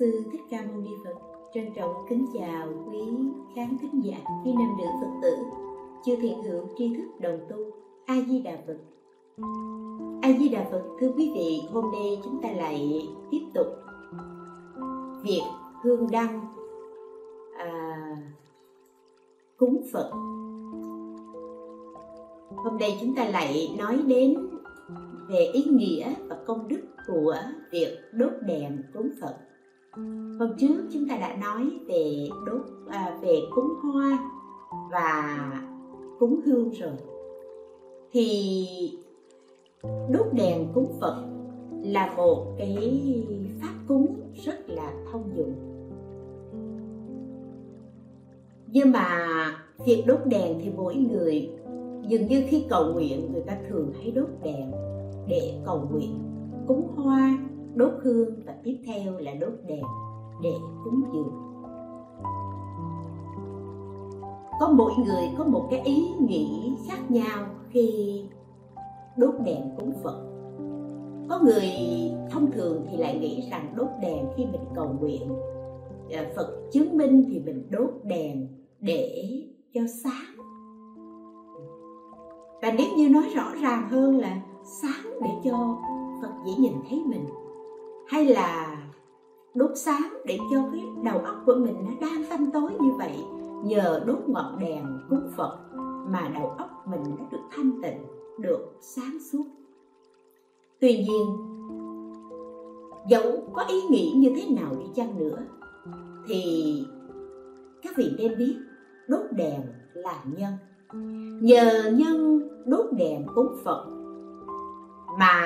Sư 0.00 0.24
Thích 0.32 0.40
Ca 0.50 0.62
Mâu 0.62 0.80
Ni 0.80 0.90
Phật. 1.04 1.14
Trân 1.54 1.64
trọng 1.76 1.94
kính 2.08 2.26
chào 2.34 2.68
quý 2.86 2.98
khán 3.56 3.76
thính 3.80 4.04
giả, 4.04 4.16
quý 4.44 4.52
nam 4.52 4.68
nữ 4.78 4.84
Phật 5.00 5.10
tử, 5.22 5.36
chư 6.04 6.16
thiện 6.22 6.42
hữu 6.42 6.68
tri 6.78 6.96
thức 6.96 7.20
đồng 7.20 7.38
tu. 7.48 7.56
A 8.06 8.16
Di 8.28 8.40
Đà 8.42 8.58
Phật. 8.66 8.76
A 10.22 10.32
Di 10.38 10.48
Đà 10.48 10.64
Phật, 10.70 10.82
thưa 11.00 11.12
quý 11.16 11.30
vị, 11.34 11.60
hôm 11.72 11.84
nay 11.92 12.20
chúng 12.24 12.42
ta 12.42 12.48
lại 12.50 13.08
tiếp 13.30 13.40
tục 13.54 13.66
việc 15.22 15.42
hương 15.82 16.10
đăng 16.10 16.40
à, 17.58 17.96
cúng 19.56 19.82
Phật. 19.92 20.10
Hôm 22.56 22.78
nay 22.80 22.98
chúng 23.00 23.14
ta 23.14 23.28
lại 23.28 23.76
nói 23.78 24.02
đến 24.06 24.34
về 25.28 25.50
ý 25.52 25.64
nghĩa 25.64 26.14
và 26.28 26.38
công 26.46 26.68
đức 26.68 26.80
của 27.06 27.34
việc 27.72 27.98
đốt 28.12 28.32
đèn 28.46 28.82
cúng 28.94 29.10
Phật. 29.20 29.36
Hôm 30.38 30.50
trước 30.58 30.88
chúng 30.92 31.08
ta 31.08 31.16
đã 31.16 31.36
nói 31.36 31.70
về 31.86 32.28
đốt 32.46 32.60
à, 32.88 33.18
về 33.22 33.40
cúng 33.54 33.74
hoa 33.82 34.18
và 34.90 35.38
cúng 36.18 36.40
hương 36.44 36.70
rồi. 36.70 36.92
Thì 38.12 38.98
đốt 39.82 40.26
đèn 40.32 40.68
cúng 40.74 40.92
Phật 41.00 41.26
là 41.82 42.14
một 42.16 42.46
cái 42.58 42.76
pháp 43.60 43.74
cúng 43.88 44.20
rất 44.44 44.70
là 44.70 44.92
thông 45.12 45.36
dụng. 45.36 45.54
Nhưng 48.66 48.92
mà 48.92 49.18
việc 49.86 50.04
đốt 50.06 50.18
đèn 50.26 50.58
thì 50.62 50.70
mỗi 50.76 50.94
người 50.94 51.50
dường 52.08 52.26
như 52.26 52.42
khi 52.48 52.64
cầu 52.68 52.92
nguyện 52.92 53.32
người 53.32 53.42
ta 53.42 53.58
thường 53.68 53.92
hay 54.00 54.10
đốt 54.10 54.28
đèn 54.42 54.70
để 55.28 55.54
cầu 55.66 55.88
nguyện 55.92 56.18
cúng 56.66 56.88
hoa 56.96 57.38
đốt 57.74 57.92
hương 58.02 58.34
và 58.46 58.54
tiếp 58.64 58.76
theo 58.86 59.18
là 59.18 59.34
đốt 59.34 59.52
đèn 59.66 59.82
để 60.42 60.52
cúng 60.84 61.02
dường. 61.12 61.50
Có 64.60 64.68
mỗi 64.76 64.92
người 65.04 65.24
có 65.38 65.44
một 65.44 65.68
cái 65.70 65.80
ý 65.80 66.08
nghĩ 66.20 66.72
khác 66.88 67.10
nhau 67.10 67.46
khi 67.70 68.24
đốt 69.16 69.34
đèn 69.44 69.62
cúng 69.78 69.92
phật. 70.02 70.26
Có 71.28 71.40
người 71.44 71.70
thông 72.30 72.50
thường 72.50 72.86
thì 72.90 72.96
lại 72.96 73.18
nghĩ 73.18 73.48
rằng 73.50 73.74
đốt 73.76 73.88
đèn 74.02 74.26
khi 74.36 74.46
mình 74.46 74.64
cầu 74.74 74.96
nguyện 75.00 75.28
à, 76.10 76.30
phật 76.36 76.70
chứng 76.72 76.96
minh 76.96 77.24
thì 77.28 77.40
mình 77.40 77.68
đốt 77.70 77.90
đèn 78.02 78.48
để 78.80 79.24
cho 79.74 79.80
sáng. 80.02 80.36
Và 82.62 82.72
nếu 82.78 82.86
như 82.96 83.08
nói 83.08 83.24
rõ 83.34 83.52
ràng 83.62 83.88
hơn 83.88 84.18
là 84.18 84.42
sáng 84.64 85.20
để 85.22 85.30
cho 85.44 85.78
phật 86.22 86.32
dễ 86.46 86.52
nhìn 86.58 86.72
thấy 86.88 87.02
mình 87.06 87.24
hay 88.10 88.24
là 88.24 88.76
đốt 89.54 89.70
sáng 89.74 90.12
để 90.24 90.38
cho 90.50 90.68
cái 90.72 90.84
đầu 91.04 91.18
óc 91.18 91.36
của 91.46 91.54
mình 91.54 91.74
nó 91.84 91.90
đang 92.00 92.24
tăm 92.30 92.50
tối 92.52 92.70
như 92.80 92.90
vậy, 92.98 93.16
nhờ 93.64 94.04
đốt 94.06 94.18
ngọn 94.26 94.58
đèn 94.58 94.84
cúng 95.10 95.30
phật 95.36 95.58
mà 96.08 96.30
đầu 96.34 96.48
óc 96.58 96.70
mình 96.86 97.02
nó 97.18 97.24
được 97.32 97.42
thanh 97.50 97.82
tịnh, 97.82 97.98
được 98.38 98.78
sáng 98.80 99.18
suốt. 99.32 99.44
Tuy 100.80 100.98
nhiên, 100.98 101.36
dẫu 103.08 103.42
có 103.52 103.64
ý 103.68 103.82
nghĩ 103.90 104.12
như 104.16 104.32
thế 104.36 104.54
nào 104.60 104.74
đi 104.80 104.86
chăng 104.94 105.18
nữa, 105.18 105.38
thì 106.28 106.42
các 107.82 107.96
vị 107.96 108.12
nên 108.18 108.38
biết 108.38 108.56
đốt 109.08 109.32
đèn 109.32 109.60
là 109.94 110.24
nhân. 110.36 110.52
Nhờ 111.42 111.92
nhân 111.92 112.48
đốt 112.66 112.86
đèn 112.92 113.26
cúng 113.34 113.56
phật 113.64 113.86
mà 115.18 115.42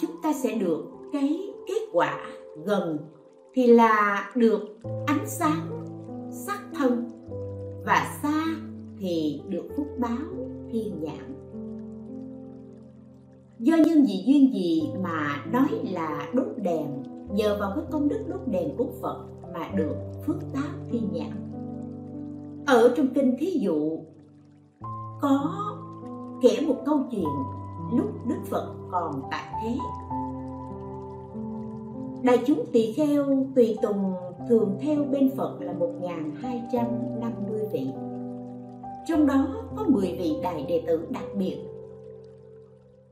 chúng 0.00 0.10
ta 0.22 0.32
sẽ 0.32 0.52
được 0.52 0.84
cái 1.12 1.53
kết 1.66 1.88
quả 1.92 2.20
gần 2.64 2.98
thì 3.54 3.66
là 3.66 4.30
được 4.36 4.60
ánh 5.06 5.26
sáng 5.26 5.84
sắc 6.30 6.58
thân. 6.74 7.10
Và 7.86 8.18
xa 8.22 8.44
thì 8.98 9.42
được 9.48 9.68
phúc 9.76 9.86
báo 9.98 10.46
thiên 10.72 11.00
nhãn. 11.00 11.34
Do 13.58 13.76
nhân 13.76 14.06
gì 14.06 14.24
duyên 14.26 14.52
gì 14.54 14.82
mà 15.02 15.44
nói 15.52 15.68
là 15.92 16.28
đốt 16.34 16.46
đèn, 16.56 16.86
nhờ 17.32 17.56
vào 17.60 17.72
cái 17.74 17.84
công 17.90 18.08
đức 18.08 18.24
đốt 18.28 18.40
đèn 18.46 18.76
của 18.76 18.86
phật 19.02 19.26
mà 19.52 19.68
được 19.74 19.96
phước 20.26 20.36
báo 20.54 20.72
thiên 20.90 21.08
nhãn? 21.12 21.52
Ở 22.66 22.94
trong 22.96 23.06
kinh 23.14 23.36
thí 23.38 23.50
dụ, 23.50 23.98
có 25.20 25.54
kể 26.42 26.64
một 26.66 26.76
câu 26.86 27.00
chuyện 27.10 27.28
lúc 27.92 28.26
đức 28.26 28.38
phật 28.44 28.74
còn 28.90 29.22
tại 29.30 29.44
thế 29.62 29.76
đại 32.24 32.42
chúng 32.46 32.64
tỳ 32.72 32.92
kheo, 32.92 33.26
tùy 33.54 33.78
tùng 33.82 34.14
thường 34.48 34.76
theo 34.80 35.04
bên 35.12 35.30
phật 35.36 35.56
là 35.60 35.72
1250 35.72 37.60
vị. 37.72 37.88
Trong 39.06 39.26
đó 39.26 39.46
có 39.76 39.84
10 39.88 40.16
vị 40.18 40.36
đại 40.42 40.64
đệ 40.68 40.84
tử 40.86 41.06
đặc 41.10 41.24
biệt. 41.34 41.58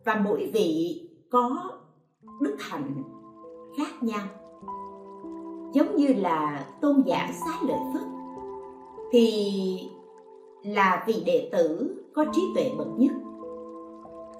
Và 0.05 0.21
mỗi 0.25 0.51
vị 0.55 1.01
có 1.31 1.71
đức 2.41 2.57
hạnh 2.59 3.03
khác 3.79 4.03
nhau. 4.03 4.27
Giống 5.73 5.97
như 5.97 6.09
là 6.09 6.67
tôn 6.81 7.03
giả 7.07 7.31
xá 7.45 7.59
lợi 7.69 7.81
phất, 7.93 8.07
thì 9.13 9.41
là 10.65 11.05
vị 11.07 11.23
đệ 11.27 11.49
tử 11.53 11.97
có 12.15 12.25
trí 12.33 12.43
tuệ 12.55 12.71
bậc 12.79 12.89
nhất. 12.97 13.13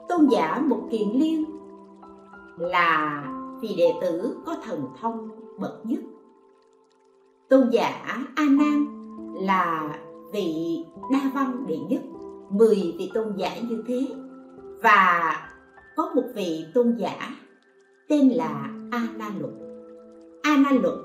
Tôn 0.09 0.27
giả 0.31 0.63
một 0.69 0.81
kiền 0.91 1.09
liên 1.09 1.45
là 2.59 3.25
vị 3.63 3.75
đệ 3.77 3.93
tử 4.01 4.37
có 4.47 4.57
thần 4.65 4.87
thông 5.01 5.29
bậc 5.59 5.87
nhất. 5.87 6.01
Tôn 7.49 7.71
giả 7.71 7.91
a 8.35 8.45
nan 8.45 8.87
là 9.35 9.97
vị 10.33 10.79
đa 11.13 11.31
văn 11.35 11.65
đệ 11.67 11.79
nhất, 11.89 12.03
mười 12.51 12.95
vị 12.99 13.11
tôn 13.15 13.37
giả 13.37 13.57
như 13.69 13.85
thế. 13.87 14.07
Và 14.83 15.37
có 15.97 16.11
một 16.15 16.25
vị 16.35 16.65
tôn 16.75 16.97
giả 16.99 17.31
tên 18.09 18.29
là 18.29 18.71
a 18.91 19.09
na 19.17 19.31
lục 19.39 19.53
a 20.43 20.57
na 20.57 20.71
lục 20.71 20.99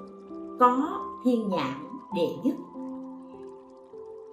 có 0.59 1.00
thiên 1.23 1.50
nhãn 1.50 1.73
đệ 2.16 2.28
nhất. 2.44 2.56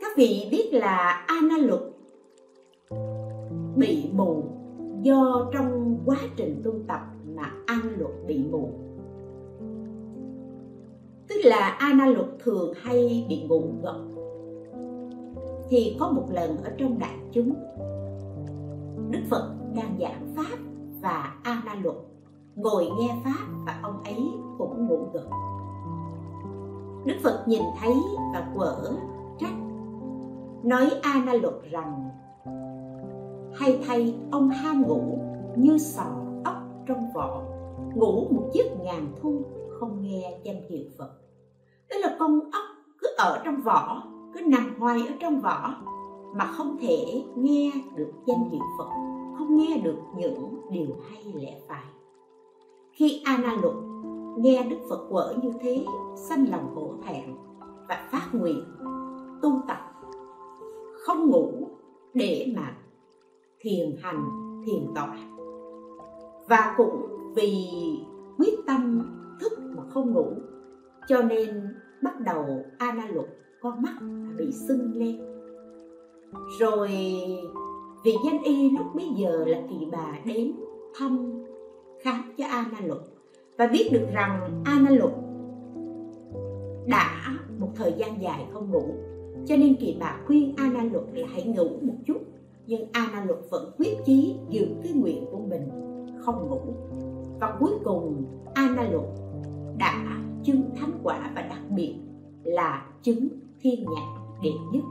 Các 0.00 0.16
vị 0.16 0.48
biết 0.50 0.68
là 0.72 1.24
a 1.26 1.40
na 1.42 1.56
lục 1.56 1.80
bị 3.76 4.10
mù 4.12 4.44
do 5.02 5.50
trong 5.52 5.98
quá 6.06 6.16
trình 6.36 6.62
tu 6.64 6.72
tập 6.88 7.00
mà 7.34 7.52
an 7.66 7.80
luật 7.98 8.12
bị 8.26 8.44
mù 8.50 8.70
tức 11.28 11.36
là 11.44 11.76
ana 11.78 12.06
luật 12.06 12.26
thường 12.38 12.72
hay 12.82 13.26
bị 13.28 13.42
ngủ 13.42 13.62
gật 13.82 14.14
thì 15.68 15.96
có 16.00 16.10
một 16.10 16.26
lần 16.30 16.56
ở 16.64 16.70
trong 16.78 16.98
đại 16.98 17.16
chúng, 17.32 17.54
đức 19.10 19.20
phật 19.30 19.54
đang 19.76 19.96
giảng 20.00 20.34
pháp 20.36 20.58
và 21.00 21.34
ana 21.42 21.74
luật, 21.82 21.96
ngồi 22.56 22.84
nghe 22.98 23.16
pháp 23.24 23.46
và 23.66 23.80
ông 23.82 24.02
ấy 24.02 24.18
cũng 24.58 24.86
ngủ 24.86 24.98
gật 25.12 25.26
đức 27.04 27.14
phật 27.22 27.44
nhìn 27.46 27.62
thấy 27.80 27.94
và 28.34 28.52
quở 28.54 28.92
trách, 29.38 29.54
nói 30.62 30.90
ana 31.02 31.32
luật 31.32 31.54
rằng, 31.70 32.10
hay 33.54 33.80
thay 33.86 34.14
ông 34.30 34.48
ham 34.48 34.82
ngủ 34.82 35.18
như 35.56 35.78
sò 35.78 36.23
trong 36.86 37.12
vỏ, 37.14 37.42
ngủ 37.94 38.26
một 38.31 38.50
giấc 38.54 38.66
ngàn 38.84 39.12
thu, 39.22 39.42
không 39.81 40.02
nghe 40.02 40.40
danh 40.44 40.62
hiệu 40.69 40.84
phật. 40.98 41.10
Tức 41.90 41.96
là 42.00 42.16
con 42.19 42.40
ốc 42.40 42.64
cứ 42.98 43.08
ở 43.16 43.42
trong 43.44 43.62
vỏ, 43.62 44.02
cứ 44.34 44.40
nằm 44.40 44.75
hoài 44.78 45.00
ở 45.08 45.14
trong 45.20 45.40
vỏ, 45.40 45.75
mà 46.36 46.44
không 46.44 46.76
thể 46.81 47.25
nghe 47.36 47.72
được 47.96 48.12
danh 48.26 48.50
hiệu 48.50 48.62
phật, 48.78 48.88
không 49.38 49.56
nghe 49.56 49.81
được 49.84 49.98
những 50.16 50.60
điều 50.70 50.96
hay 51.08 51.25
lẽ 51.34 51.60
phải. 51.69 51.84
Khi 52.92 53.22
ana 53.25 53.56
lục 53.62 53.75
nghe 54.38 54.62
đức 54.70 54.78
phật 54.90 55.06
quở 55.10 55.34
như 55.42 55.52
thế, 55.60 55.84
sanh 56.16 56.50
lòng 56.50 56.75
hổ 56.75 56.94
thẹn 57.06 57.37
và 57.88 58.08
phát 58.12 58.28
nguyện, 58.32 58.64
tu 59.42 59.50
tập, 59.69 59.78
không 61.06 61.30
ngủ 61.30 61.69
để 62.14 62.52
mà 62.56 62.76
thiền 63.60 63.96
hành, 64.02 64.25
thiền 64.66 64.94
tọa 64.94 65.33
và 66.49 66.75
cũng 66.76 67.06
vì 67.37 67.67
quyết 68.38 68.55
tâm 68.67 69.02
thức 69.41 69.52
mà 69.76 69.82
không 69.88 70.12
ngủ, 70.12 70.26
cho 71.08 71.23
nên 71.23 71.75
bắt 72.02 72.20
đầu 72.20 72.44
ana 72.79 73.06
lục 73.06 73.26
con 73.61 73.82
mắt 73.82 73.99
bị 74.38 74.52
sưng 74.52 74.93
lên. 74.94 75.20
Rồi 76.61 76.88
vị 78.05 78.12
danh 78.25 78.43
y 78.43 78.70
lúc 78.70 78.87
bấy 78.94 79.08
giờ 79.17 79.44
là 79.46 79.58
kỳ 79.70 79.87
bà 79.93 80.19
đến 80.25 80.52
thăm, 80.99 81.43
khám 82.02 82.32
cho 82.38 82.47
ana 82.47 82.81
lục 82.87 82.99
và 83.58 83.67
biết 83.67 83.88
được 83.93 84.06
rằng 84.12 84.62
ana 84.64 84.90
lục 84.90 85.12
đã 86.87 87.38
một 87.58 87.69
thời 87.75 87.94
gian 87.99 88.23
dài 88.23 88.47
không 88.52 88.70
ngủ, 88.70 88.94
cho 89.47 89.56
nên 89.56 89.76
kỳ 89.81 89.97
bà 90.00 90.20
khuyên 90.26 90.55
ana 90.56 90.82
lục 90.93 91.05
là 91.14 91.26
hãy 91.32 91.44
ngủ 91.44 91.69
một 91.82 91.94
chút. 92.06 92.19
Nhưng 92.67 92.88
ana 92.93 93.25
lục 93.25 93.38
vẫn 93.50 93.70
quyết 93.79 93.97
chí 94.05 94.37
giữ 94.49 94.67
cái 94.82 94.93
nguyện 94.93 95.25
của 95.32 95.38
mình 95.38 95.94
không 96.25 96.49
ngủ. 96.49 96.61
Và 97.41 97.56
cuối 97.61 97.73
cùng 97.85 98.25
ana 98.55 98.82
lục 98.82 99.06
đã 99.79 100.21
chứng 100.44 100.71
thánh 100.76 100.93
quả 101.03 101.31
và 101.35 101.43
đặc 101.43 101.61
biệt 101.71 101.94
là 102.43 102.87
chứng 103.03 103.29
thiên 103.61 103.85
nhãn 103.85 104.41
đệ 104.43 104.50
nhất. 104.73 104.85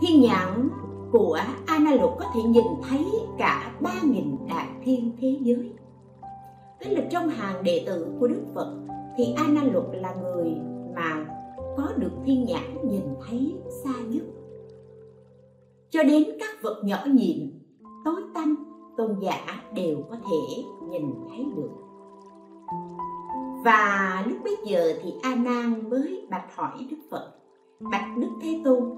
Thiên 0.00 0.20
nhãn 0.20 0.68
của 1.12 1.38
Analog 1.66 2.10
có 2.18 2.24
thể 2.34 2.42
nhìn 2.42 2.64
thấy 2.88 3.06
cả 3.38 3.72
ba 3.80 3.94
nghìn 4.04 4.36
đại 4.48 4.68
thiên 4.84 5.16
thế 5.20 5.38
giới. 5.40 5.72
Tức 6.80 6.90
là 6.90 7.00
trong 7.10 7.28
hàng 7.28 7.62
đệ 7.64 7.84
tử 7.86 8.06
của 8.20 8.28
Đức 8.28 8.42
Phật 8.54 8.76
thì 9.16 9.34
Analog 9.36 9.92
là 9.92 10.14
người 10.14 10.52
mà 10.94 11.26
có 11.76 11.88
được 11.96 12.12
thiên 12.24 12.44
nhãn 12.44 12.88
nhìn 12.88 13.02
thấy 13.28 13.54
xa 13.84 13.92
nhất. 14.08 14.24
Cho 15.90 16.02
đến 16.02 16.24
các 16.40 16.62
vật 16.62 16.82
nhỏ 16.84 16.98
nhịn, 17.06 17.50
tối 18.04 18.22
tăm 18.34 18.65
tôn 18.96 19.16
giả 19.20 19.62
đều 19.74 19.96
có 20.10 20.16
thể 20.16 20.64
nhìn 20.88 21.14
thấy 21.28 21.46
được. 21.56 21.70
Và 23.64 24.24
lúc 24.28 24.38
bấy 24.44 24.56
giờ 24.66 24.92
thì 25.02 25.14
a 25.22 25.34
nan 25.34 25.90
mới 25.90 26.26
bạch 26.30 26.56
hỏi 26.56 26.86
đức 26.90 26.96
phật, 27.10 27.32
bạch 27.80 28.16
đức 28.16 28.28
thế 28.42 28.60
tôn 28.64 28.96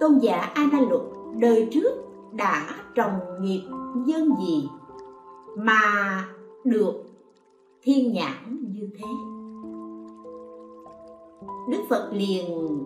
tôn 0.00 0.18
giả 0.18 0.36
a 0.36 0.66
nan 0.72 0.88
luật 0.88 1.02
đời 1.38 1.68
trước 1.72 1.90
đã 2.32 2.66
trồng 2.94 3.20
nghiệp 3.40 3.62
nhân 3.94 4.28
gì 4.40 4.68
mà 5.56 5.80
được 6.64 7.04
thiên 7.82 8.12
nhãn 8.12 8.58
như 8.74 8.88
thế? 8.98 9.08
Đức 11.70 11.84
phật 11.90 12.10
liền 12.12 12.78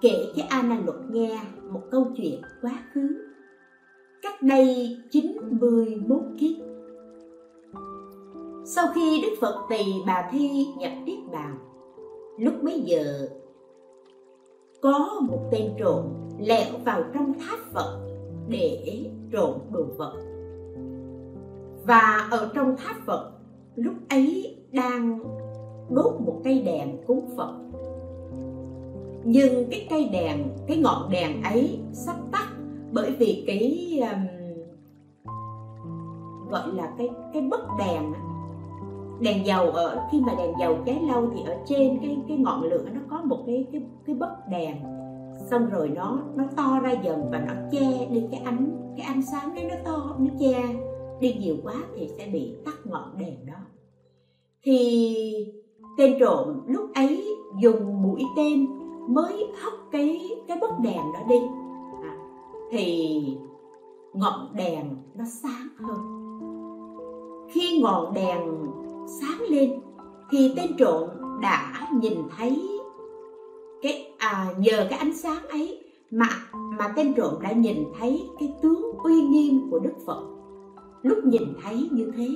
kể 0.00 0.32
cho 0.36 0.42
a 0.48 0.62
nan 0.62 0.84
luật 0.84 0.98
nghe 1.10 1.40
một 1.70 1.80
câu 1.90 2.06
chuyện 2.16 2.42
quá 2.62 2.82
khứ 2.92 3.27
cách 4.22 4.42
đây 4.42 4.96
91 5.10 6.18
kiếp. 6.38 6.64
Sau 8.64 8.86
khi 8.94 9.22
đức 9.22 9.36
phật 9.40 9.66
tỳ 9.68 9.84
bà 10.06 10.28
thi 10.32 10.66
nhập 10.78 10.92
niết 11.04 11.18
bàn, 11.32 11.58
lúc 12.38 12.54
bấy 12.62 12.80
giờ, 12.80 13.28
có 14.82 15.20
một 15.28 15.48
tên 15.50 15.72
trộm 15.78 16.04
lẻo 16.38 16.78
vào 16.84 17.02
trong 17.14 17.32
tháp 17.40 17.58
phật 17.72 18.00
để 18.48 19.04
trộm 19.32 19.54
đồ 19.72 19.84
vật. 19.96 20.14
Và 21.86 22.28
ở 22.30 22.50
trong 22.54 22.76
tháp 22.76 22.96
phật, 23.06 23.32
lúc 23.76 23.94
ấy 24.08 24.56
đang 24.72 25.18
đốt 25.90 26.20
một 26.20 26.40
cây 26.44 26.62
đèn 26.62 26.96
cúng 27.06 27.28
phật. 27.36 27.54
Nhưng 29.24 29.70
cái 29.70 29.86
cây 29.90 30.08
đèn, 30.12 30.48
cái 30.66 30.76
ngọn 30.76 31.10
đèn 31.10 31.42
ấy 31.42 31.78
sắp 31.92 32.16
tắt 32.32 32.47
bởi 32.92 33.10
vì 33.18 33.44
cái 33.46 34.00
um, 34.12 34.26
gọi 36.50 36.68
là 36.74 36.92
cái 36.98 37.08
cái 37.32 37.42
bất 37.42 37.60
đèn 37.78 38.12
đèn 39.20 39.46
dầu 39.46 39.70
ở 39.70 40.08
khi 40.12 40.20
mà 40.20 40.34
đèn 40.38 40.52
dầu 40.60 40.78
cháy 40.86 41.00
lâu 41.08 41.30
thì 41.34 41.42
ở 41.46 41.56
trên 41.66 41.98
cái 42.02 42.18
cái 42.28 42.36
ngọn 42.36 42.62
lửa 42.62 42.84
nó 42.94 43.00
có 43.10 43.22
một 43.24 43.42
cái 43.46 43.66
cái 43.72 43.82
cái 44.06 44.14
bất 44.14 44.48
đèn 44.50 44.76
xong 45.50 45.70
rồi 45.70 45.88
nó 45.88 46.18
nó 46.34 46.44
to 46.56 46.80
ra 46.82 46.92
dần 46.92 47.28
và 47.30 47.38
nó 47.38 47.52
che 47.70 48.06
đi 48.10 48.24
cái 48.30 48.40
ánh 48.40 48.92
cái 48.96 49.06
ánh 49.06 49.22
sáng 49.22 49.54
đấy 49.54 49.64
nó 49.70 49.76
to 49.84 50.16
nó 50.18 50.30
che 50.38 50.62
đi 51.20 51.32
nhiều 51.32 51.56
quá 51.62 51.74
thì 51.96 52.08
sẽ 52.18 52.26
bị 52.32 52.54
tắt 52.64 52.78
ngọn 52.84 53.18
đèn 53.18 53.46
đó. 53.46 53.54
Thì 54.62 55.52
tên 55.98 56.16
trộm 56.20 56.62
lúc 56.66 56.90
ấy 56.94 57.36
dùng 57.62 58.02
mũi 58.02 58.22
tên 58.36 58.66
mới 59.08 59.46
hất 59.62 59.72
cái 59.92 60.20
cái 60.48 60.58
bất 60.60 60.70
đèn 60.82 61.02
đó 61.14 61.20
đi 61.28 61.36
thì 62.70 63.22
ngọn 64.12 64.56
đèn 64.56 64.96
nó 65.14 65.24
sáng 65.24 65.68
hơn. 65.76 65.98
Khi 67.50 67.80
ngọn 67.82 68.14
đèn 68.14 68.38
sáng 69.20 69.40
lên 69.48 69.80
thì 70.30 70.52
tên 70.56 70.76
trộm 70.78 71.08
đã 71.42 71.88
nhìn 72.00 72.18
thấy 72.36 72.68
cái 73.82 74.12
à, 74.18 74.54
nhờ 74.58 74.86
cái 74.90 74.98
ánh 74.98 75.14
sáng 75.14 75.48
ấy 75.48 75.84
mà 76.10 76.28
mà 76.52 76.92
tên 76.96 77.14
trộm 77.14 77.34
đã 77.42 77.52
nhìn 77.52 77.84
thấy 77.98 78.28
cái 78.40 78.54
tướng 78.62 78.82
uy 79.02 79.22
nghiêm 79.22 79.70
của 79.70 79.78
Đức 79.78 79.94
Phật. 80.06 80.22
Lúc 81.02 81.18
nhìn 81.24 81.42
thấy 81.62 81.88
như 81.92 82.12
thế 82.16 82.28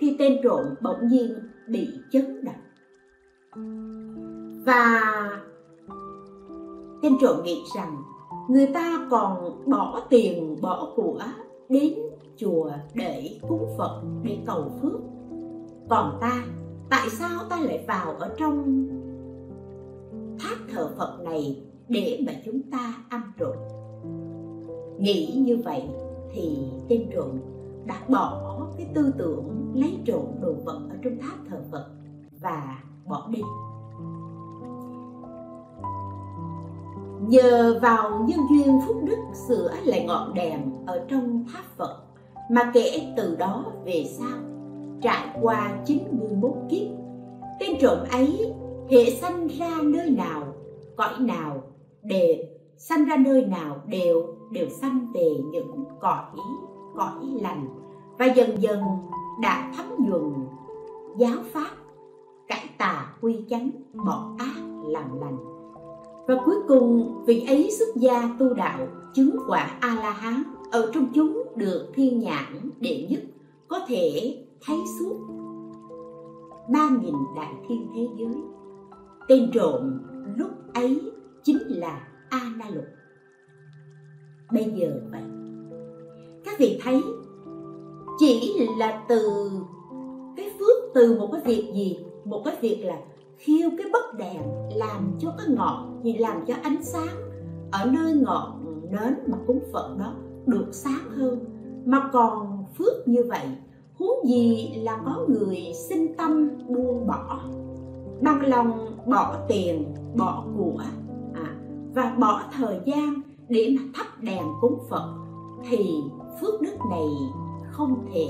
thì 0.00 0.16
tên 0.18 0.36
trộm 0.42 0.64
bỗng 0.82 1.08
nhiên 1.08 1.34
bị 1.68 1.88
chấn 2.12 2.44
động. 2.44 2.54
Và 4.66 5.02
tên 7.02 7.12
trộm 7.20 7.42
nghĩ 7.44 7.62
rằng 7.76 7.96
người 8.48 8.66
ta 8.66 9.08
còn 9.10 9.62
bỏ 9.66 10.00
tiền 10.10 10.56
bỏ 10.62 10.92
của 10.96 11.20
đến 11.68 11.94
chùa 12.36 12.70
để 12.94 13.38
cúng 13.48 13.74
Phật, 13.78 14.02
để 14.22 14.38
cầu 14.46 14.70
phước. 14.82 15.00
Còn 15.88 16.18
ta, 16.20 16.44
tại 16.90 17.08
sao 17.10 17.40
ta 17.50 17.60
lại 17.60 17.84
vào 17.88 18.12
ở 18.12 18.34
trong 18.38 18.86
tháp 20.38 20.58
thờ 20.72 20.90
phật 20.98 21.18
này 21.24 21.62
để 21.88 22.20
mà 22.26 22.32
chúng 22.44 22.62
ta 22.70 22.94
ăn 23.08 23.22
trộm? 23.38 23.56
Nghĩ 24.98 25.42
như 25.46 25.56
vậy 25.64 25.82
thì 26.32 26.58
tên 26.88 27.10
trộm 27.14 27.38
đã 27.86 28.02
bỏ 28.08 28.56
cái 28.78 28.86
tư 28.94 29.12
tưởng 29.18 29.72
lấy 29.74 29.98
trộm 30.04 30.24
đồ 30.40 30.52
vật 30.64 30.80
ở 30.90 30.96
trong 31.02 31.18
tháp 31.20 31.38
thờ 31.50 31.60
phật 31.72 31.86
và 32.40 32.82
bỏ 33.08 33.28
đi. 33.32 33.40
Nhờ 37.20 37.78
vào 37.82 38.24
nhân 38.28 38.40
duyên 38.50 38.80
phúc 38.86 38.96
đức 39.04 39.18
sửa 39.48 39.70
lại 39.84 40.04
ngọn 40.04 40.34
đèn 40.34 40.86
ở 40.86 41.04
trong 41.08 41.44
tháp 41.52 41.64
phật. 41.76 42.02
Mà 42.50 42.70
kể 42.74 43.12
từ 43.16 43.36
đó 43.36 43.64
về 43.84 44.04
sau, 44.18 44.38
trải 45.02 45.26
qua 45.42 45.78
91 45.86 46.52
kiếp, 46.70 46.88
tên 47.60 47.70
trộm 47.80 47.98
ấy 48.10 48.52
hệ 48.90 49.10
sanh 49.10 49.46
ra 49.46 49.70
nơi 49.82 50.10
nào, 50.10 50.42
cõi 50.96 51.18
nào 51.18 51.62
đều 52.02 52.34
sanh 52.76 53.04
ra 53.04 53.16
nơi 53.16 53.46
nào 53.46 53.76
đều 53.86 54.22
đều 54.50 54.68
sanh 54.68 55.12
về 55.14 55.36
những 55.50 55.84
cõi 56.00 56.24
cõi 56.96 57.24
lành. 57.40 57.66
Và 58.18 58.26
dần 58.26 58.62
dần 58.62 58.80
đã 59.42 59.72
thấm 59.76 59.86
nhuần 59.98 60.32
giáo 61.16 61.36
pháp, 61.52 61.70
cải 62.48 62.70
tà 62.78 63.14
quy 63.20 63.44
chánh, 63.50 63.70
bỏ 63.94 64.30
ác 64.38 64.62
làm 64.86 65.20
lành 65.20 65.55
và 66.26 66.34
cuối 66.46 66.56
cùng, 66.68 67.22
vị 67.26 67.44
ấy 67.48 67.70
xuất 67.78 67.96
gia 67.96 68.36
tu 68.38 68.54
đạo 68.54 68.88
chứng 69.14 69.36
quả 69.48 69.78
a 69.80 69.94
la 69.94 70.10
hán 70.10 70.42
ở 70.70 70.90
trong 70.94 71.06
chúng 71.14 71.42
được 71.56 71.88
thiên 71.94 72.20
nhãn 72.20 72.70
đệ 72.80 73.06
nhất, 73.10 73.20
có 73.68 73.80
thể 73.88 74.36
thấy 74.66 74.76
suốt 74.98 75.16
ba 76.72 76.90
nghìn 77.02 77.14
đại 77.36 77.52
thiên 77.68 77.88
thế 77.94 78.08
giới. 78.18 78.34
Tên 79.28 79.50
trộm 79.54 80.00
lúc 80.36 80.50
ấy 80.74 81.00
chính 81.44 81.58
là 81.68 82.08
a 82.30 82.40
na 82.56 82.70
lục 82.70 82.84
bây 84.52 84.64
giờ 84.64 85.00
vậy, 85.10 85.22
các 86.44 86.58
vị 86.58 86.80
thấy 86.82 87.02
chỉ 88.18 88.66
là 88.78 89.04
từ 89.08 89.50
cái 90.36 90.50
phước 90.58 90.94
từ 90.94 91.18
một 91.18 91.28
cái 91.32 91.42
việc 91.44 91.72
gì? 91.74 91.98
Một 92.24 92.42
cái 92.44 92.56
việc 92.60 92.84
là 92.84 92.98
khiêu 93.36 93.70
cái 93.78 93.86
bất 93.92 94.14
đèn 94.18 94.42
làm 94.74 95.16
cho 95.18 95.34
cái 95.38 95.46
ngọn 95.48 96.00
thì 96.04 96.18
làm 96.18 96.44
cho 96.46 96.54
ánh 96.62 96.84
sáng 96.84 97.16
ở 97.72 97.90
nơi 97.92 98.12
ngọn 98.12 98.64
nến 98.90 99.14
mà 99.26 99.38
cúng 99.46 99.60
phật 99.72 99.96
đó 99.98 100.14
được 100.46 100.66
sáng 100.72 101.10
hơn. 101.10 101.44
Mà 101.84 102.10
còn 102.12 102.64
phước 102.78 103.08
như 103.08 103.24
vậy 103.28 103.46
huống 103.94 104.28
gì 104.28 104.72
là 104.76 105.00
có 105.04 105.26
người 105.28 105.72
sinh 105.88 106.16
tâm 106.16 106.50
buông 106.68 107.06
bỏ 107.06 107.40
bằng 108.20 108.46
lòng 108.46 108.86
bỏ 109.06 109.36
tiền 109.48 109.94
bỏ 110.16 110.44
của 110.56 110.82
à, 111.34 111.56
và 111.94 112.16
bỏ 112.18 112.42
thời 112.52 112.80
gian 112.86 113.20
để 113.48 113.76
mà 113.78 113.82
thắp 113.94 114.22
đèn 114.22 114.44
cúng 114.60 114.78
phật 114.90 115.14
thì 115.68 115.86
phước 116.40 116.60
đức 116.60 116.76
này 116.90 117.08
không 117.70 118.06
thể 118.12 118.26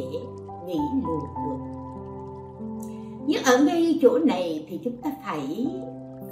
nghĩ 0.67 0.79
lường 0.95 1.21
được 1.35 1.75
nhưng 3.26 3.42
ở 3.45 3.64
ngay 3.64 3.99
chỗ 4.02 4.18
này 4.18 4.66
thì 4.68 4.80
chúng 4.85 4.97
ta 5.02 5.11
phải 5.25 5.66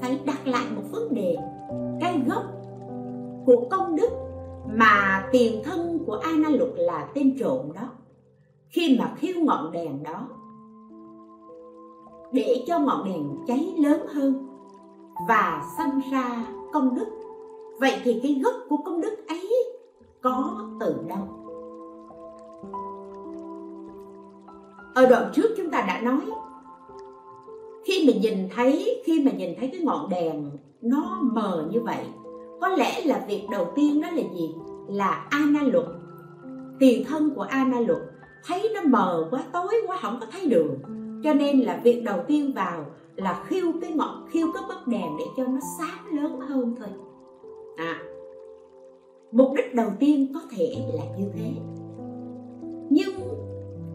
phải 0.01 0.21
đặt 0.25 0.47
lại 0.47 0.65
một 0.77 0.83
vấn 0.93 1.15
đề. 1.15 1.37
Cái 2.01 2.21
gốc 2.27 2.43
của 3.47 3.67
công 3.71 3.97
đức 3.97 4.11
mà 4.79 5.29
tiền 5.33 5.63
thân 5.65 5.99
của 6.07 6.15
Ana 6.15 6.49
Lục 6.49 6.73
là 6.77 7.09
tên 7.15 7.37
trộm 7.41 7.73
đó. 7.75 7.89
Khi 8.69 8.97
mà 8.99 9.15
khiêu 9.17 9.35
ngọn 9.43 9.73
đèn 9.73 10.03
đó, 10.03 10.29
để 12.33 12.65
cho 12.67 12.79
ngọn 12.79 13.05
đèn 13.05 13.29
cháy 13.47 13.75
lớn 13.79 14.07
hơn 14.15 14.49
và 15.29 15.63
sanh 15.79 16.01
ra 16.13 16.47
công 16.73 16.95
đức. 16.95 17.07
Vậy 17.81 18.01
thì 18.05 18.21
cái 18.23 18.41
gốc 18.45 18.55
của 18.69 18.77
công 18.77 19.01
đức 19.01 19.17
ấy 19.29 19.51
có 20.23 20.61
từ 20.81 20.95
đâu? 21.09 21.29
Ở 24.95 25.07
đoạn 25.07 25.31
trước 25.35 25.55
chúng 25.57 25.71
ta 25.71 25.85
đã 25.89 26.01
nói 26.01 26.21
khi 27.85 28.07
mình 28.07 28.21
nhìn 28.21 28.49
thấy, 28.55 29.03
khi 29.05 29.23
mà 29.25 29.33
nhìn 29.33 29.51
thấy 29.59 29.69
cái 29.73 29.81
ngọn 29.81 30.09
đèn 30.11 30.51
nó 30.83 31.19
mờ 31.23 31.69
như 31.73 31.81
vậy, 31.81 32.05
có 32.61 32.69
lẽ 32.69 33.01
là 33.05 33.25
việc 33.29 33.47
đầu 33.51 33.73
tiên 33.77 34.01
đó 34.01 34.11
là 34.11 34.23
gì? 34.35 34.55
Là 34.89 35.27
ana 35.31 35.63
luật 35.63 35.87
tiền 36.79 37.05
thân 37.05 37.31
của 37.35 37.43
ana 37.43 37.81
luật 37.81 38.03
thấy 38.47 38.71
nó 38.75 38.81
mờ 38.85 39.29
quá, 39.31 39.45
tối 39.53 39.75
quá, 39.87 39.99
không 40.03 40.19
có 40.21 40.27
thấy 40.33 40.47
đường. 40.47 40.79
Cho 41.25 41.35
nên 41.35 41.61
là 41.61 41.81
việc 41.85 42.03
đầu 42.05 42.19
tiên 42.27 42.53
vào 42.55 42.87
là 43.17 43.45
khiêu 43.47 43.73
cái 43.81 43.93
ngọn, 43.93 44.27
khiêu 44.31 44.47
cái 44.55 44.63
bấc 44.69 44.87
đèn 44.87 45.17
để 45.19 45.25
cho 45.37 45.47
nó 45.47 45.59
sáng 45.79 46.21
lớn 46.21 46.41
hơn 46.41 46.75
thôi. 46.79 46.89
À 47.77 48.03
mục 49.35 49.53
đích 49.57 49.75
đầu 49.75 49.89
tiên 49.99 50.33
có 50.35 50.41
thể 50.51 50.77
là 50.95 51.05
như 51.19 51.27
thế. 51.35 51.51
Nhưng 52.91 53.13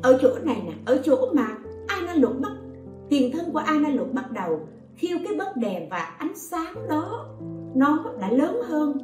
ở 0.01 0.17
chỗ 0.21 0.29
này 0.43 0.61
nè, 0.65 0.73
ở 0.85 1.01
chỗ 1.03 1.29
mà 1.33 1.57
Ana 1.87 2.13
Lục 2.13 2.31
bắt 2.41 2.51
tiền 3.09 3.31
thân 3.33 3.51
của 3.53 3.59
Ana 3.59 3.89
Lục 3.89 4.13
bắt 4.13 4.31
đầu 4.31 4.59
khiêu 4.95 5.17
cái 5.27 5.37
bấc 5.37 5.57
đèn 5.57 5.89
và 5.89 5.97
ánh 5.97 6.35
sáng 6.35 6.87
đó. 6.89 7.25
Nó 7.75 8.05
đã 8.21 8.31
lớn 8.31 8.61
hơn. 8.67 8.97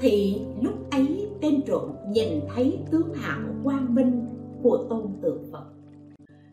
Thì 0.00 0.42
lúc 0.62 0.90
ấy, 0.90 1.28
tên 1.40 1.62
trộm 1.66 1.92
nhìn 2.08 2.28
thấy 2.54 2.78
tướng 2.90 3.14
hạo 3.14 3.40
quang 3.64 3.94
minh 3.94 4.26
của 4.62 4.86
tôn 4.90 5.06
tượng 5.22 5.42
Phật. 5.52 5.64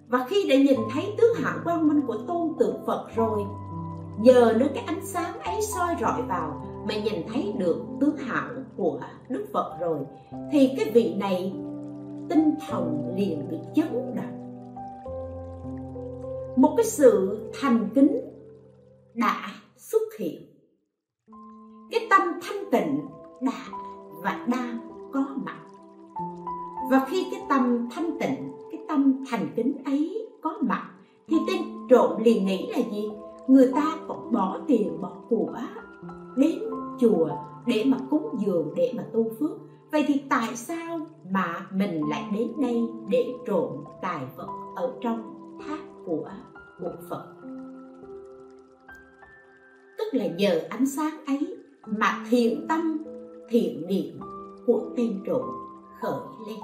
Và 0.08 0.26
khi 0.30 0.50
đã 0.50 0.56
nhìn 0.56 0.80
thấy 0.94 1.04
tướng 1.18 1.44
hạo 1.44 1.58
quang 1.64 1.88
minh 1.88 2.02
của 2.08 2.18
tôn 2.28 2.54
tượng 2.60 2.76
Phật 2.86 3.08
rồi 3.16 3.44
giờ 4.24 4.54
nữa 4.54 4.68
cái 4.76 4.84
ánh 4.88 5.06
sáng 5.06 5.40
ấy 5.40 5.62
soi 5.62 5.96
rọi 6.02 6.22
vào 6.22 6.66
mà 6.88 6.96
nhìn 6.96 7.22
thấy 7.34 7.54
được 7.58 7.86
tướng 8.00 8.18
hạo 8.18 8.50
của 8.78 9.00
Đức 9.30 9.46
Phật 9.54 9.78
rồi, 9.80 10.00
thì 10.52 10.74
cái 10.78 10.92
vị 10.94 11.16
này 11.18 11.54
tinh 12.30 12.56
thần 12.70 13.14
liền 13.16 13.48
bị 13.52 13.58
chấn 13.76 14.16
động 14.16 14.37
một 16.58 16.74
cái 16.78 16.86
sự 16.86 17.38
thành 17.54 17.90
kính 17.96 18.18
đã 19.14 19.52
xuất 19.78 20.02
hiện. 20.20 20.42
Cái 21.92 22.08
tâm 22.10 22.22
thanh 22.42 22.72
tịnh 22.72 23.06
đã 23.42 23.68
và 24.24 24.46
đang 24.48 24.80
có 25.14 25.26
mặt. 25.46 25.60
Và 26.92 27.06
khi 27.10 27.28
cái 27.32 27.42
tâm 27.50 27.90
thanh 27.92 28.20
tịnh, 28.20 28.52
cái 28.72 28.82
tâm 28.88 29.26
thành 29.30 29.48
kính 29.56 29.84
ấy 29.86 30.28
có 30.42 30.54
mặt, 30.62 30.90
thì 31.28 31.38
tên 31.48 31.62
trộm 31.90 32.12
liền 32.24 32.46
nghĩ 32.46 32.68
là 32.72 32.78
gì? 32.92 33.10
Người 33.48 33.72
ta 33.76 33.98
còn 34.08 34.32
bỏ 34.32 34.60
tiền, 34.68 35.02
bỏ 35.02 35.12
của 35.30 35.56
đến 36.38 36.60
chùa 37.00 37.30
để 37.66 37.84
mà 37.88 37.98
cúng 38.10 38.30
dường, 38.46 38.74
để 38.76 38.94
mà 38.98 39.04
tu 39.14 39.32
phước. 39.40 39.52
Vậy 39.92 40.04
thì 40.08 40.22
tại 40.30 40.56
sao 40.56 41.00
mà 41.32 41.68
mình 41.72 42.02
lại 42.10 42.24
đến 42.34 42.52
đây 42.62 42.88
để 43.08 43.34
trộm 43.48 43.72
tài 44.02 44.22
vật 44.36 44.48
ở 44.76 44.94
trong 45.02 45.34
tháp? 45.68 45.87
Của 46.08 46.30
một 46.82 46.94
phật. 47.10 47.24
Tức 49.98 50.06
là 50.12 50.28
nhờ 50.28 50.62
ánh 50.70 50.86
sáng 50.86 51.26
ấy 51.26 51.58
mà 51.86 52.26
thiện 52.30 52.66
tâm, 52.70 53.04
thiện 53.50 53.88
niệm 53.88 54.20
của 54.66 54.82
tên 54.98 55.20
trộm 55.26 55.46
khởi 56.02 56.20
lên. 56.48 56.60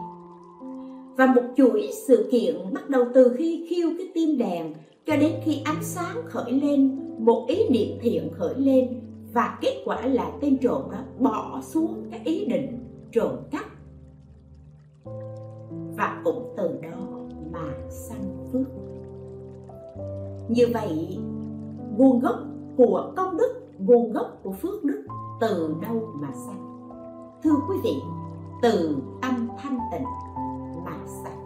Và 1.17 1.25
một 1.25 1.41
chuỗi 1.57 1.89
sự 2.07 2.29
kiện 2.31 2.55
bắt 2.73 2.89
đầu 2.89 3.05
từ 3.13 3.33
khi 3.38 3.65
khiêu 3.69 3.89
cái 3.97 4.12
tim 4.13 4.38
đèn 4.38 4.73
cho 5.05 5.15
đến 5.15 5.31
khi 5.45 5.62
ánh 5.65 5.83
sáng 5.83 6.17
khởi 6.25 6.51
lên, 6.51 7.00
một 7.19 7.45
ý 7.47 7.69
niệm 7.69 7.97
thiện 8.01 8.31
khởi 8.33 8.53
lên 8.57 9.01
và 9.33 9.57
kết 9.62 9.81
quả 9.85 10.07
là 10.07 10.31
tên 10.41 10.57
trộm 10.57 10.81
đó 10.91 11.03
bỏ 11.19 11.62
xuống 11.62 12.07
cái 12.12 12.21
ý 12.25 12.45
định 12.45 12.79
trộm 13.12 13.35
cắp. 13.51 13.65
Và 15.97 16.21
cũng 16.23 16.53
từ 16.57 16.79
đó 16.81 17.02
như 20.53 20.67
vậy, 20.74 21.17
nguồn 21.98 22.19
gốc 22.19 22.36
của 22.77 23.13
công 23.15 23.38
đức, 23.38 23.63
nguồn 23.77 24.12
gốc 24.12 24.39
của 24.43 24.51
phước 24.51 24.83
đức 24.83 25.05
từ 25.41 25.75
đâu 25.81 26.10
mà 26.13 26.31
sanh 26.31 26.63
thưa 27.43 27.55
quý 27.69 27.77
vị, 27.83 27.95
từ 28.62 28.98
tâm 29.22 29.48
thanh 29.57 29.79
tịnh 29.91 30.07
mà 30.86 30.98
sanh 31.24 31.43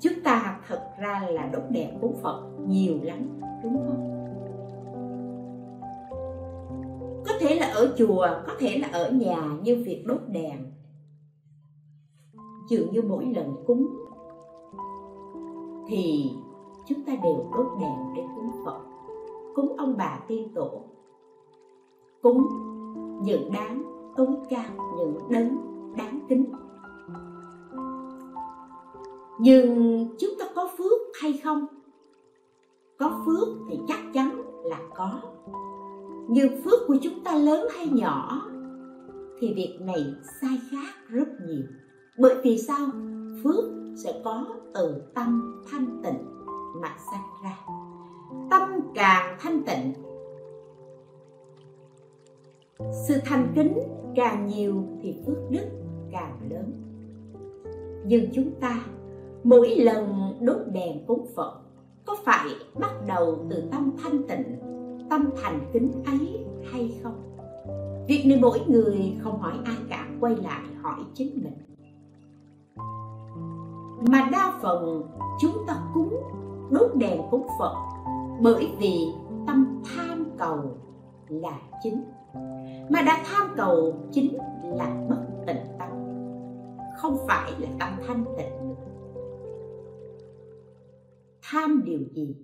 chúng 0.00 0.12
ta 0.24 0.60
thật 0.68 0.90
ra 1.00 1.26
là 1.30 1.46
đốt 1.52 1.62
đèn 1.70 1.98
cúng 2.00 2.16
phật 2.22 2.42
nhiều 2.68 2.94
lắm, 3.02 3.40
đúng 3.62 3.76
không? 3.86 4.12
Có 7.26 7.32
thể 7.40 7.54
là 7.54 7.66
ở 7.66 7.94
chùa, 7.98 8.26
có 8.46 8.52
thể 8.58 8.78
là 8.78 8.88
ở 8.92 9.10
nhà 9.10 9.36
như 9.62 9.82
việc 9.86 10.04
đốt 10.06 10.20
đèn. 10.28 10.72
Dường 12.68 12.92
như 12.92 13.02
mỗi 13.02 13.24
lần 13.24 13.56
cúng 13.66 13.86
thì 15.88 16.30
chúng 16.86 17.02
ta 17.02 17.12
đều 17.22 17.50
đốt 17.56 17.66
đèn 17.80 18.14
để 18.16 18.22
cúng 18.36 18.50
phật. 18.64 18.80
Cúng 19.54 19.76
ông 19.76 19.94
bà 19.98 20.20
tiên 20.28 20.48
tổ. 20.54 20.70
Cúng 22.22 22.46
những 23.22 23.52
đáng 23.52 23.82
tối 24.16 24.36
cao 24.50 24.94
những 24.96 25.18
đấng 25.30 25.58
đáng 25.96 26.20
kính. 26.28 26.44
Nhưng 29.40 30.06
chúng 30.18 30.30
ta 30.38 30.44
có 30.54 30.68
phước 30.78 31.00
hay 31.22 31.40
không? 31.44 31.66
Có 32.98 33.22
phước 33.26 33.48
thì 33.68 33.80
chắc 33.88 33.98
chắn 34.14 34.42
là 34.64 34.80
có. 34.94 35.20
Nhưng 36.28 36.62
phước 36.62 36.80
của 36.86 36.96
chúng 37.02 37.24
ta 37.24 37.34
lớn 37.34 37.68
hay 37.74 37.88
nhỏ 37.88 38.42
thì 39.40 39.54
việc 39.54 39.78
này 39.80 40.14
sai 40.40 40.60
khác 40.70 40.94
rất 41.08 41.28
nhiều. 41.46 41.64
Bởi 42.18 42.34
vì 42.44 42.58
sao? 42.58 42.88
Phước 43.44 43.64
sẽ 44.04 44.20
có 44.24 44.46
từ 44.74 45.02
tâm 45.14 45.62
thanh 45.70 46.02
tịnh 46.02 46.35
mà 46.80 46.96
sanh 47.10 47.22
ra. 47.42 47.58
Tâm 48.50 48.80
càng 48.94 49.36
thanh 49.40 49.62
tịnh, 49.66 49.92
sự 53.08 53.14
thành 53.24 53.52
kính 53.54 53.78
càng 54.16 54.46
nhiều 54.46 54.84
thì 55.02 55.22
phước 55.26 55.50
đức 55.50 55.66
càng 56.12 56.38
lớn. 56.50 56.72
Nhưng 58.06 58.30
chúng 58.32 58.50
ta 58.60 58.84
mỗi 59.44 59.68
lần 59.76 60.32
đốt 60.40 60.56
đèn 60.72 61.06
cúng 61.06 61.26
phật, 61.36 61.60
có 62.06 62.16
phải 62.24 62.48
bắt 62.74 62.92
đầu 63.06 63.38
từ 63.50 63.62
tâm 63.70 63.92
thanh 64.02 64.28
tịnh, 64.28 64.58
tâm 65.10 65.30
thành 65.42 65.60
kính 65.72 65.92
ấy 66.04 66.44
hay 66.72 67.00
không? 67.02 67.22
Việc 68.08 68.24
này 68.26 68.38
mỗi 68.42 68.60
người 68.68 69.16
không 69.20 69.38
hỏi 69.38 69.54
ai 69.64 69.76
cả, 69.88 70.08
quay 70.20 70.36
lại 70.36 70.62
hỏi 70.82 71.00
chính 71.14 71.44
mình. 71.44 71.52
Mà 74.08 74.28
đa 74.32 74.58
phần 74.62 75.02
chúng 75.40 75.56
ta 75.66 75.82
cúng 75.94 76.22
đốt 76.70 76.90
đèn 76.94 77.22
cúng 77.30 77.46
phật, 77.58 77.74
bởi 78.40 78.70
vì 78.78 79.12
tâm 79.46 79.82
tham 79.84 80.24
cầu 80.38 80.78
là 81.28 81.60
chính. 81.82 82.04
Mà 82.88 83.02
đã 83.02 83.22
tham 83.24 83.48
cầu 83.56 83.94
chính 84.12 84.38
là 84.62 85.06
bất 85.08 85.26
tịnh 85.46 85.64
tâm, 85.78 85.88
không 86.96 87.16
phải 87.26 87.52
là 87.58 87.68
tâm 87.80 87.88
thanh 88.06 88.24
tịnh. 88.36 88.68
Nữa 88.68 88.74
tham 91.42 91.82
điều 91.84 92.00
gì? 92.14 92.36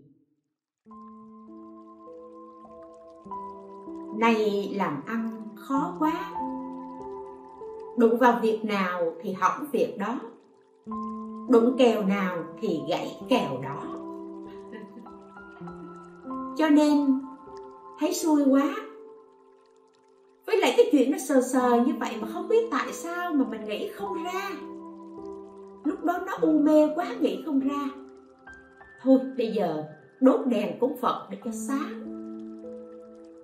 Này 4.17 4.73
làm 4.77 5.03
ăn 5.07 5.43
khó 5.57 5.97
quá, 5.99 6.13
đụng 7.99 8.19
vào 8.19 8.39
việc 8.43 8.65
nào 8.65 9.13
thì 9.21 9.33
hỏng 9.33 9.67
việc 9.73 9.97
đó, 9.99 10.21
đụng 11.49 11.75
kèo 11.79 12.03
nào 12.03 12.37
thì 12.61 12.83
gãy 12.89 13.21
kèo 13.29 13.51
đó 13.63 13.92
cho 16.57 16.69
nên, 16.69 17.21
thấy 18.01 18.15
xui 18.15 18.45
quá. 18.45 18.75
Với 20.47 20.57
lại 20.57 20.75
cái 20.77 20.89
chuyện 20.93 21.11
nó 21.11 21.19
sờ 21.19 21.41
sờ 21.41 21.85
như 21.87 21.93
vậy 22.01 22.11
mà 22.21 22.29
không 22.33 22.49
biết 22.49 22.69
tại 22.71 22.93
sao 22.93 23.33
mà 23.33 23.45
mình 23.51 23.65
nghĩ 23.65 23.89
không 23.89 24.25
ra. 24.25 24.51
Lúc 25.85 26.05
đó 26.05 26.19
nó 26.27 26.33
u 26.41 26.59
mê 26.59 26.95
quá, 26.95 27.07
nghĩ 27.21 27.43
không 27.47 27.61
ra. 27.61 27.89
Thôi, 29.03 29.19
bây 29.39 29.53
giờ 29.53 29.85
đốt 30.21 30.47
đèn 30.47 30.79
cúng 30.81 30.97
phật 31.01 31.27
để 31.31 31.39
cho 31.45 31.51
sáng. 31.51 32.03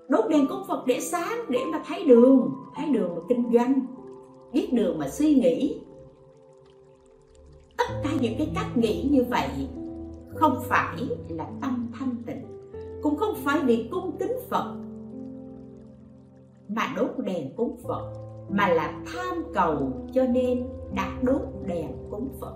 Đốt 0.08 0.24
đèn 0.30 0.46
cúng 0.48 0.62
phật 0.68 0.84
để 0.86 1.00
sáng 1.00 1.38
để 1.48 1.60
mà 1.72 1.82
thấy 1.86 2.04
đường 2.04 2.52
thấy 2.74 2.86
đường 2.88 3.14
mà 3.16 3.22
kinh 3.28 3.50
doanh, 3.52 3.80
biết 4.52 4.68
đường 4.72 4.98
mà 4.98 5.08
suy 5.08 5.34
nghĩ. 5.34 5.80
Tất 7.78 7.84
cả 8.04 8.10
những 8.20 8.34
cái 8.38 8.50
cách 8.54 8.76
nghĩ 8.76 9.08
như 9.10 9.24
vậy 9.30 9.48
không 10.34 10.62
phải 10.68 10.96
là 11.28 11.46
tâm 11.60 11.88
thanh 11.98 12.16
tịnh 12.26 12.57
cũng 13.02 13.16
không 13.16 13.34
phải 13.44 13.58
vì 13.64 13.88
cung 13.92 14.16
kính 14.18 14.36
phật, 14.48 14.74
mà 16.68 16.82
đốt 16.96 17.10
đèn 17.18 17.56
cúng 17.56 17.76
phật, 17.82 18.12
mà 18.50 18.68
là 18.68 19.02
tham 19.06 19.44
cầu 19.54 19.92
cho 20.12 20.24
nên 20.24 20.68
đặt 20.94 21.22
đốt 21.22 21.40
đèn 21.66 21.92
cúng 22.10 22.28
phật. 22.40 22.54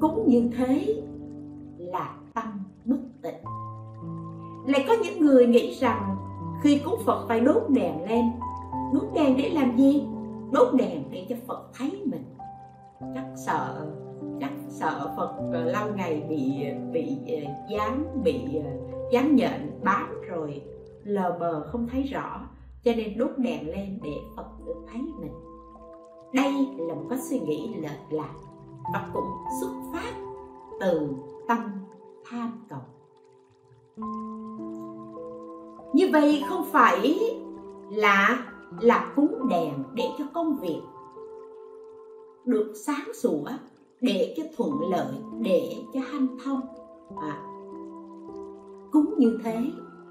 Cúng 0.00 0.24
như 0.26 0.50
thế 0.56 1.02
là 1.78 2.16
tâm 2.34 2.64
bất 2.84 2.98
tịnh. 3.22 3.44
Lại 4.66 4.84
có 4.88 4.94
những 5.04 5.20
người 5.20 5.46
nghĩ 5.46 5.74
rằng 5.74 6.16
khi 6.62 6.80
cúng 6.84 6.98
phật 7.06 7.24
phải 7.28 7.40
đốt 7.40 7.62
đèn 7.68 8.08
lên, 8.08 8.24
đốt 8.94 9.04
đèn 9.14 9.36
để 9.36 9.50
làm 9.50 9.76
gì? 9.76 10.06
Đốt 10.52 10.74
đèn 10.74 11.02
để 11.10 11.26
cho 11.28 11.36
phật 11.46 11.70
thấy 11.78 12.02
mình. 12.04 12.24
Chắc 13.14 13.24
sợ 13.46 13.86
sợ 14.68 15.14
phật 15.16 15.34
ờ, 15.52 15.64
lâu 15.64 15.88
ngày 15.96 16.26
bị 16.28 16.64
bị 16.92 17.16
ờ, 17.26 17.52
dán 17.70 18.22
bị 18.24 18.40
ờ, 18.64 18.70
dán 19.12 19.36
nhện, 19.36 19.80
bám 19.82 20.20
rồi 20.28 20.62
lờ 21.04 21.36
mờ 21.40 21.68
không 21.72 21.88
thấy 21.88 22.02
rõ. 22.02 22.40
Cho 22.84 22.92
nên 22.96 23.18
đốt 23.18 23.30
đèn 23.36 23.70
lên 23.70 23.98
để 24.02 24.16
phật 24.36 24.46
được 24.66 24.84
thấy 24.92 25.00
mình. 25.20 25.32
Đây 26.32 26.68
là 26.78 26.94
một 26.94 27.06
cái 27.10 27.18
suy 27.18 27.40
nghĩ 27.40 27.74
lệch 27.80 28.12
lạc 28.12 28.34
và 28.92 29.10
cũng 29.14 29.30
xuất 29.60 29.72
phát 29.92 30.14
từ 30.80 31.08
tâm 31.48 31.58
tham 32.30 32.64
cầu. 32.68 32.80
Như 35.92 36.08
vậy 36.12 36.42
không 36.48 36.64
phải 36.72 37.18
là 37.90 38.46
là 38.80 39.12
cúng 39.16 39.48
đèn 39.48 39.72
để 39.94 40.04
cho 40.18 40.24
công 40.34 40.56
việc 40.56 40.82
được 42.44 42.72
sáng 42.86 43.14
sủa 43.14 43.48
để 44.00 44.34
cho 44.36 44.42
thuận 44.56 44.70
lợi 44.90 45.14
để 45.40 45.74
cho 45.94 46.00
hanh 46.00 46.26
thông. 46.44 46.60
À, 47.20 47.42
cúng 48.92 49.14
như 49.18 49.38
thế 49.44 49.56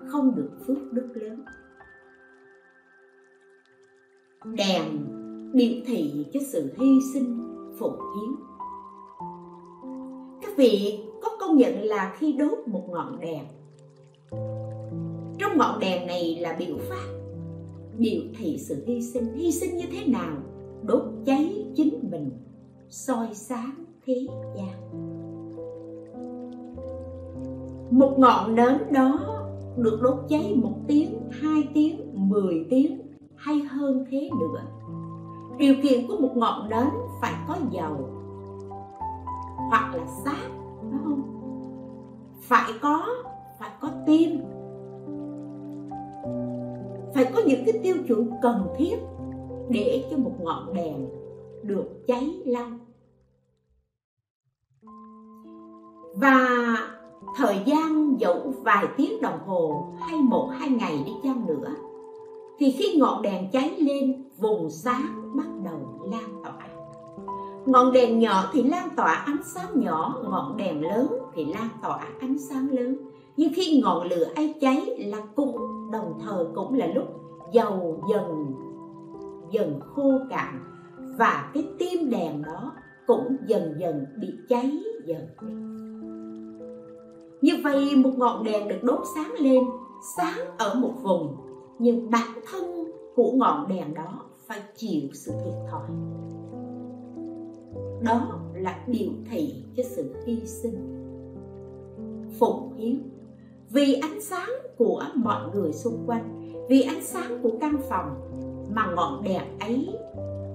không 0.08 0.36
được 0.36 0.50
phước 0.68 0.78
đức 0.92 1.08
lớn. 1.14 1.46
Đèn 4.46 4.84
biểu 5.54 5.74
thị 5.86 6.26
cho 6.34 6.40
sự 6.52 6.74
hy 6.78 7.00
sinh 7.14 7.40
phụng 7.80 8.00
hiến. 8.16 8.36
Các 10.42 10.58
vị 10.58 11.00
có 11.22 11.30
công 11.40 11.58
nhận 11.58 11.84
là 11.84 12.16
khi 12.20 12.34
đốt 12.34 12.68
một 12.68 12.88
ngọn 12.90 13.20
đèn. 13.20 13.46
Trong 15.40 15.58
ngọn 15.58 15.80
đèn 15.80 16.08
này 16.08 16.38
là 16.42 16.56
biểu 16.60 16.78
pháp 16.90 17.16
biểu 17.98 18.22
thị 18.38 18.58
sự 18.60 18.84
hy 18.88 19.02
sinh. 19.02 19.34
Hy 19.36 19.52
sinh 19.52 19.78
như 19.78 19.86
thế 19.92 20.06
nào? 20.08 20.38
Đốt 20.84 21.02
cháy 21.26 21.66
chính 21.76 22.00
mình 22.12 22.30
soi 22.90 23.34
sáng 23.34 23.86
thế 24.06 24.28
gian. 24.56 24.92
Một 27.92 28.16
ngọn 28.18 28.56
nến 28.56 28.78
đó 28.92 29.20
được 29.78 30.00
đốt 30.02 30.16
cháy 30.30 30.56
một 30.56 30.74
tiếng, 30.88 31.30
hai 31.32 31.64
tiếng, 31.74 32.12
mười 32.14 32.66
tiếng, 32.70 33.02
hay 33.36 33.60
hơn 33.60 34.06
thế 34.12 34.30
nữa. 34.40 34.62
Điều 35.58 35.76
kiện 35.84 36.08
của 36.08 36.18
một 36.20 36.32
ngọn 36.36 36.70
nến 36.70 36.90
phải 37.22 37.34
có 37.48 37.56
dầu 37.72 38.10
hoặc 39.70 39.96
là 39.96 40.06
sáp 40.26 40.52
phải 40.82 41.00
không? 41.04 41.22
Phải 42.40 42.72
có 42.82 43.06
phải 43.60 43.70
có 43.82 43.90
tim. 44.06 44.40
Phải 47.14 47.32
có 47.36 47.42
những 47.46 47.66
cái 47.66 47.80
tiêu 47.84 47.96
chuẩn 48.08 48.30
cần 48.42 48.68
thiết 48.78 48.96
để 49.70 50.06
cho 50.12 50.18
một 50.18 50.34
ngọn 50.40 50.74
đèn 50.74 51.08
được 51.66 52.08
cháy 52.08 52.42
lâu. 52.46 52.68
Và 56.16 56.78
thời 57.38 57.58
gian 57.66 58.20
dẫu 58.20 58.54
vài 58.64 58.86
tiếng 58.98 59.22
đồng 59.22 59.40
hồ 59.48 59.94
hay 60.00 60.20
một 60.22 60.50
hai 60.52 60.70
ngày 60.70 61.04
đi 61.06 61.12
chăng 61.24 61.48
nữa, 61.48 61.76
thì 62.58 62.72
khi 62.72 62.98
ngọn 62.98 63.22
đèn 63.22 63.52
cháy 63.52 63.76
lên, 63.78 64.24
vùng 64.38 64.70
sáng 64.70 65.32
bắt 65.36 65.48
đầu 65.64 66.10
lan 66.12 66.42
tỏa. 66.44 66.68
Ngọn 67.66 67.92
đèn 67.92 68.20
nhỏ 68.20 68.50
thì 68.54 68.64
lan 68.64 68.90
tỏa 68.96 69.14
ánh 69.14 69.44
sáng 69.44 69.80
nhỏ, 69.80 70.22
ngọn 70.24 70.58
đèn 70.58 70.82
lớn 70.82 71.08
thì 71.34 71.46
lan 71.46 71.70
tỏa 71.82 72.08
ánh 72.20 72.38
sáng 72.38 72.70
lớn. 72.72 72.98
Nhưng 73.38 73.54
khi 73.56 73.82
ngọn 73.82 74.08
lửa 74.08 74.26
ấy 74.36 74.56
cháy 74.62 74.98
là 74.98 75.18
cũng 75.36 75.58
đồng 75.92 76.20
thời 76.24 76.46
cũng 76.56 76.74
là 76.74 76.88
lúc 76.88 77.06
dầu 77.54 78.04
dần 78.10 78.54
dần 79.52 79.80
khô 79.96 80.12
cạn 80.30 80.75
và 81.18 81.52
cái 81.54 81.68
tim 81.80 82.10
đèn 82.10 82.42
đó 82.42 82.74
cũng 83.08 83.38
dần 83.48 83.76
dần 83.80 84.06
bị 84.22 84.28
cháy 84.50 84.80
dần. 85.06 85.28
Như 87.42 87.54
vậy 87.64 87.96
một 87.96 88.12
ngọn 88.18 88.44
đèn 88.44 88.68
được 88.68 88.84
đốt 88.84 89.00
sáng 89.16 89.34
lên, 89.40 89.64
sáng 90.18 90.40
ở 90.58 90.74
một 90.74 90.94
vùng, 91.02 91.36
nhưng 91.80 92.10
bản 92.10 92.30
thân 92.52 92.64
của 93.16 93.32
ngọn 93.32 93.68
đèn 93.68 93.94
đó 93.94 94.22
phải 94.48 94.60
chịu 94.76 95.10
sự 95.14 95.32
thiệt 95.32 95.54
thòi. 95.72 95.90
Đó 98.02 98.40
là 98.54 98.84
biểu 98.88 99.10
thị 99.32 99.64
cho 99.78 99.84
sự 99.84 100.16
hy 100.26 100.46
sinh. 100.46 100.76
Phụng 102.40 102.74
hiến 102.78 103.02
vì 103.70 103.94
ánh 103.94 104.22
sáng 104.22 104.50
của 104.78 105.04
mọi 105.16 105.42
người 105.54 105.74
xung 105.74 106.04
quanh, 106.08 106.52
vì 106.70 106.82
ánh 106.82 107.04
sáng 107.04 107.40
của 107.44 107.52
căn 107.62 107.78
phòng 107.90 108.16
mà 108.76 108.92
ngọn 108.96 109.24
đèn 109.24 109.60
ấy 109.60 109.90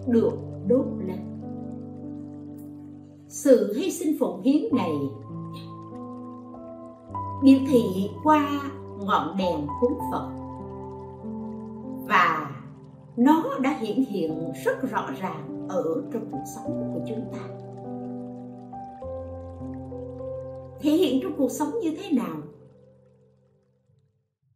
được 0.07 0.33
đốt 0.68 0.87
lên. 1.07 1.18
Sự 3.29 3.73
hy 3.77 3.90
sinh 3.90 4.16
phụng 4.20 4.42
hiến 4.42 4.62
này, 4.77 4.92
biểu 7.42 7.59
thị 7.68 8.11
qua 8.25 8.61
ngọn 8.99 9.37
đèn 9.38 9.66
cúng 9.81 9.99
phật. 10.12 10.31
Và 12.09 12.51
nó 13.16 13.44
đã 13.61 13.70
hiện 13.81 14.05
hiện 14.05 14.53
rất 14.64 14.90
rõ 14.90 15.11
ràng 15.20 15.66
ở 15.68 16.03
trong 16.12 16.23
cuộc 16.33 16.44
sống 16.55 16.92
của 16.94 17.01
chúng 17.09 17.25
ta. 17.33 17.38
Thể 20.81 20.90
hiện 20.90 21.20
trong 21.23 21.33
cuộc 21.38 21.51
sống 21.51 21.68
như 21.83 21.90
thế 21.90 22.16
nào? 22.16 22.37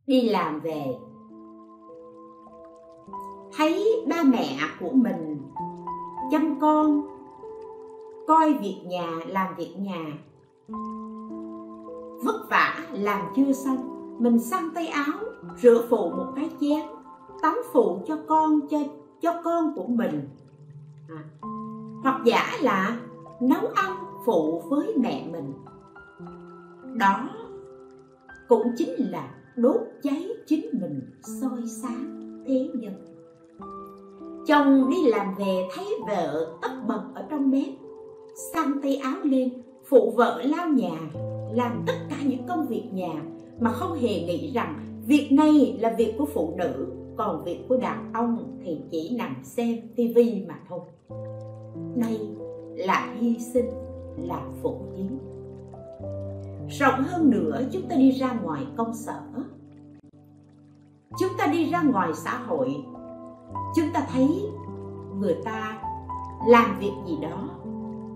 Đi 0.07 0.29
làm 0.29 0.61
về. 0.61 0.85
Thấy 3.57 4.05
ba 4.09 4.23
mẹ 4.23 4.57
của 4.81 4.91
mình 4.91 5.34
chăm 6.31 6.61
con. 6.61 7.03
Coi 8.27 8.53
việc 8.53 8.81
nhà 8.85 9.11
làm 9.27 9.55
việc 9.57 9.75
nhà. 9.79 10.05
Vất 12.25 12.47
vả 12.51 12.87
làm 12.93 13.21
chưa 13.37 13.53
xong 13.53 13.95
mình 14.19 14.39
săn 14.39 14.71
tay 14.75 14.87
áo 14.87 15.19
rửa 15.63 15.87
phụ 15.91 16.11
một 16.11 16.27
cái 16.37 16.51
chén 16.61 16.87
tắm 17.43 17.57
phụ 17.73 17.99
cho 18.07 18.19
con 18.27 18.61
cho 18.69 18.79
cho 19.23 19.41
con 19.45 19.75
của 19.75 19.87
mình. 19.87 20.29
À, 21.09 21.25
hoặc 22.03 22.21
giả 22.25 22.43
là 22.61 22.99
nấu 23.41 23.67
ăn 23.75 23.97
phụ 24.27 24.63
với 24.69 24.95
mẹ 24.97 25.29
mình. 25.33 25.53
Đó 26.99 27.29
cũng 28.49 28.67
chính 28.77 29.11
là 29.11 29.35
đốt 29.57 29.81
cháy 30.03 30.29
chính 30.47 30.67
mình 30.81 31.01
soi 31.41 31.67
sáng 31.67 32.21
thế 32.47 32.71
nhân 32.75 33.14
chồng 34.47 34.91
đi 34.91 35.05
làm 35.07 35.35
về 35.35 35.69
thấy 35.75 35.87
vợ 36.09 36.57
tất 36.63 36.69
bật 36.89 37.03
ở 37.15 37.25
trong 37.31 37.51
bếp. 37.51 37.69
Xăng 38.53 38.83
tay 38.83 38.97
áo 38.97 39.17
lên, 39.23 39.63
phụ 39.89 40.13
vợ 40.17 40.43
lao 40.45 40.69
nhà, 40.69 40.99
làm 41.53 41.83
tất 41.87 41.95
cả 42.11 42.17
những 42.27 42.47
công 42.49 42.67
việc 42.67 42.89
nhà, 42.93 43.23
mà 43.61 43.73
không 43.73 43.95
hề 43.95 44.09
nghĩ 44.09 44.53
rằng 44.53 45.01
việc 45.07 45.29
này 45.33 45.79
là 45.81 45.95
việc 45.99 46.15
của 46.19 46.25
phụ 46.25 46.55
nữ, 46.57 46.87
còn 47.17 47.45
việc 47.45 47.65
của 47.69 47.77
đàn 47.77 48.13
ông 48.13 48.59
thì 48.65 48.81
chỉ 48.91 49.17
nằm 49.19 49.37
xem 49.43 49.79
tivi 49.97 50.45
mà 50.49 50.55
thôi. 50.69 50.81
Đây 51.97 52.19
là 52.77 53.15
hy 53.21 53.39
sinh, 53.39 53.71
là 54.17 54.43
phụ 54.63 54.81
hiến 54.97 55.19
rộng 56.69 57.03
hơn 57.03 57.31
nữa, 57.31 57.63
chúng 57.73 57.83
ta 57.89 57.97
đi 57.97 58.11
ra 58.11 58.39
ngoài 58.43 58.63
công 58.77 58.95
sở. 58.95 59.21
Chúng 61.19 61.31
ta 61.39 61.47
đi 61.47 61.71
ra 61.71 61.83
ngoài 61.83 62.11
xã 62.15 62.39
hội 62.39 62.75
chúng 63.77 63.87
ta 63.95 64.07
thấy 64.13 64.29
người 65.19 65.37
ta 65.45 65.79
làm 66.47 66.79
việc 66.81 66.93
gì 67.07 67.19
đó. 67.23 67.49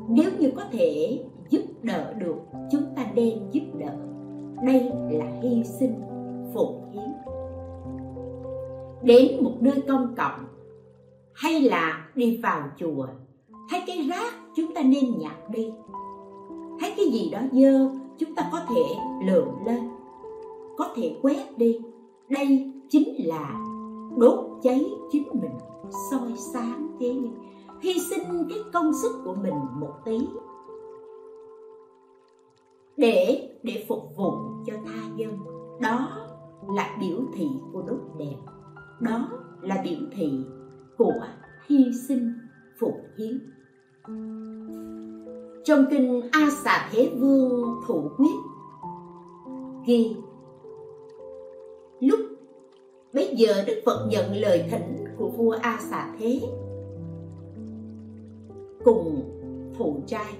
Nếu 0.08 0.30
như 0.38 0.52
có 0.56 0.62
thể 0.72 1.20
giúp 1.48 1.60
đỡ 1.82 2.12
được, 2.12 2.38
chúng 2.72 2.82
ta 2.96 3.06
nên 3.14 3.50
giúp 3.50 3.62
đỡ. 3.74 3.96
Đây 4.62 4.92
là 5.10 5.26
hy 5.42 5.64
sinh 5.64 6.00
phụng 6.54 6.90
hiến. 6.92 7.12
Đến 9.02 9.44
một 9.44 9.54
nơi 9.60 9.82
công 9.88 10.14
cộng 10.16 10.44
hay 11.32 11.60
là 11.60 12.08
đi 12.14 12.40
vào 12.42 12.62
chùa, 12.78 13.06
thấy 13.70 13.82
cái 13.86 14.06
rác 14.10 14.34
chúng 14.56 14.74
ta 14.74 14.82
nên 14.82 15.18
nhặt 15.18 15.50
đi. 15.50 15.72
Thấy 16.80 16.92
cái 16.96 17.06
gì 17.06 17.30
đó 17.30 17.38
dơ, 17.52 17.90
chúng 18.18 18.34
ta 18.34 18.48
có 18.52 18.60
thể 18.68 18.82
lượm 19.26 19.48
lên, 19.66 19.88
có 20.76 20.88
thể 20.96 21.16
quét 21.22 21.58
đi. 21.58 21.80
Đây 22.28 22.72
chính 22.88 23.28
là 23.28 23.67
đốt 24.18 24.44
cháy 24.62 24.90
chính 25.10 25.28
mình 25.32 25.58
soi 26.10 26.32
sáng 26.36 26.96
thế 27.00 27.14
nhân 27.14 27.34
hy 27.80 27.94
sinh 28.10 28.48
cái 28.48 28.58
công 28.72 28.92
sức 29.02 29.12
của 29.24 29.34
mình 29.34 29.54
một 29.80 29.92
tí. 30.04 30.18
Để 32.96 33.50
để 33.62 33.84
phục 33.88 34.16
vụ 34.16 34.32
cho 34.66 34.74
tha 34.86 35.08
nhân 35.16 35.38
đó 35.80 36.08
là 36.68 36.96
biểu 37.00 37.18
thị 37.34 37.48
của 37.72 37.82
đốt 37.82 37.98
đẹp, 38.18 38.36
đó 39.00 39.28
là 39.62 39.82
biểu 39.84 39.98
thị 40.12 40.32
của 40.98 41.20
hy 41.66 41.84
sinh 42.08 42.32
phục 42.80 42.94
hiến. 43.18 43.40
Trong 45.64 45.84
kinh 45.90 46.22
a 46.32 46.50
xà 46.64 46.88
thế 46.92 47.12
vương 47.20 47.80
thủ 47.86 48.10
quyết 48.16 48.34
ghi 49.86 50.16
lúc 52.00 52.20
bây 53.18 53.36
giờ 53.36 53.64
đức 53.66 53.82
phật 53.86 54.06
nhận 54.08 54.34
lời 54.36 54.64
thỉnh 54.70 55.04
của 55.18 55.28
vua 55.28 55.56
a 55.62 55.78
xà 55.90 56.14
thế. 56.18 56.40
Cùng 58.84 59.22
thụ 59.78 60.00
trai. 60.06 60.32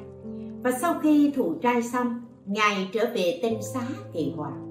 Và 0.63 0.73
sau 0.73 0.95
khi 1.03 1.33
thụ 1.37 1.55
trai 1.63 1.83
xong, 1.83 2.21
ngài 2.47 2.89
trở 2.93 3.05
về 3.15 3.39
tinh 3.43 3.63
xá 3.63 3.83
kỳ 4.13 4.33
hoàng 4.37 4.69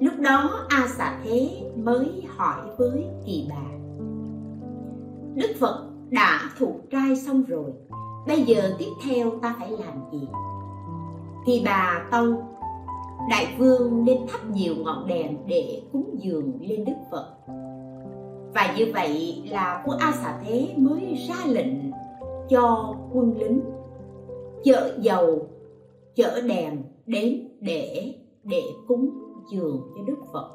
lúc 0.00 0.14
đó 0.20 0.66
a 0.68 0.86
xà 0.98 1.20
thế 1.24 1.50
mới 1.76 2.22
hỏi 2.36 2.60
với 2.78 3.04
kỳ 3.26 3.48
bà. 3.50 3.64
Đức 5.34 5.54
phật 5.60 5.88
đã 6.10 6.40
thụ 6.58 6.80
trai 6.90 7.16
xong 7.16 7.42
rồi, 7.42 7.72
bây 8.26 8.42
giờ 8.42 8.74
tiếp 8.78 8.90
theo 9.04 9.30
ta 9.42 9.56
phải 9.58 9.70
làm 9.70 9.94
gì? 10.12 10.28
Thì 11.46 11.62
bà 11.64 12.08
tâu 12.10 12.55
đại 13.30 13.54
vương 13.58 14.04
nên 14.04 14.18
thắp 14.28 14.40
nhiều 14.50 14.74
ngọn 14.84 15.06
đèn 15.06 15.36
để 15.46 15.82
cúng 15.92 16.16
dường 16.18 16.52
lên 16.60 16.84
đức 16.84 16.92
phật. 17.10 17.36
Và 18.54 18.74
như 18.78 18.86
vậy 18.94 19.42
là 19.50 19.84
vua 19.86 19.94
a 19.98 20.12
xà 20.12 20.40
thế 20.44 20.74
mới 20.76 21.14
ra 21.28 21.46
lệnh 21.46 21.92
cho 22.48 22.94
quân 23.12 23.34
lính 23.38 23.60
chở 24.64 24.98
dầu, 25.00 25.48
chở 26.14 26.40
đèn 26.40 26.82
đến 27.06 27.48
để 27.60 28.14
để 28.42 28.62
cúng 28.88 29.10
dường 29.50 29.80
cho 29.96 30.02
đức 30.06 30.18
phật. 30.32 30.50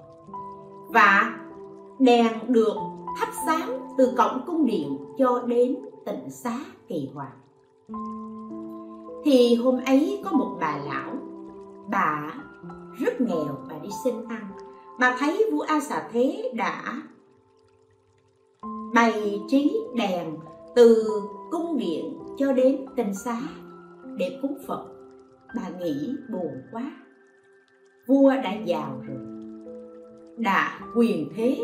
Và 0.89 1.39
đèn 1.99 2.27
được 2.47 2.73
thắp 3.19 3.29
sáng 3.45 3.79
từ 3.97 4.13
cổng 4.17 4.41
cung 4.45 4.65
điện 4.65 4.97
cho 5.17 5.41
đến 5.47 5.75
tịnh 6.05 6.29
xá 6.29 6.59
kỳ 6.87 7.09
hoàng 7.13 7.37
thì 9.23 9.55
hôm 9.55 9.79
ấy 9.85 10.21
có 10.25 10.31
một 10.31 10.57
bà 10.59 10.79
lão, 10.85 11.11
bà 11.89 12.33
rất 12.99 13.21
nghèo 13.21 13.57
bà 13.69 13.75
đi 13.83 13.89
xin 14.03 14.15
ăn. 14.29 14.47
Bà 14.99 15.15
thấy 15.19 15.49
vua 15.51 15.61
a 15.61 15.79
xà 15.79 16.09
thế 16.11 16.51
đã 16.55 17.01
bày 18.95 19.41
trí 19.47 19.77
đèn 19.95 20.37
từ 20.75 21.21
cung 21.51 21.77
điện 21.77 22.19
cho 22.37 22.53
đến 22.53 22.85
tinh 22.95 23.13
xá 23.25 23.41
để 24.17 24.39
cúng 24.41 24.57
phật. 24.67 24.85
Bà 25.55 25.69
nghĩ 25.79 26.15
buồn 26.31 26.61
quá. 26.71 26.91
Vua 28.07 28.29
đã 28.43 28.53
giàu 28.65 29.01
rồi, 29.07 29.17
đã 30.37 30.79
quyền 30.95 31.29
thế, 31.35 31.57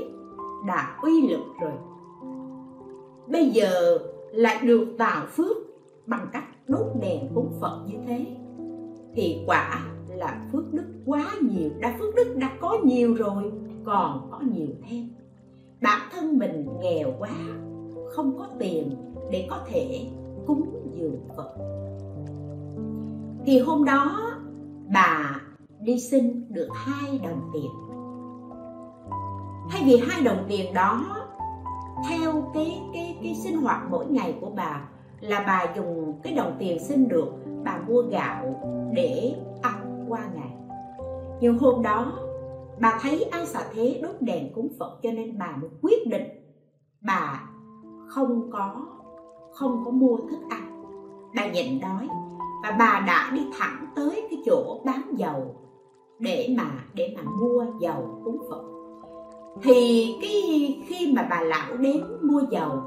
đã 0.68 1.00
uy 1.02 1.28
lực 1.30 1.46
rồi. 1.62 1.74
Bây 3.28 3.50
giờ 3.50 3.98
lại 4.32 4.66
được 4.66 4.88
tạo 4.98 5.26
phước 5.26 5.58
bằng 6.06 6.28
cách 6.34 6.46
đốt 6.68 6.86
đèn 7.02 7.30
cúng 7.36 7.54
phật 7.62 7.86
như 7.88 7.98
thế, 8.08 8.26
thì 9.16 9.44
quả 9.48 9.86
là 10.18 10.48
phước 10.52 10.74
đức 10.74 10.86
quá 11.06 11.26
nhiều. 11.42 11.70
Đã 11.80 11.96
phước 12.00 12.16
đức 12.16 12.36
đã 12.38 12.52
có 12.62 12.78
nhiều 12.84 13.14
rồi, 13.14 13.52
còn 13.86 14.28
có 14.32 14.40
nhiều 14.40 14.68
thêm. 14.90 15.10
Bản 15.82 16.02
thân 16.12 16.38
mình 16.38 16.68
nghèo 16.82 17.14
quá, 17.20 17.30
không 18.10 18.38
có 18.38 18.48
tiền 18.60 18.96
để 19.32 19.48
có 19.50 19.60
thể 19.68 20.08
cúng 20.48 20.92
dường 20.92 21.20
phật. 21.38 21.54
Thì 23.46 23.60
hôm 23.60 23.86
đó, 23.86 24.32
bà 24.94 25.42
đi 25.80 26.00
xin 26.00 26.46
được 26.50 26.68
hai 26.74 27.20
đồng 27.24 27.42
tiền. 27.54 27.72
Thay 29.70 29.84
vì 29.86 29.98
hai 30.08 30.22
đồng 30.22 30.46
tiền 30.48 30.74
đó, 30.74 31.06
theo 32.10 32.52
cái 32.54 32.82
cái 32.94 33.18
cái 33.24 33.36
sinh 33.44 33.58
hoạt 33.58 33.82
mỗi 33.90 34.06
ngày 34.06 34.38
của 34.42 34.50
bà 34.56 34.90
là 35.22 35.44
bà 35.48 35.74
dùng 35.76 36.14
cái 36.24 36.34
đồng 36.34 36.56
tiền 36.60 36.80
xin 36.80 37.08
được, 37.08 37.34
bà 37.64 37.80
mua 37.88 38.02
gạo 38.02 38.56
để 38.94 39.36
qua 40.08 40.20
ngày. 40.36 40.58
Nhưng 41.42 41.58
hôm 41.58 41.82
đó, 41.82 42.14
bà 42.80 43.00
thấy 43.02 43.24
ăn 43.24 43.46
xà 43.46 43.62
thế 43.74 44.00
đốt 44.04 44.16
đèn 44.20 44.54
cúng 44.56 44.70
phật 44.80 45.00
cho 45.04 45.12
nên 45.12 45.38
bà 45.40 45.56
mới 45.62 45.70
quyết 45.82 46.08
định 46.08 46.28
bà 47.02 47.50
không 48.08 48.50
có 48.52 48.86
không 49.54 49.82
có 49.86 49.92
mua 49.92 50.18
thức 50.18 50.40
ăn. 50.50 50.84
Bà 51.36 51.48
nhịn 51.48 51.80
đói 51.80 52.08
và 52.64 52.76
bà 52.80 53.04
đã 53.08 53.32
đi 53.34 53.42
thẳng 53.60 53.86
tới 53.96 54.28
cái 54.30 54.42
chỗ 54.46 54.82
bán 54.86 55.02
dầu 55.18 55.56
để 56.20 56.56
mà 56.58 56.72
để 56.94 57.16
mà 57.16 57.32
mua 57.42 57.66
dầu 57.80 58.22
cúng 58.26 58.42
phật. 58.50 58.64
Thì 59.64 60.16
cái 60.22 60.42
khi 60.88 61.14
mà 61.16 61.28
bà 61.30 61.42
lão 61.42 61.78
đến 61.78 62.04
mua 62.22 62.42
dầu, 62.50 62.82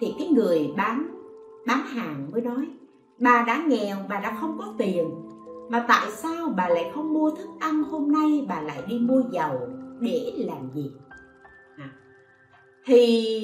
thì 0.00 0.14
cái 0.18 0.28
người 0.28 0.74
bán 0.76 1.06
bán 1.66 1.80
hàng 1.86 2.30
mới 2.32 2.40
nói, 2.40 2.68
bà 3.20 3.44
đã 3.46 3.64
nghèo, 3.68 3.96
bà 4.08 4.20
đã 4.20 4.36
không 4.40 4.58
có 4.58 4.64
tiền 4.78 5.10
mà 5.68 5.84
tại 5.88 6.10
sao 6.10 6.48
bà 6.56 6.68
lại 6.68 6.90
không 6.94 7.14
mua 7.14 7.30
thức 7.30 7.48
ăn 7.60 7.82
hôm 7.82 8.12
nay, 8.12 8.46
bà 8.48 8.60
lại 8.60 8.82
đi 8.88 8.98
mua 8.98 9.22
dầu 9.30 9.68
để 10.00 10.32
làm 10.36 10.70
gì 10.74 10.90
à. 11.76 11.90
thì 12.84 13.38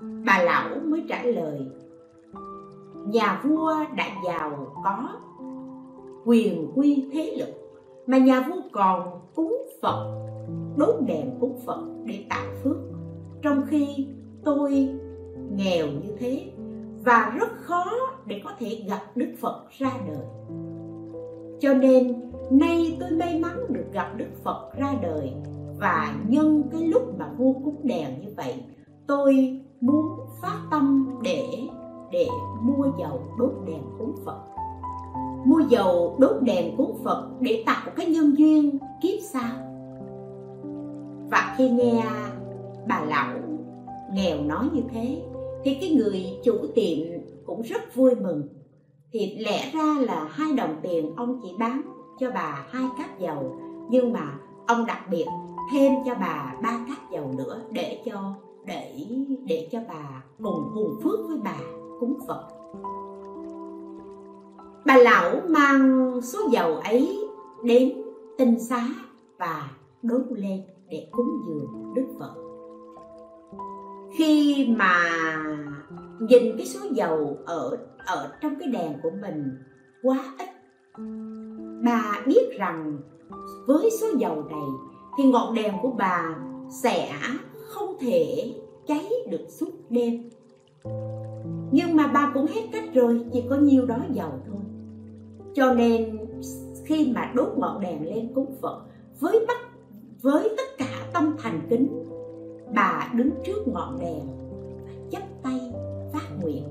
bà 0.00 0.42
lão 0.42 0.68
mới 0.84 1.04
trả 1.08 1.22
lời, 1.22 1.66
nhà 3.06 3.40
vua 3.44 3.74
đã 3.96 4.06
giàu 4.24 4.82
có 4.84 5.08
quyền 6.24 6.72
quy 6.74 7.08
thế 7.12 7.36
lực, 7.38 7.54
mà 8.06 8.18
nhà 8.18 8.40
vua 8.40 8.60
còn 8.72 9.20
cúng 9.34 9.66
phật, 9.82 10.28
đốt 10.76 10.94
đèn 11.06 11.30
cúng 11.40 11.60
phật 11.66 11.84
để 12.04 12.26
tạo 12.30 12.46
phước 12.64 12.76
trong 13.42 13.62
khi 13.68 14.06
tôi 14.44 14.88
nghèo 15.50 15.86
như 15.86 16.16
thế, 16.18 16.50
và 17.04 17.32
rất 17.40 17.48
khó 17.56 17.84
để 18.26 18.40
có 18.44 18.50
thể 18.58 18.84
gặp 18.88 19.02
đức 19.14 19.34
phật 19.40 19.66
ra 19.78 19.90
đời 20.06 20.26
cho 21.60 21.74
nên, 21.74 22.14
nay 22.50 22.96
tôi 23.00 23.10
may 23.10 23.38
mắn 23.38 23.58
được 23.68 23.86
gặp 23.92 24.12
đức 24.16 24.28
phật 24.44 24.70
ra 24.78 24.94
đời 25.02 25.32
và 25.78 26.14
nhân 26.28 26.62
cái 26.72 26.82
lúc 26.82 27.18
mà 27.18 27.28
vua 27.38 27.52
cúng 27.52 27.80
đèn 27.82 28.20
như 28.20 28.28
vậy, 28.36 28.54
tôi 29.06 29.60
muốn 29.80 30.06
phát 30.42 30.58
tâm 30.70 31.08
để 31.22 31.44
để 32.12 32.26
mua 32.62 32.86
dầu 32.98 33.20
đốt 33.38 33.52
đèn 33.66 33.82
cúng 33.98 34.14
phật. 34.24 34.38
Mua 35.44 35.60
dầu 35.68 36.16
đốt 36.18 36.42
đèn 36.42 36.76
cúng 36.76 36.98
phật 37.04 37.28
để 37.40 37.62
tạo 37.66 37.90
cái 37.96 38.06
nhân 38.06 38.38
duyên 38.38 38.78
kiếp 39.02 39.18
sau. 39.22 39.50
Và 41.30 41.54
khi 41.58 41.70
nghe 41.70 42.04
bà 42.88 43.04
lão 43.08 43.34
nghèo 44.12 44.42
nói 44.42 44.68
như 44.72 44.82
thế, 44.92 45.22
thì 45.64 45.74
cái 45.80 45.90
người 45.90 46.24
chủ 46.44 46.54
tiệm 46.74 46.98
cũng 47.46 47.62
rất 47.62 47.94
vui 47.94 48.14
mừng 48.14 48.48
thì 49.12 49.36
lẽ 49.38 49.70
ra 49.74 49.94
là 50.00 50.28
hai 50.30 50.52
đồng 50.52 50.76
tiền 50.82 51.12
ông 51.16 51.40
chỉ 51.42 51.54
bán 51.58 51.82
cho 52.18 52.30
bà 52.30 52.66
hai 52.70 52.84
cát 52.98 53.18
dầu, 53.18 53.56
nhưng 53.90 54.12
mà 54.12 54.38
ông 54.66 54.86
đặc 54.86 55.00
biệt 55.10 55.26
thêm 55.72 55.92
cho 56.06 56.14
bà 56.14 56.54
ba 56.62 56.84
cát 56.88 57.10
dầu 57.12 57.34
nữa 57.38 57.60
để 57.72 58.02
cho, 58.06 58.34
để 58.66 59.06
để 59.46 59.68
cho 59.72 59.78
bà 59.88 60.22
cùng 60.42 60.70
cùng 60.74 61.00
phước 61.02 61.20
với 61.28 61.38
bà 61.44 61.56
cúng 62.00 62.18
phật. 62.28 62.48
Bà 64.86 64.96
lão 64.96 65.40
mang 65.48 66.10
số 66.22 66.38
dầu 66.50 66.74
ấy 66.74 67.28
đến 67.64 67.92
tinh 68.38 68.60
xá 68.60 68.88
và 69.38 69.70
đốt 70.02 70.22
lên 70.30 70.62
để 70.90 71.08
cúng 71.12 71.42
dường 71.46 71.94
đức 71.94 72.06
phật. 72.18 72.34
Khi 74.16 74.66
mà 74.78 74.94
nhìn 76.20 76.56
cái 76.56 76.66
số 76.66 76.80
dầu 76.92 77.38
ở 77.46 77.76
ở 78.06 78.30
trong 78.40 78.54
cái 78.60 78.68
đèn 78.68 78.92
của 79.02 79.10
mình 79.22 79.44
quá 80.02 80.34
ít. 80.38 80.48
Bà 81.84 82.22
biết 82.26 82.58
rằng 82.58 82.98
với 83.66 83.90
số 84.00 84.06
dầu 84.18 84.44
này 84.50 84.68
thì 85.18 85.24
ngọn 85.24 85.54
đèn 85.54 85.74
của 85.82 85.90
bà 85.90 86.36
sẽ 86.82 87.12
không 87.68 87.96
thể 88.00 88.54
cháy 88.86 89.08
được 89.30 89.46
suốt 89.48 89.70
đêm. 89.90 90.30
Nhưng 91.72 91.96
mà 91.96 92.06
bà 92.06 92.30
cũng 92.34 92.46
hết 92.46 92.62
cách 92.72 92.94
rồi, 92.94 93.24
chỉ 93.32 93.44
có 93.50 93.56
nhiêu 93.56 93.86
đó 93.86 93.98
dầu 94.12 94.30
thôi. 94.46 94.60
Cho 95.54 95.74
nên 95.74 96.18
khi 96.84 97.12
mà 97.14 97.32
đốt 97.34 97.48
ngọn 97.56 97.80
đèn 97.80 98.06
lên 98.06 98.32
cúng 98.34 98.56
phật, 98.62 98.82
với 99.20 99.44
bắt, 99.48 99.56
với 100.22 100.54
tất 100.56 100.78
cả 100.78 101.10
tâm 101.12 101.36
thành 101.38 101.60
kính, 101.70 102.04
bà 102.74 103.10
đứng 103.14 103.30
trước 103.46 103.68
ngọn 103.68 103.98
đèn 104.00 104.20
nguyện. 106.42 106.64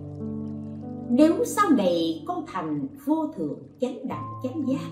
Nếu 1.10 1.46
sau 1.46 1.70
này 1.70 2.24
con 2.28 2.46
thành 2.48 2.88
vô 3.06 3.28
thượng 3.36 3.60
chánh 3.80 4.08
đẳng 4.08 4.28
chánh 4.44 4.68
giác, 4.68 4.90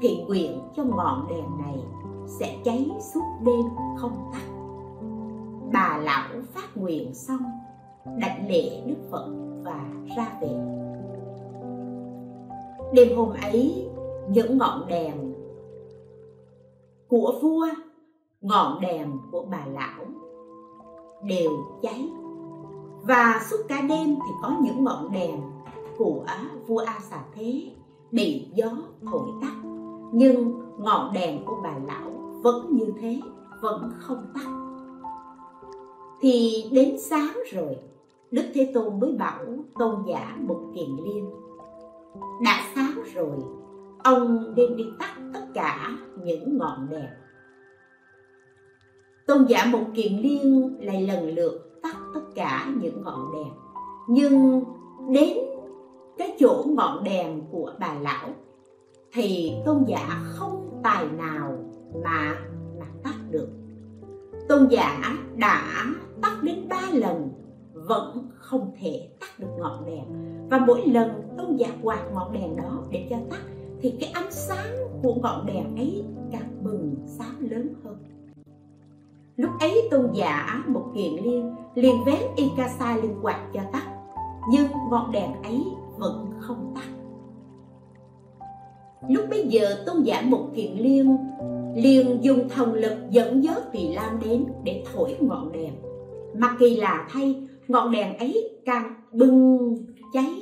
thì 0.00 0.24
nguyện 0.26 0.60
cho 0.76 0.84
ngọn 0.84 1.26
đèn 1.28 1.44
này 1.58 1.78
sẽ 2.26 2.56
cháy 2.64 2.90
suốt 3.14 3.24
đêm 3.44 3.62
không 3.96 4.30
tắt. 4.32 4.46
Bà 5.72 6.00
lão 6.02 6.28
phát 6.54 6.76
nguyện 6.76 7.14
xong, 7.14 7.42
đảnh 8.18 8.48
lễ 8.48 8.82
đức 8.86 8.96
phật 9.10 9.28
và 9.62 9.84
ra 10.16 10.38
về. 10.40 10.48
Đêm 12.92 13.16
hôm 13.16 13.28
ấy, 13.42 13.88
những 14.28 14.58
ngọn 14.58 14.88
đèn 14.88 15.34
của 17.08 17.34
vua, 17.42 17.66
ngọn 18.40 18.80
đèn 18.80 19.12
của 19.32 19.46
bà 19.50 19.66
lão 19.66 20.04
đều 21.22 21.50
cháy 21.82 22.08
và 23.06 23.40
suốt 23.50 23.56
cả 23.68 23.80
đêm 23.80 24.06
thì 24.06 24.32
có 24.42 24.56
những 24.62 24.84
ngọn 24.84 25.12
đèn 25.12 25.40
của 25.98 26.24
vua 26.66 26.78
a 26.78 26.98
xà 27.10 27.24
thế 27.34 27.70
bị 28.10 28.46
gió 28.54 28.76
thổi 29.10 29.28
tắt. 29.42 29.54
Nhưng 30.12 30.60
ngọn 30.78 31.12
đèn 31.12 31.44
của 31.44 31.56
bà 31.62 31.74
lão 31.86 32.10
vẫn 32.42 32.66
như 32.70 32.92
thế, 33.00 33.20
vẫn 33.60 33.90
không 33.98 34.26
tắt. 34.34 34.46
Thì 36.20 36.64
đến 36.72 36.96
sáng 37.00 37.38
rồi, 37.52 37.76
đức 38.30 38.44
thế 38.54 38.70
tôn 38.74 39.00
mới 39.00 39.12
bảo 39.12 39.44
tôn 39.78 39.94
giả 40.08 40.36
một 40.40 40.60
kiền 40.74 40.96
liên, 41.04 41.30
đã 42.44 42.60
sáng 42.74 43.02
rồi, 43.14 43.38
ông 44.04 44.54
nên 44.56 44.76
đi 44.76 44.84
tắt 44.98 45.14
tất 45.34 45.46
cả 45.54 45.96
những 46.24 46.58
ngọn 46.58 46.88
đèn. 46.90 47.08
Tôn 49.26 49.44
giả 49.48 49.64
một 49.72 49.84
kiền 49.94 50.12
liên 50.12 50.76
lại 50.80 51.02
lần 51.02 51.34
lượt 51.34 51.73
tắt 51.84 51.96
tất 52.14 52.20
cả 52.34 52.72
những 52.80 53.02
ngọn 53.02 53.32
đèn. 53.32 53.52
Nhưng 54.08 54.64
đến 55.08 55.38
cái 56.18 56.36
chỗ 56.38 56.64
ngọn 56.66 57.04
đèn 57.04 57.42
của 57.50 57.72
bà 57.80 57.94
lão 57.94 58.28
thì 59.12 59.52
tôn 59.64 59.84
giả 59.86 60.22
không 60.24 60.80
tài 60.82 61.06
nào 61.06 61.58
mà 62.04 62.36
mà 62.78 62.86
tắt 63.02 63.14
được. 63.30 63.48
Tôn 64.48 64.66
giả 64.70 65.16
đã 65.36 65.84
tắt 66.22 66.38
đến 66.42 66.68
ba 66.68 66.82
lần, 66.92 67.30
vẫn 67.72 68.28
không 68.34 68.72
thể 68.80 69.08
tắt 69.20 69.38
được 69.38 69.50
ngọn 69.58 69.86
đèn. 69.86 70.04
Và 70.50 70.58
mỗi 70.58 70.86
lần 70.86 71.22
tôn 71.38 71.56
giả 71.56 71.68
quạt 71.82 72.04
ngọn 72.14 72.32
đèn 72.32 72.56
đó 72.56 72.82
để 72.90 73.06
cho 73.10 73.16
tắt, 73.30 73.40
thì 73.80 73.94
cái 74.00 74.10
ánh 74.14 74.32
sáng 74.32 74.76
của 75.02 75.14
ngọn 75.14 75.46
đèn 75.46 75.76
ấy 75.76 76.04
càng 76.32 76.64
bừng 76.64 76.94
sáng 77.06 77.36
lớn 77.50 77.74
hơn. 77.84 77.96
Lúc 79.36 79.50
ấy 79.60 79.88
tôn 79.90 80.10
giả 80.14 80.64
một 80.66 80.92
kiền 80.94 81.12
liên 81.24 81.54
liền 81.74 82.04
vén 82.04 82.22
Ikasa 82.36 82.74
ca 82.78 82.96
lên 82.96 83.14
quạt 83.22 83.40
cho 83.54 83.60
tắt, 83.72 83.86
nhưng 84.50 84.66
ngọn 84.90 85.12
đèn 85.12 85.42
ấy 85.42 85.64
vẫn 85.98 86.30
không 86.38 86.72
tắt. 86.74 86.88
Lúc 89.08 89.24
bấy 89.30 89.46
giờ 89.48 89.82
tôn 89.86 90.02
giả 90.02 90.22
một 90.22 90.48
kiền 90.54 90.72
liên 90.72 91.16
liền 91.74 92.24
dùng 92.24 92.48
thần 92.48 92.72
lực 92.72 92.96
dẫn 93.10 93.42
dớt 93.42 93.72
tỳ 93.72 93.88
lam 93.88 94.20
đến 94.24 94.44
để 94.64 94.84
thổi 94.92 95.16
ngọn 95.20 95.52
đèn. 95.52 95.72
Mà 96.34 96.56
kỳ 96.58 96.76
lạ 96.76 97.08
thay, 97.10 97.48
ngọn 97.68 97.92
đèn 97.92 98.18
ấy 98.18 98.50
càng 98.64 98.94
bừng 99.12 99.76
cháy 100.12 100.40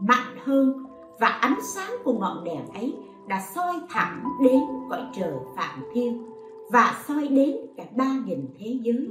mạnh 0.00 0.36
hơn 0.44 0.84
và 1.20 1.26
ánh 1.26 1.58
sáng 1.74 1.92
của 2.04 2.12
ngọn 2.12 2.44
đèn 2.44 2.68
ấy 2.74 2.94
đã 3.28 3.42
soi 3.54 3.74
thẳng 3.90 4.24
đến 4.44 4.60
cõi 4.90 5.00
trời 5.14 5.32
phạm 5.56 5.84
thiên 5.94 6.22
và 6.72 6.94
soi 7.08 7.28
đến 7.28 7.56
cả 7.76 7.84
ba 7.96 8.16
nghìn 8.26 8.46
thế 8.58 8.78
giới 8.82 9.08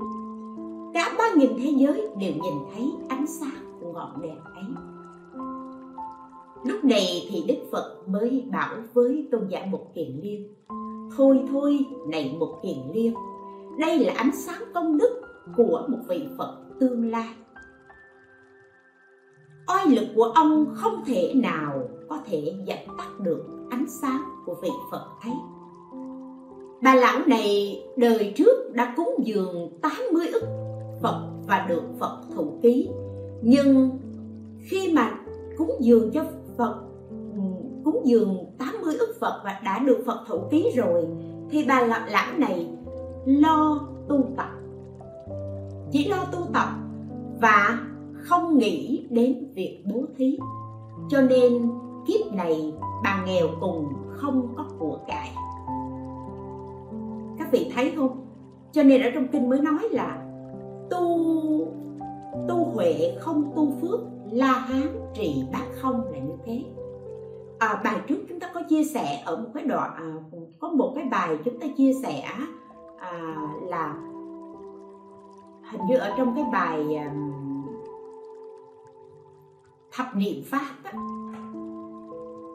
cả 0.93 1.15
ba 1.17 1.25
nghìn 1.35 1.51
thế 1.57 1.73
giới 1.77 2.07
đều 2.19 2.31
nhìn 2.31 2.53
thấy 2.73 2.91
ánh 3.09 3.27
sáng 3.27 3.79
của 3.81 3.91
ngọn 3.91 4.21
đèn 4.21 4.35
ấy. 4.55 4.63
Lúc 6.65 6.83
này 6.83 7.27
thì 7.29 7.43
đức 7.47 7.67
phật 7.71 7.95
mới 8.07 8.43
bảo 8.51 8.75
với 8.93 9.27
tôn 9.31 9.47
giả 9.47 9.65
Mục 9.71 9.91
kiền 9.95 10.19
liên, 10.21 10.55
thôi 11.17 11.39
thôi, 11.51 11.85
này 12.07 12.35
Mục 12.39 12.49
kiền 12.63 12.77
liên, 12.93 13.13
đây 13.79 13.99
là 13.99 14.13
ánh 14.17 14.31
sáng 14.35 14.63
công 14.73 14.97
đức 14.97 15.21
của 15.57 15.85
một 15.87 15.99
vị 16.07 16.27
phật 16.37 16.57
tương 16.79 17.11
lai. 17.11 17.29
Oai 19.67 19.87
lực 19.87 20.07
của 20.15 20.23
ông 20.23 20.65
không 20.73 21.03
thể 21.05 21.33
nào 21.35 21.89
có 22.09 22.19
thể 22.25 22.53
dập 22.65 22.79
tắt 22.97 23.19
được 23.19 23.43
ánh 23.69 23.85
sáng 24.01 24.23
của 24.45 24.55
vị 24.61 24.69
phật 24.91 25.05
ấy. 25.23 25.33
Bà 26.81 26.95
lão 26.95 27.19
này 27.27 27.81
đời 27.97 28.33
trước 28.35 28.73
đã 28.73 28.93
cúng 28.97 29.15
dường 29.23 29.79
80 29.81 30.27
ức 30.27 30.60
Phật 31.01 31.27
và 31.47 31.65
được 31.69 31.83
Phật 31.99 32.21
thụ 32.35 32.59
ký. 32.61 32.89
Nhưng 33.41 33.99
khi 34.59 34.93
mà 34.93 35.11
cúng 35.57 35.71
dường 35.79 36.11
cho 36.11 36.23
Phật, 36.57 36.75
cúng 37.83 38.01
dường 38.05 38.37
80 38.57 38.95
ức 38.99 39.15
Phật 39.19 39.41
và 39.43 39.61
đã 39.65 39.79
được 39.79 40.03
Phật 40.05 40.19
thụ 40.27 40.39
ký 40.51 40.71
rồi, 40.75 41.07
thì 41.49 41.65
bà 41.67 41.81
lạc 41.81 42.07
lãng 42.09 42.39
này 42.39 42.69
lo 43.25 43.87
tu 44.07 44.23
tập. 44.37 44.49
Chỉ 45.91 46.09
lo 46.09 46.25
tu 46.31 46.39
tập 46.53 46.67
và 47.41 47.79
không 48.13 48.57
nghĩ 48.57 49.07
đến 49.09 49.47
việc 49.55 49.83
bố 49.93 50.05
thí. 50.17 50.39
Cho 51.09 51.21
nên 51.21 51.71
kiếp 52.07 52.33
này 52.33 52.73
bà 53.03 53.23
nghèo 53.25 53.47
cùng 53.59 53.87
không 54.07 54.53
có 54.57 54.65
của 54.79 54.99
cải. 55.07 55.31
Các 57.39 57.51
vị 57.51 57.71
thấy 57.75 57.93
không? 57.95 58.25
Cho 58.71 58.83
nên 58.83 59.01
ở 59.01 59.09
trong 59.13 59.27
kinh 59.27 59.49
mới 59.49 59.59
nói 59.59 59.87
là 59.91 60.30
tu 60.91 61.07
tu 62.47 62.65
huệ 62.65 63.15
không 63.19 63.51
tu 63.55 63.71
phước 63.81 63.99
la 64.31 64.53
hán 64.53 64.87
trì 65.13 65.43
bát 65.53 65.65
không 65.81 66.11
là 66.11 66.19
như 66.19 66.33
thế. 66.45 66.63
À, 67.59 67.81
bài 67.83 68.01
trước 68.07 68.17
chúng 68.29 68.39
ta 68.39 68.51
có 68.53 68.61
chia 68.69 68.83
sẻ 68.83 69.23
ở 69.25 69.37
một 69.37 69.49
cái 69.53 69.63
đoạn 69.63 69.91
à, 69.95 70.13
có 70.59 70.69
một 70.69 70.93
cái 70.95 71.05
bài 71.11 71.37
chúng 71.45 71.59
ta 71.59 71.67
chia 71.77 71.93
sẻ 72.03 72.29
à, 72.99 73.37
là 73.67 73.95
hình 75.71 75.81
như 75.87 75.97
ở 75.97 76.13
trong 76.17 76.35
cái 76.35 76.45
bài 76.53 76.95
à, 76.95 77.15
thập 79.91 80.15
niệm 80.15 80.43
pháp 80.45 80.75
á, 80.83 80.93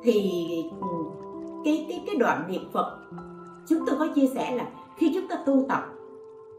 thì 0.03 0.43
ừ, 0.81 0.87
cái 1.65 1.87
cái 1.89 2.03
cái 2.07 2.17
đoạn 2.17 2.45
niệm 2.49 2.63
phật 2.73 2.99
chúng 3.69 3.79
tôi 3.87 3.97
có 3.99 4.09
chia 4.15 4.27
sẻ 4.27 4.57
là 4.57 4.69
khi 4.97 5.11
chúng 5.15 5.29
ta 5.29 5.37
tu 5.47 5.65
tập 5.69 5.87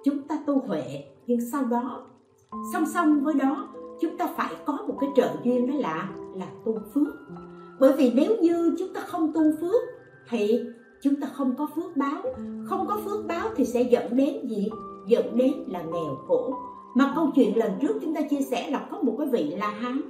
chúng 0.04 0.22
ta 0.22 0.40
tu 0.46 0.60
huệ 0.60 1.04
nhưng 1.28 1.42
sau 1.52 1.66
đó 1.66 2.06
song 2.74 2.86
song 2.86 3.24
với 3.24 3.34
đó 3.34 3.68
chúng 4.02 4.18
ta 4.18 4.28
phải 4.38 4.54
có 4.66 4.78
một 4.88 4.98
cái 5.00 5.10
trợ 5.16 5.36
duyên 5.44 5.68
đó 5.68 5.74
là 5.78 6.10
là 6.36 6.48
tu 6.66 6.80
phước. 6.94 7.08
Bởi 7.80 7.94
vì 7.98 8.14
nếu 8.16 8.36
như 8.42 8.76
chúng 8.80 8.94
ta 8.94 9.02
không 9.02 9.34
tu 9.34 9.42
phước 9.62 9.82
thì 10.30 10.64
chúng 11.02 11.16
ta 11.16 11.28
không 11.28 11.56
có 11.58 11.68
phước 11.76 11.98
báo. 11.98 12.22
Không 12.66 12.88
có 12.88 13.02
phước 13.06 13.28
báo 13.28 13.50
thì 13.56 13.66
sẽ 13.66 13.82
dẫn 13.82 14.18
đến 14.18 14.48
gì? 14.48 14.70
Dẫn 15.08 15.38
đến 15.38 15.52
là 15.68 15.82
nghèo 15.82 16.16
khổ. 16.28 16.54
Mà 16.96 17.14
câu 17.16 17.32
chuyện 17.36 17.58
lần 17.58 17.72
trước 17.82 18.00
chúng 18.02 18.16
ta 18.16 18.22
chia 18.22 18.42
sẻ 18.42 18.70
là 18.70 18.88
có 18.92 19.02
một 19.02 19.16
cái 19.18 19.28
vị 19.28 19.56
la 19.58 19.70
hán. 19.70 20.02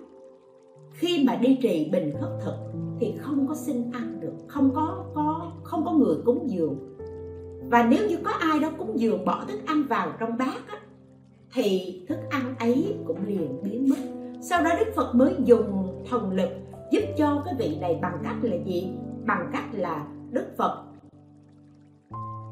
Khi 0.91 1.23
mà 1.27 1.35
đi 1.35 1.57
trì 1.61 1.89
bình 1.91 2.11
khất 2.21 2.29
thực 2.45 2.55
thì 2.99 3.13
không 3.19 3.47
có 3.47 3.55
xin 3.55 3.91
ăn 3.91 4.19
được 4.19 4.33
không 4.47 4.71
có 4.75 5.05
có 5.15 5.51
không 5.63 5.85
có 5.85 5.91
người 5.91 6.15
cúng 6.25 6.49
dường. 6.49 6.75
Và 7.69 7.87
nếu 7.89 8.09
như 8.09 8.17
có 8.23 8.31
ai 8.31 8.59
đó 8.59 8.69
cúng 8.77 8.99
dường 8.99 9.25
bỏ 9.25 9.43
thức 9.47 9.59
ăn 9.65 9.83
vào 9.89 10.11
trong 10.19 10.37
bát 10.37 10.67
á, 10.67 10.77
thì 11.57 12.01
thức 12.09 12.17
ăn 12.29 12.55
ấy 12.59 12.95
cũng 13.05 13.25
liền 13.25 13.63
biến 13.63 13.89
mất. 13.89 13.95
Sau 14.41 14.63
đó 14.63 14.69
đức 14.79 14.91
phật 14.95 15.15
mới 15.15 15.35
dùng 15.43 16.03
thần 16.09 16.31
lực 16.31 16.49
giúp 16.91 17.01
cho 17.17 17.41
cái 17.45 17.53
vị 17.59 17.77
này 17.81 17.99
bằng 18.01 18.17
cách 18.23 18.35
là 18.41 18.55
gì? 18.65 18.91
Bằng 19.25 19.49
cách 19.53 19.65
là 19.71 20.07
đức 20.29 20.45
phật 20.57 20.83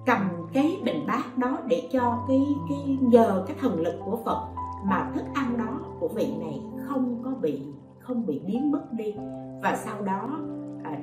cầm 0.06 0.30
cái 0.54 0.78
bình 0.86 1.06
bát 1.08 1.38
đó 1.38 1.60
để 1.68 1.90
cho 1.92 2.26
cái 2.28 2.42
cái 2.70 2.98
nhờ 3.02 3.44
cái 3.48 3.58
thần 3.62 3.82
lực 3.82 3.96
của 4.06 4.20
phật 4.26 4.48
mà 4.86 5.12
thức 5.16 5.24
ăn 5.34 5.58
đó 5.58 5.80
của 6.00 6.08
vị 6.08 6.28
này 6.40 6.62
không 6.88 7.22
có 7.24 7.32
bị 7.42 7.62
không 8.00 8.26
bị 8.26 8.40
biến 8.40 8.72
mất 8.72 8.94
đi. 8.94 9.14
Và 9.64 9.76
sau 9.86 10.02
đó 10.02 10.40
à, 10.84 10.98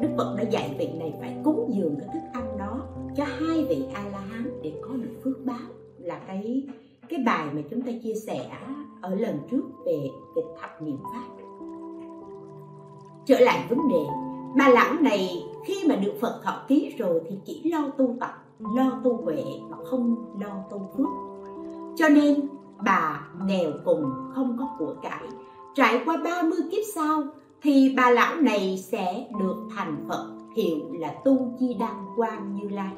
đức 0.00 0.08
phật 0.16 0.34
đã 0.38 0.42
dạy 0.42 0.74
vị 0.78 0.88
này 0.98 1.14
phải 1.20 1.36
cúng 1.44 1.70
dường 1.74 1.96
cái 2.00 2.08
thức 2.12 2.28
ăn 2.32 2.58
đó 2.58 2.80
cho 3.16 3.24
hai 3.24 3.64
vị 3.68 3.84
a 3.94 4.02
la 4.12 4.18
hán 4.18 4.60
để 4.62 4.72
có 4.82 4.94
được 4.94 5.20
phước 5.24 5.44
báo 5.44 5.68
là 5.98 6.20
cái 6.26 6.66
cái 7.12 7.22
bài 7.26 7.46
mà 7.54 7.62
chúng 7.70 7.82
ta 7.82 7.92
chia 8.02 8.14
sẻ 8.14 8.50
ở 9.00 9.14
lần 9.14 9.38
trước 9.50 9.62
về 9.86 10.10
về 10.36 10.42
thập 10.60 10.82
niệm 10.82 10.96
pháp. 11.02 11.42
Trở 13.26 13.40
lại 13.40 13.66
vấn 13.68 13.78
đề 13.88 14.04
bà 14.58 14.68
lão 14.68 14.94
này 15.00 15.42
khi 15.66 15.74
mà 15.88 15.96
được 15.96 16.12
phật 16.20 16.40
thọ 16.44 16.62
ký 16.68 16.94
rồi 16.98 17.20
thì 17.28 17.36
chỉ 17.44 17.70
lo 17.70 17.88
tu 17.98 18.16
tập 18.20 18.30
lo 18.58 19.00
tu 19.04 19.16
huệ 19.16 19.44
mà 19.70 19.76
không 19.90 20.16
lo 20.40 20.64
tu 20.70 20.90
phước. 20.96 21.06
Cho 21.96 22.08
nên 22.08 22.48
bà 22.84 23.28
nghèo 23.46 23.70
cùng 23.84 24.12
không 24.34 24.56
có 24.58 24.76
của 24.78 24.94
cải. 25.02 25.22
Trải 25.74 26.02
qua 26.04 26.16
30 26.24 26.58
kiếp 26.70 26.82
sau 26.94 27.22
thì 27.62 27.94
bà 27.96 28.10
lão 28.10 28.36
này 28.36 28.78
sẽ 28.78 29.26
được 29.40 29.56
thành 29.76 30.04
Phật 30.08 30.32
hiệu 30.56 30.78
là 30.92 31.14
Tu 31.24 31.56
Chi 31.60 31.76
Đăng 31.80 32.06
Quang 32.16 32.54
Như 32.54 32.68
Lai. 32.68 32.92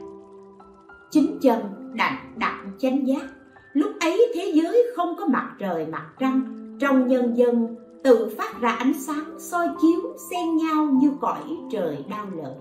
Chính 1.11 1.38
chân 1.42 1.61
đặng 1.94 2.35
đặng 2.37 2.72
chánh 2.79 3.07
giác, 3.07 3.27
lúc 3.74 3.90
ấy 4.00 4.32
thế 4.34 4.52
giới 4.54 4.87
không 4.96 5.14
có 5.18 5.26
mặt 5.26 5.56
trời 5.58 5.87
mặt 5.87 6.06
trăng, 6.18 6.40
trong 6.80 7.08
nhân 7.08 7.37
dân 7.37 7.76
tự 8.04 8.34
phát 8.38 8.60
ra 8.60 8.70
ánh 8.70 8.94
sáng 8.94 9.38
soi 9.38 9.68
chiếu 9.80 10.00
xen 10.30 10.56
nhau 10.56 10.87
như 10.92 11.12
cõi 11.20 11.42
trời 11.70 12.04
đau 12.10 12.26
lợi. 12.37 12.54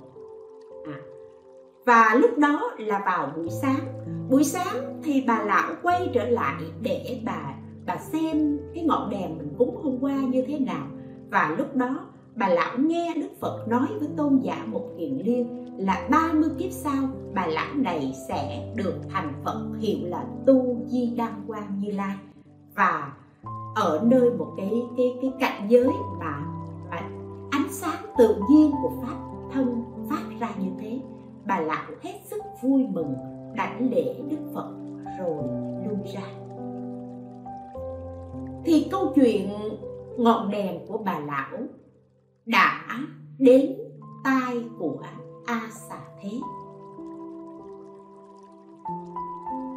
À, 0.86 0.98
và 1.86 2.18
lúc 2.22 2.38
đó 2.38 2.72
là 2.78 3.02
vào 3.06 3.32
buổi 3.36 3.50
sáng, 3.62 3.80
buổi 4.30 4.44
sáng 4.44 5.02
thì 5.04 5.24
bà 5.28 5.44
lão 5.44 5.72
quay 5.84 6.10
trở 6.14 6.24
lại 6.24 6.64
để 6.82 7.22
bà 7.26 7.56
bà 7.86 7.98
xem 7.98 8.60
cái 8.76 8.84
ngọn 8.84 9.10
đèn 9.10 9.38
mình 9.38 9.50
cúng 9.58 9.80
hôm 9.84 9.98
qua 10.02 10.16
như 10.16 10.44
thế 10.48 10.60
nào. 10.60 10.88
Và 11.32 11.56
lúc 11.58 11.76
đó 11.76 12.00
bà 12.36 12.48
lão 12.48 12.78
nghe 12.78 13.14
Đức 13.16 13.30
Phật 13.40 13.66
nói 13.68 13.88
với 14.00 14.10
tôn 14.18 14.40
giả 14.44 14.64
một 14.68 14.90
kiền 14.98 15.18
liên 15.18 15.63
là 15.78 16.08
30 16.12 16.50
kiếp 16.60 16.72
sau 16.72 17.04
bà 17.34 17.48
lão 17.48 17.76
này 17.76 18.14
sẽ 18.28 18.74
được 18.76 18.96
thành 19.10 19.34
Phật 19.44 19.70
hiệu 19.80 19.98
là 20.02 20.26
Tu 20.46 20.78
Di 20.86 21.14
Đăng 21.18 21.42
Quang 21.48 21.80
Như 21.80 21.92
Lai. 21.92 22.16
Và 22.76 23.14
ở 23.76 24.02
nơi 24.04 24.32
một 24.32 24.54
cái 24.58 24.72
cái 24.98 25.18
cái 25.22 25.32
cảnh 25.40 25.68
giới 25.70 25.94
mà, 26.20 26.46
mà 26.90 27.10
ánh 27.52 27.68
sáng 27.70 28.06
tự 28.18 28.36
nhiên 28.50 28.72
của 28.82 28.92
pháp 29.02 29.16
thân 29.52 29.84
phát 30.10 30.24
ra 30.40 30.50
như 30.60 30.70
thế 30.80 31.00
bà 31.46 31.60
lão 31.60 31.86
hết 32.02 32.20
sức 32.26 32.44
vui 32.62 32.88
mừng 32.88 33.14
đảnh 33.56 33.90
lễ 33.92 34.16
Đức 34.30 34.52
Phật 34.54 34.72
rồi 35.20 35.44
lui 35.88 35.98
ra. 36.14 36.24
Thì 38.66 38.88
câu 38.92 39.12
chuyện 39.16 39.50
ngọn 40.18 40.52
đèn 40.52 40.88
của 40.88 40.98
bà 40.98 41.20
lão 41.20 41.58
đã 42.46 43.00
đến 43.40 43.76
tai 44.24 44.64
của 44.80 45.04
a 45.46 45.62
xà 45.90 45.98
thế. 46.22 46.40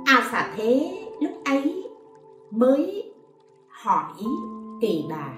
A 0.07 0.29
xà 0.33 0.53
thế 0.57 1.03
lúc 1.21 1.33
ấy 1.45 1.89
mới 2.51 3.13
hỏi 3.69 4.13
kỳ 4.81 5.05
bà, 5.11 5.33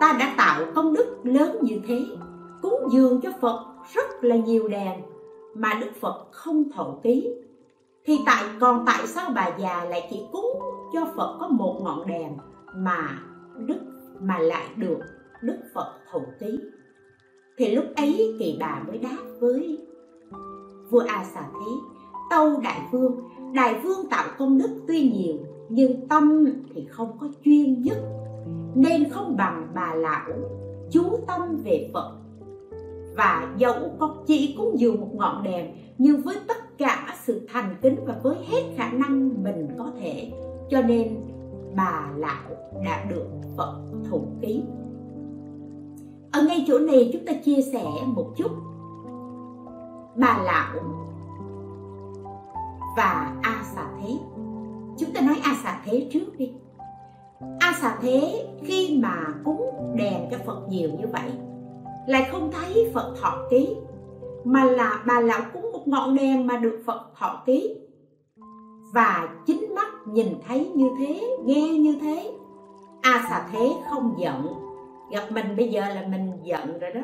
ta 0.00 0.16
đã 0.18 0.34
tạo 0.36 0.64
công 0.74 0.94
đức 0.94 1.16
lớn 1.22 1.58
như 1.62 1.80
thế, 1.86 2.04
cúng 2.62 2.88
dường 2.90 3.20
cho 3.20 3.30
phật 3.40 3.66
rất 3.94 4.24
là 4.24 4.36
nhiều 4.36 4.68
đèn 4.68 5.00
mà 5.54 5.74
đức 5.80 5.90
phật 6.00 6.26
không 6.30 6.72
thọ 6.72 6.94
ký. 7.02 7.34
Thì 8.04 8.18
tại, 8.26 8.44
còn 8.60 8.84
tại 8.86 9.06
sao 9.06 9.30
bà 9.34 9.50
già 9.58 9.84
lại 9.84 10.08
chỉ 10.10 10.26
cúng 10.32 10.60
cho 10.92 11.06
phật 11.16 11.36
có 11.40 11.48
một 11.48 11.80
ngọn 11.84 12.06
đèn 12.06 12.36
mà 12.74 13.18
đức, 13.56 13.78
mà 14.20 14.38
lại 14.38 14.66
được 14.76 14.98
đức 15.42 15.58
phật 15.74 15.92
thụ 16.12 16.20
ký? 16.40 16.58
Thì 17.58 17.74
lúc 17.74 17.84
ấy 17.96 18.36
kỳ 18.38 18.56
bà 18.60 18.82
mới 18.86 18.98
đáp 18.98 19.22
với 19.40 19.78
vua 20.90 21.02
a 21.08 21.24
xà 21.34 21.42
thế, 21.42 21.70
tâu 22.30 22.60
đại 22.60 22.80
vương 22.92 23.20
đại 23.54 23.80
vương 23.82 24.08
tạo 24.10 24.24
công 24.38 24.58
đức 24.58 24.70
tuy 24.88 25.10
nhiều, 25.10 25.36
nhưng 25.68 26.08
tâm 26.08 26.46
thì 26.74 26.86
không 26.90 27.16
có 27.20 27.28
chuyên 27.44 27.82
nhất, 27.82 27.98
nên 28.74 29.10
không 29.10 29.36
bằng 29.36 29.68
bà 29.74 29.94
lão 29.94 30.30
chú 30.90 31.02
tâm 31.26 31.56
về 31.64 31.90
phật. 31.94 32.12
Và 33.16 33.54
dẫu 33.58 33.74
có 33.98 34.14
chỉ 34.26 34.54
cúng 34.58 34.80
dường 34.80 35.00
một 35.00 35.10
ngọn 35.12 35.42
đèn, 35.42 35.76
nhưng 35.98 36.22
với 36.22 36.36
tất 36.48 36.78
cả 36.78 37.16
sự 37.24 37.40
thành 37.48 37.76
kính 37.82 37.96
và 38.06 38.20
với 38.22 38.36
hết 38.48 38.62
khả 38.76 38.90
năng 38.90 39.42
mình 39.42 39.68
có 39.78 39.90
thể, 40.00 40.32
cho 40.70 40.82
nên 40.82 41.16
bà 41.76 42.10
lão 42.16 42.50
đã 42.84 43.04
được 43.10 43.26
phật 43.56 43.76
thụ 44.10 44.20
ký 44.40 44.62
ở 46.36 46.42
ngay 46.42 46.64
chỗ 46.68 46.78
này 46.78 47.10
chúng 47.12 47.26
ta 47.26 47.32
chia 47.32 47.62
sẻ 47.72 47.84
một 48.06 48.26
chút. 48.36 48.50
Bà 50.16 50.38
lão 50.44 50.74
và 52.96 53.34
a 53.42 53.64
xà 53.74 53.86
thế. 54.00 54.18
Chúng 54.98 55.12
ta 55.14 55.20
nói 55.20 55.36
a 55.42 55.56
xà 55.62 55.80
thế 55.84 56.08
trước 56.12 56.36
đi. 56.38 56.52
A 57.60 57.72
xà 57.80 57.98
thế 58.02 58.48
khi 58.62 58.98
mà 59.02 59.26
cúng 59.44 59.70
đèn 59.94 60.28
cho 60.30 60.36
phật 60.46 60.68
nhiều 60.68 60.90
như 60.98 61.06
vậy, 61.12 61.30
lại 62.06 62.28
không 62.32 62.50
thấy 62.52 62.90
phật 62.94 63.14
thọ 63.20 63.38
ký, 63.50 63.76
mà 64.44 64.64
là 64.64 65.02
bà 65.06 65.20
lão 65.20 65.40
cúng 65.52 65.70
một 65.72 65.88
ngọn 65.88 66.16
đèn 66.16 66.46
mà 66.46 66.56
được 66.56 66.82
phật 66.86 67.10
thọ 67.18 67.42
ký. 67.46 67.76
Và 68.94 69.28
chính 69.46 69.74
mắt 69.74 69.88
nhìn 70.06 70.28
thấy 70.48 70.70
như 70.74 70.90
thế, 70.98 71.36
nghe 71.44 71.68
như 71.68 71.98
thế, 72.00 72.32
a 73.02 73.26
xà 73.30 73.48
thế 73.52 73.72
không 73.90 74.14
giận 74.18 74.65
gặp 75.10 75.22
mình 75.30 75.56
bây 75.56 75.68
giờ 75.68 75.80
là 75.80 76.04
mình 76.10 76.32
giận 76.42 76.78
rồi 76.80 76.90
đó. 76.92 77.00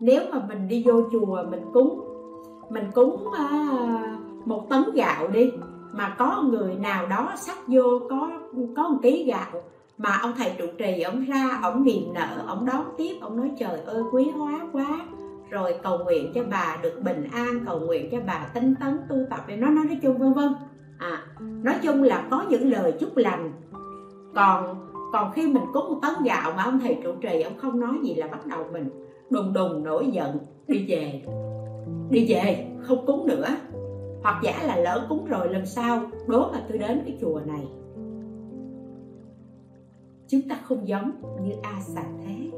Nếu 0.00 0.22
mà 0.32 0.38
mình 0.48 0.68
đi 0.68 0.82
vô 0.86 1.02
chùa 1.12 1.44
mình 1.50 1.64
cúng 1.72 2.00
mình 2.70 2.90
cúng 2.94 3.26
uh, 3.26 4.46
một 4.46 4.66
tấn 4.70 4.82
gạo 4.94 5.28
đi 5.28 5.52
mà 5.92 6.14
có 6.18 6.44
người 6.50 6.74
nào 6.74 7.06
đó 7.06 7.32
sắc 7.36 7.56
vô 7.66 8.00
có 8.10 8.30
có 8.76 8.88
một 8.88 8.98
ký 9.02 9.24
gạo 9.24 9.62
mà 9.98 10.18
ông 10.22 10.32
thầy 10.38 10.52
trụ 10.58 10.64
trì 10.78 11.02
ông 11.02 11.24
ra 11.24 11.58
ông 11.62 11.84
niềm 11.84 12.14
nợ 12.14 12.44
ông 12.46 12.66
đón 12.66 12.84
tiếp 12.98 13.18
ông 13.20 13.36
nói 13.36 13.50
trời 13.58 13.80
ơi 13.80 14.02
quý 14.12 14.30
hóa 14.36 14.60
quá. 14.72 15.00
Rồi 15.50 15.74
cầu 15.82 15.98
nguyện 15.98 16.32
cho 16.34 16.42
bà 16.50 16.78
được 16.82 17.00
bình 17.04 17.28
an 17.32 17.60
cầu 17.66 17.80
nguyện 17.80 18.08
cho 18.12 18.18
bà 18.26 18.46
tinh 18.54 18.74
tấn 18.80 18.98
tu 19.08 19.16
tập 19.30 19.40
để 19.46 19.56
nó 19.56 19.68
nói 19.68 19.84
nói 19.84 19.98
chung 20.02 20.18
vân 20.18 20.32
vân. 20.32 20.54
À 20.98 21.22
nói 21.38 21.74
chung 21.82 22.02
là 22.02 22.26
có 22.30 22.44
những 22.48 22.70
lời 22.70 22.94
chúc 23.00 23.16
lành. 23.16 23.52
Còn 24.34 24.89
còn 25.12 25.32
khi 25.32 25.52
mình 25.52 25.62
cúng 25.72 25.88
một 25.88 25.98
tấn 26.02 26.24
gạo 26.24 26.52
mà 26.56 26.62
ông 26.62 26.78
thầy 26.78 26.98
trụ 27.02 27.12
trì, 27.20 27.42
ông 27.42 27.58
không 27.58 27.80
nói 27.80 27.94
gì 28.02 28.14
là 28.14 28.26
bắt 28.26 28.46
đầu 28.46 28.64
mình 28.72 28.90
đùng 29.30 29.52
đùng 29.52 29.84
nổi 29.84 30.10
giận, 30.12 30.38
đi 30.68 30.86
về. 30.88 31.22
Đi 32.10 32.34
về, 32.34 32.66
không 32.80 33.06
cúng 33.06 33.26
nữa. 33.26 33.46
Hoặc 34.22 34.40
giả 34.42 34.62
là 34.62 34.76
lỡ 34.76 35.06
cúng 35.08 35.24
rồi, 35.24 35.48
lần 35.48 35.66
sau 35.66 36.00
đố 36.26 36.50
mà 36.52 36.62
tôi 36.68 36.78
đến 36.78 37.02
cái 37.06 37.18
chùa 37.20 37.40
này. 37.46 37.68
Chúng 40.28 40.40
ta 40.48 40.58
không 40.64 40.88
giống 40.88 41.10
như 41.42 41.52
a 41.62 41.80
xà 41.80 42.02
thế. 42.26 42.50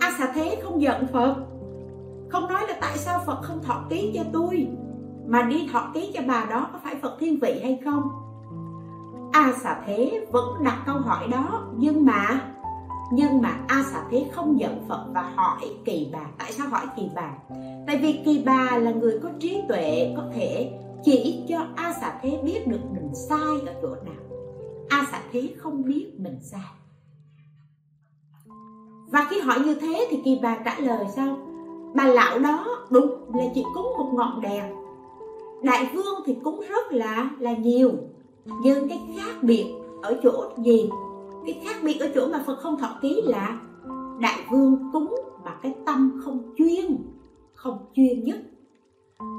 A 0.00 0.12
xà 0.18 0.32
thế 0.34 0.58
không 0.62 0.82
giận 0.82 1.06
phật. 1.06 1.36
Không 2.28 2.48
nói 2.48 2.62
là 2.68 2.78
tại 2.80 2.96
sao 2.96 3.20
phật 3.26 3.38
không 3.42 3.62
thọ 3.62 3.84
ký 3.90 4.12
cho 4.14 4.22
tôi, 4.32 4.66
mà 5.26 5.42
đi 5.42 5.68
thọ 5.72 5.90
ký 5.94 6.10
cho 6.14 6.20
bà 6.28 6.46
đó 6.50 6.68
có 6.72 6.78
phải 6.84 6.94
phật 7.02 7.16
thiên 7.20 7.38
vị 7.40 7.60
hay 7.62 7.80
không? 7.84 8.02
A 9.32 9.52
xà 9.62 9.80
thế 9.86 10.26
vẫn 10.32 10.64
đặt 10.64 10.82
câu 10.86 10.96
hỏi 10.96 11.28
đó, 11.28 11.66
nhưng 11.76 12.04
mà 12.04 12.54
nhưng 13.12 13.42
mà 13.42 13.60
a 13.66 13.82
xà 13.92 14.04
thế 14.10 14.30
không 14.32 14.60
giận 14.60 14.84
phật 14.88 15.06
và 15.14 15.22
hỏi 15.22 15.70
kỳ 15.84 16.10
bà. 16.12 16.26
Tại 16.38 16.52
sao 16.52 16.68
hỏi 16.68 16.86
kỳ 16.96 17.10
bà? 17.14 17.30
Tại 17.86 17.96
vì 17.96 18.20
kỳ 18.24 18.42
bà 18.46 18.78
là 18.78 18.90
người 18.90 19.20
có 19.22 19.28
trí 19.40 19.62
tuệ, 19.68 20.14
có 20.16 20.22
thể 20.34 20.78
chỉ 21.04 21.44
cho 21.48 21.58
a 21.76 21.92
xà 21.92 22.18
thế 22.22 22.40
biết 22.44 22.66
được 22.66 22.80
mình 22.92 23.14
sai 23.14 23.60
ở 23.66 23.74
chỗ 23.82 23.88
nào. 23.88 24.40
A 24.88 25.06
xà 25.12 25.20
thế 25.32 25.54
không 25.56 25.84
biết 25.84 26.06
mình 26.18 26.38
sai. 26.42 26.60
Và 29.10 29.26
khi 29.30 29.40
hỏi 29.40 29.60
như 29.64 29.74
thế 29.74 30.06
thì 30.10 30.20
kỳ 30.24 30.38
bà 30.42 30.58
trả 30.64 30.78
lời 30.78 31.04
sao? 31.16 31.36
Bà 31.94 32.04
lão 32.04 32.38
đó, 32.38 32.86
đúng, 32.90 33.34
là 33.34 33.44
chỉ 33.54 33.64
cúng 33.74 33.92
một 33.98 34.10
ngọn 34.14 34.40
đèn. 34.40 34.64
Đại 35.62 35.90
vương 35.94 36.22
thì 36.26 36.36
cúng 36.44 36.60
rất 36.68 36.92
là 36.92 37.30
là 37.38 37.52
nhiều 37.52 37.92
nhưng 38.62 38.88
cái 38.88 39.00
khác 39.16 39.42
biệt 39.42 39.74
ở 40.02 40.20
chỗ 40.22 40.50
gì? 40.64 40.90
Cái 41.46 41.60
khác 41.64 41.76
biệt 41.82 41.98
ở 42.00 42.08
chỗ 42.14 42.28
mà 42.28 42.42
phật 42.46 42.56
không 42.56 42.78
thọ 42.78 42.88
ký 43.02 43.22
là 43.24 43.60
đại 44.20 44.44
vương 44.50 44.90
cúng 44.92 45.14
mà 45.44 45.58
cái 45.62 45.74
tâm 45.86 46.20
không 46.24 46.54
chuyên 46.56 46.98
không 47.54 47.78
chuyên 47.94 48.24
nhất. 48.24 48.38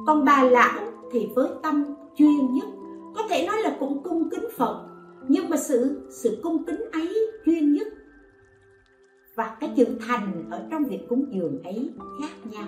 Còn 0.07 0.25
bà 0.25 0.43
lão 0.43 0.81
thì 1.11 1.29
với 1.35 1.49
tâm 1.63 1.85
chuyên 2.15 2.53
nhất. 2.53 2.67
Có 3.15 3.23
thể 3.29 3.47
nói 3.47 3.57
là 3.63 3.77
cũng 3.79 4.03
cung 4.03 4.29
kính 4.29 4.47
phật, 4.57 4.85
nhưng 5.27 5.49
mà 5.49 5.57
sự 5.57 6.01
sự 6.09 6.39
cung 6.43 6.63
kính 6.63 6.81
ấy 6.91 7.31
chuyên 7.45 7.73
nhất. 7.73 7.87
Và 9.35 9.57
cái 9.59 9.73
chữ 9.75 9.85
thành 10.07 10.47
ở 10.51 10.67
trong 10.71 10.83
việc 10.83 10.99
cúng 11.09 11.25
dường 11.31 11.63
ấy 11.63 11.89
khác 12.21 12.51
nhau. 12.51 12.67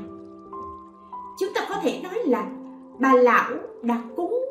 Chúng 1.40 1.50
ta 1.56 1.66
có 1.70 1.76
thể 1.82 2.02
nói 2.04 2.20
là 2.26 2.52
bà 3.00 3.14
lão 3.14 3.52
đã 3.82 4.04
cúng 4.16 4.46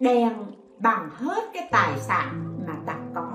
đèn 0.00 0.32
bằng 0.80 1.10
hết 1.10 1.44
cái 1.54 1.68
tài 1.70 1.98
sản 1.98 2.56
mà 2.66 2.74
ta 2.86 2.98
có. 3.14 3.32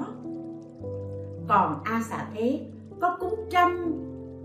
Còn 1.47 1.79
a 1.84 2.01
xà 2.10 2.25
thế 2.34 2.65
có 3.01 3.17
cúng 3.19 3.36
trăm 3.49 3.93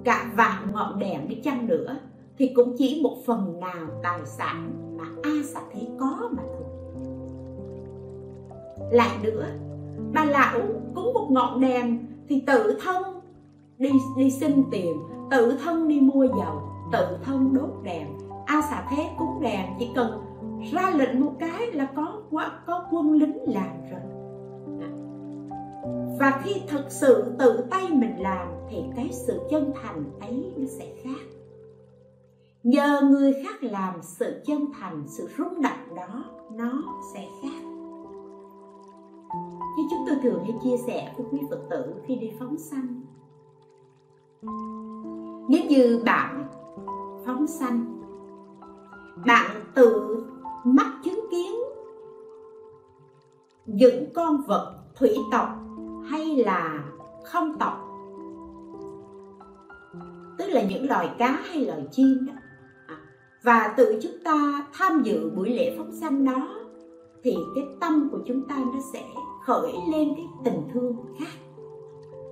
cả 0.04 0.30
vạn 0.36 0.72
ngọn 0.72 0.98
đèn 0.98 1.28
đi 1.28 1.34
chăng 1.34 1.66
nữa, 1.66 1.96
thì 2.38 2.52
cũng 2.56 2.74
chỉ 2.78 3.00
một 3.02 3.16
phần 3.26 3.60
nào 3.60 3.86
tài 4.02 4.20
sản 4.24 4.70
mà 4.98 5.04
a 5.22 5.32
xà 5.44 5.60
thế 5.72 5.86
có 6.00 6.30
mà 6.30 6.42
thôi. 6.46 6.64
Lại 8.90 9.18
nữa 9.22 9.46
bà 10.12 10.24
lão 10.24 10.58
cúng 10.94 11.14
một 11.14 11.26
ngọn 11.30 11.60
đèn 11.60 12.06
thì 12.28 12.40
tự 12.46 12.78
thân 12.82 13.02
đi 13.78 13.90
đi 14.16 14.30
xin 14.30 14.64
tiền, 14.70 14.96
tự 15.30 15.58
thân 15.64 15.88
đi 15.88 16.00
mua 16.00 16.24
dầu, 16.24 16.62
tự 16.92 17.18
thân 17.24 17.54
đốt 17.54 17.70
đèn. 17.82 18.08
A 18.46 18.62
xà 18.70 18.86
thế 18.90 19.10
cúng 19.18 19.40
đèn 19.40 19.66
chỉ 19.78 19.88
cần 19.94 20.20
ra 20.72 20.90
lệnh 20.90 21.20
một 21.20 21.32
cái 21.38 21.72
là 21.72 21.92
có 21.96 22.22
có 22.66 22.86
quân 22.90 23.12
lính 23.12 23.38
làm 23.46 23.80
rồi. 23.90 24.00
Và 26.20 26.40
khi 26.44 26.62
thật 26.68 26.84
sự 26.88 27.24
tự 27.38 27.64
tay 27.70 27.88
mình 27.92 28.22
làm 28.22 28.48
thì 28.70 28.84
cái 28.96 29.08
sự 29.12 29.40
chân 29.50 29.72
thành 29.82 30.04
ấy 30.20 30.52
nó 30.56 30.66
sẽ 30.66 30.94
khác. 31.02 31.20
Nhờ 32.62 33.00
người 33.10 33.32
khác 33.32 33.62
làm, 33.62 33.94
sự 34.02 34.42
chân 34.46 34.64
thành, 34.80 35.04
sự 35.06 35.28
rung 35.38 35.62
động 35.62 35.94
đó, 35.96 36.24
nó 36.52 36.82
sẽ 37.14 37.26
khác. 37.42 37.62
Như 39.76 39.84
chúng 39.90 40.04
tôi 40.06 40.16
thường 40.22 40.42
hay 40.44 40.54
chia 40.62 40.76
sẻ 40.86 41.14
với 41.16 41.26
quý 41.30 41.38
phật 41.50 41.60
tử 41.70 41.94
khi 42.06 42.16
đi 42.16 42.32
phóng 42.38 42.58
sanh. 42.58 43.02
Nếu 45.48 45.64
như 45.68 46.02
bạn 46.04 46.48
phóng 47.26 47.46
sanh, 47.46 48.02
bạn 49.26 49.50
tự 49.74 50.24
mắt 50.74 50.92
chứng 51.04 51.20
kiến 51.30 51.52
những 53.66 54.04
con 54.14 54.42
vật 54.46 54.78
thủy 54.96 55.16
tộc 55.32 55.48
hay 56.04 56.36
là 56.36 56.84
không 57.24 57.58
tộc. 57.58 57.84
Tức 60.38 60.46
là 60.48 60.62
những 60.62 60.88
loài 60.88 61.10
cá 61.18 61.30
hay 61.30 61.66
loài 61.66 61.86
chim 61.90 62.26
đó. 62.26 62.32
À, 62.86 62.96
và 63.42 63.74
tự 63.76 63.98
chúng 64.02 64.24
ta 64.24 64.66
tham 64.72 65.02
dự 65.02 65.30
buổi 65.30 65.48
lễ 65.48 65.74
phóng 65.78 65.92
sanh 65.92 66.24
đó, 66.24 66.48
thì 67.22 67.36
cái 67.54 67.64
tâm 67.80 68.08
của 68.12 68.18
chúng 68.26 68.48
ta 68.48 68.56
nó 68.56 68.80
sẽ 68.92 69.04
khởi 69.44 69.72
lên 69.92 70.08
cái 70.16 70.26
tình 70.44 70.62
thương 70.72 70.96
khác. 71.18 71.32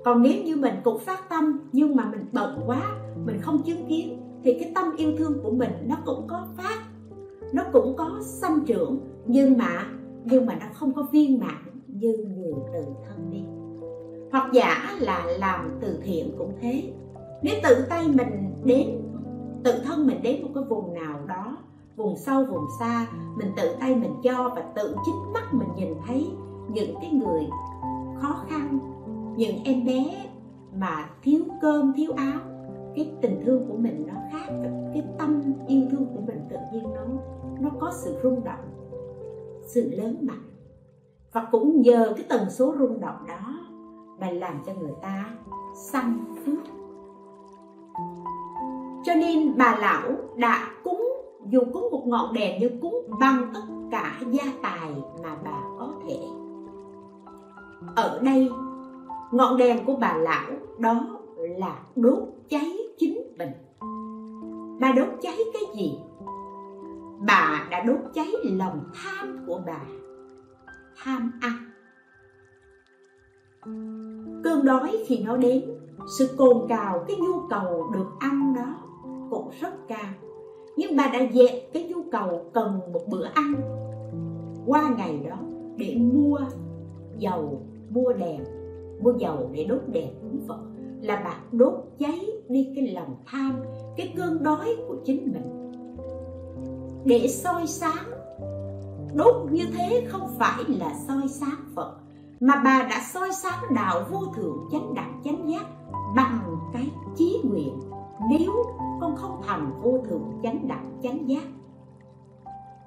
Còn 0.04 0.22
nếu 0.22 0.44
như 0.44 0.56
mình 0.56 0.74
cũng 0.84 0.98
phát 0.98 1.28
tâm, 1.28 1.58
nhưng 1.72 1.96
mà 1.96 2.08
mình 2.10 2.26
bận 2.32 2.60
quá, 2.66 2.82
mình 3.24 3.40
không 3.42 3.62
chứng 3.62 3.86
kiến, 3.88 4.22
thì 4.44 4.56
cái 4.60 4.72
tâm 4.74 4.96
yêu 4.96 5.12
thương 5.18 5.40
của 5.42 5.50
mình 5.50 5.70
nó 5.86 5.96
cũng 6.06 6.26
có 6.28 6.46
phát 6.56 6.85
nó 7.52 7.62
cũng 7.72 7.96
có 7.96 8.18
sanh 8.22 8.64
trưởng, 8.66 9.00
nhưng 9.26 9.58
mà 9.58 9.86
nhưng 10.24 10.46
mà 10.46 10.54
nó 10.54 10.66
không 10.72 10.92
có 10.92 11.06
viên 11.12 11.40
mãn 11.40 11.80
như 11.86 12.16
người 12.36 12.52
từ 12.72 12.84
thân 13.08 13.30
đi. 13.30 13.44
Hoặc 14.32 14.50
giả 14.52 14.96
là 14.98 15.26
làm 15.38 15.78
từ 15.80 15.98
thiện 16.04 16.34
cũng 16.38 16.52
thế. 16.60 16.92
Nếu 17.42 17.54
tự 17.62 17.86
tay 17.88 18.08
mình 18.08 18.54
đến, 18.64 19.02
tự 19.64 19.72
thân 19.84 20.06
mình 20.06 20.22
đến 20.22 20.42
một 20.42 20.48
cái 20.54 20.64
vùng 20.64 20.94
nào 20.94 21.18
đó, 21.26 21.56
vùng 21.96 22.16
sâu, 22.16 22.44
vùng 22.44 22.64
xa, 22.80 23.06
mình 23.36 23.48
tự 23.56 23.76
tay 23.80 23.94
mình 23.94 24.14
cho 24.22 24.52
và 24.56 24.62
tự 24.74 24.96
chính 25.04 25.32
mắt 25.32 25.54
mình 25.54 25.68
nhìn 25.76 25.94
thấy 26.06 26.28
những 26.68 26.94
cái 27.00 27.10
người 27.10 27.46
khó 28.20 28.44
khăn, 28.48 28.78
những 29.36 29.64
em 29.64 29.84
bé 29.84 30.26
mà 30.74 31.08
thiếu 31.22 31.40
cơm, 31.62 31.92
thiếu 31.96 32.12
áo 32.16 32.40
cái 32.96 33.12
tình 33.20 33.42
thương 33.44 33.66
của 33.68 33.76
mình 33.76 34.06
nó 34.06 34.14
khác, 34.32 34.52
cái 34.92 35.04
tâm 35.18 35.42
yêu 35.66 35.82
thương 35.90 36.06
của 36.14 36.20
mình 36.26 36.40
tự 36.50 36.56
nhiên 36.72 36.84
nó 36.94 37.02
nó 37.60 37.70
có 37.80 37.92
sự 37.94 38.16
rung 38.22 38.44
động, 38.44 38.90
sự 39.62 39.90
lớn 39.96 40.16
mạnh. 40.20 40.42
Và 41.32 41.48
cũng 41.52 41.80
nhờ 41.80 42.12
cái 42.16 42.24
tần 42.28 42.50
số 42.50 42.74
rung 42.78 43.00
động 43.00 43.16
đó 43.28 43.60
mà 44.20 44.30
làm 44.30 44.62
cho 44.66 44.72
người 44.74 44.94
ta 45.02 45.30
sanh 45.74 46.18
phước. 46.44 46.58
Cho 49.04 49.14
nên 49.14 49.58
bà 49.58 49.78
lão 49.80 50.12
đã 50.36 50.70
cúng, 50.84 51.12
dù 51.50 51.60
cúng 51.72 51.88
một 51.90 52.02
ngọn 52.06 52.34
đèn 52.34 52.60
như 52.60 52.70
cúng 52.82 52.94
bằng 53.20 53.50
tất 53.54 53.60
cả 53.90 54.20
gia 54.30 54.44
tài 54.62 54.90
mà 55.22 55.36
bà 55.44 55.62
có 55.78 55.92
thể. 56.06 56.18
Ở 57.96 58.20
đây, 58.22 58.50
ngọn 59.32 59.56
đèn 59.56 59.84
của 59.86 59.96
bà 60.00 60.16
lão 60.16 60.50
đó 60.78 60.94
là 61.36 61.78
đốt 61.96 62.18
cháy 62.48 62.72
chính 62.98 63.34
mình. 63.38 63.50
Bà 64.80 64.92
đốt 64.92 65.08
cháy 65.22 65.36
cái 65.52 65.62
gì? 65.76 65.98
Bà 67.26 67.68
đã 67.70 67.84
đốt 67.84 67.98
cháy 68.14 68.32
lòng 68.42 68.80
tham 68.94 69.44
của 69.46 69.60
bà. 69.66 69.80
Tham 70.96 71.32
ăn. 71.40 71.52
Cơn 74.44 74.64
đói 74.64 75.04
khi 75.06 75.24
nó 75.24 75.36
đến, 75.36 75.64
sự 76.18 76.28
cồn 76.36 76.56
cào 76.68 77.04
cái 77.08 77.16
nhu 77.16 77.48
cầu 77.50 77.90
được 77.94 78.06
ăn 78.18 78.54
đó 78.54 78.74
cũng 79.30 79.50
rất 79.60 79.88
cao. 79.88 80.12
Nhưng 80.76 80.96
bà 80.96 81.10
đã 81.12 81.18
dẹp 81.32 81.72
cái 81.72 81.88
nhu 81.88 82.02
cầu 82.12 82.50
cần 82.54 82.80
một 82.92 83.02
bữa 83.08 83.24
ăn. 83.24 83.54
Qua 84.66 84.94
ngày 84.96 85.26
đó, 85.28 85.36
để 85.76 85.96
mua 86.12 86.38
dầu, 87.18 87.62
mua 87.90 88.12
đèn, 88.12 88.44
mua 89.02 89.12
dầu 89.18 89.50
để 89.52 89.64
đốt 89.64 89.80
đèn 89.86 90.08
cúng 90.22 90.40
phật 90.48 90.60
là 91.06 91.22
bà 91.24 91.36
đốt 91.52 91.74
cháy 91.98 92.20
đi 92.48 92.72
cái 92.76 92.88
lòng 92.88 93.16
tham, 93.26 93.60
cái 93.96 94.14
cơn 94.16 94.42
đói 94.42 94.76
của 94.88 94.96
chính 95.04 95.32
mình. 95.32 95.72
Để 97.04 97.28
soi 97.28 97.66
sáng, 97.66 98.10
đốt 99.14 99.52
như 99.52 99.64
thế 99.78 100.06
không 100.08 100.28
phải 100.38 100.64
là 100.68 100.94
soi 101.08 101.28
sáng 101.28 101.64
phật, 101.74 101.96
mà 102.40 102.62
bà 102.64 102.86
đã 102.90 103.02
soi 103.12 103.28
sáng 103.32 103.64
đạo 103.74 104.04
vô 104.10 104.20
thượng 104.36 104.68
chánh 104.72 104.94
đẳng 104.94 105.20
chánh 105.24 105.50
giác 105.50 105.66
bằng 106.16 106.56
cái 106.72 106.90
chí 107.16 107.40
nguyện 107.44 107.80
nếu 108.30 108.52
con 109.00 109.16
không 109.16 109.40
thành 109.46 109.70
vô 109.82 109.98
thượng 110.08 110.32
chánh 110.42 110.68
đẳng 110.68 110.98
chánh 111.02 111.28
giác. 111.28 111.44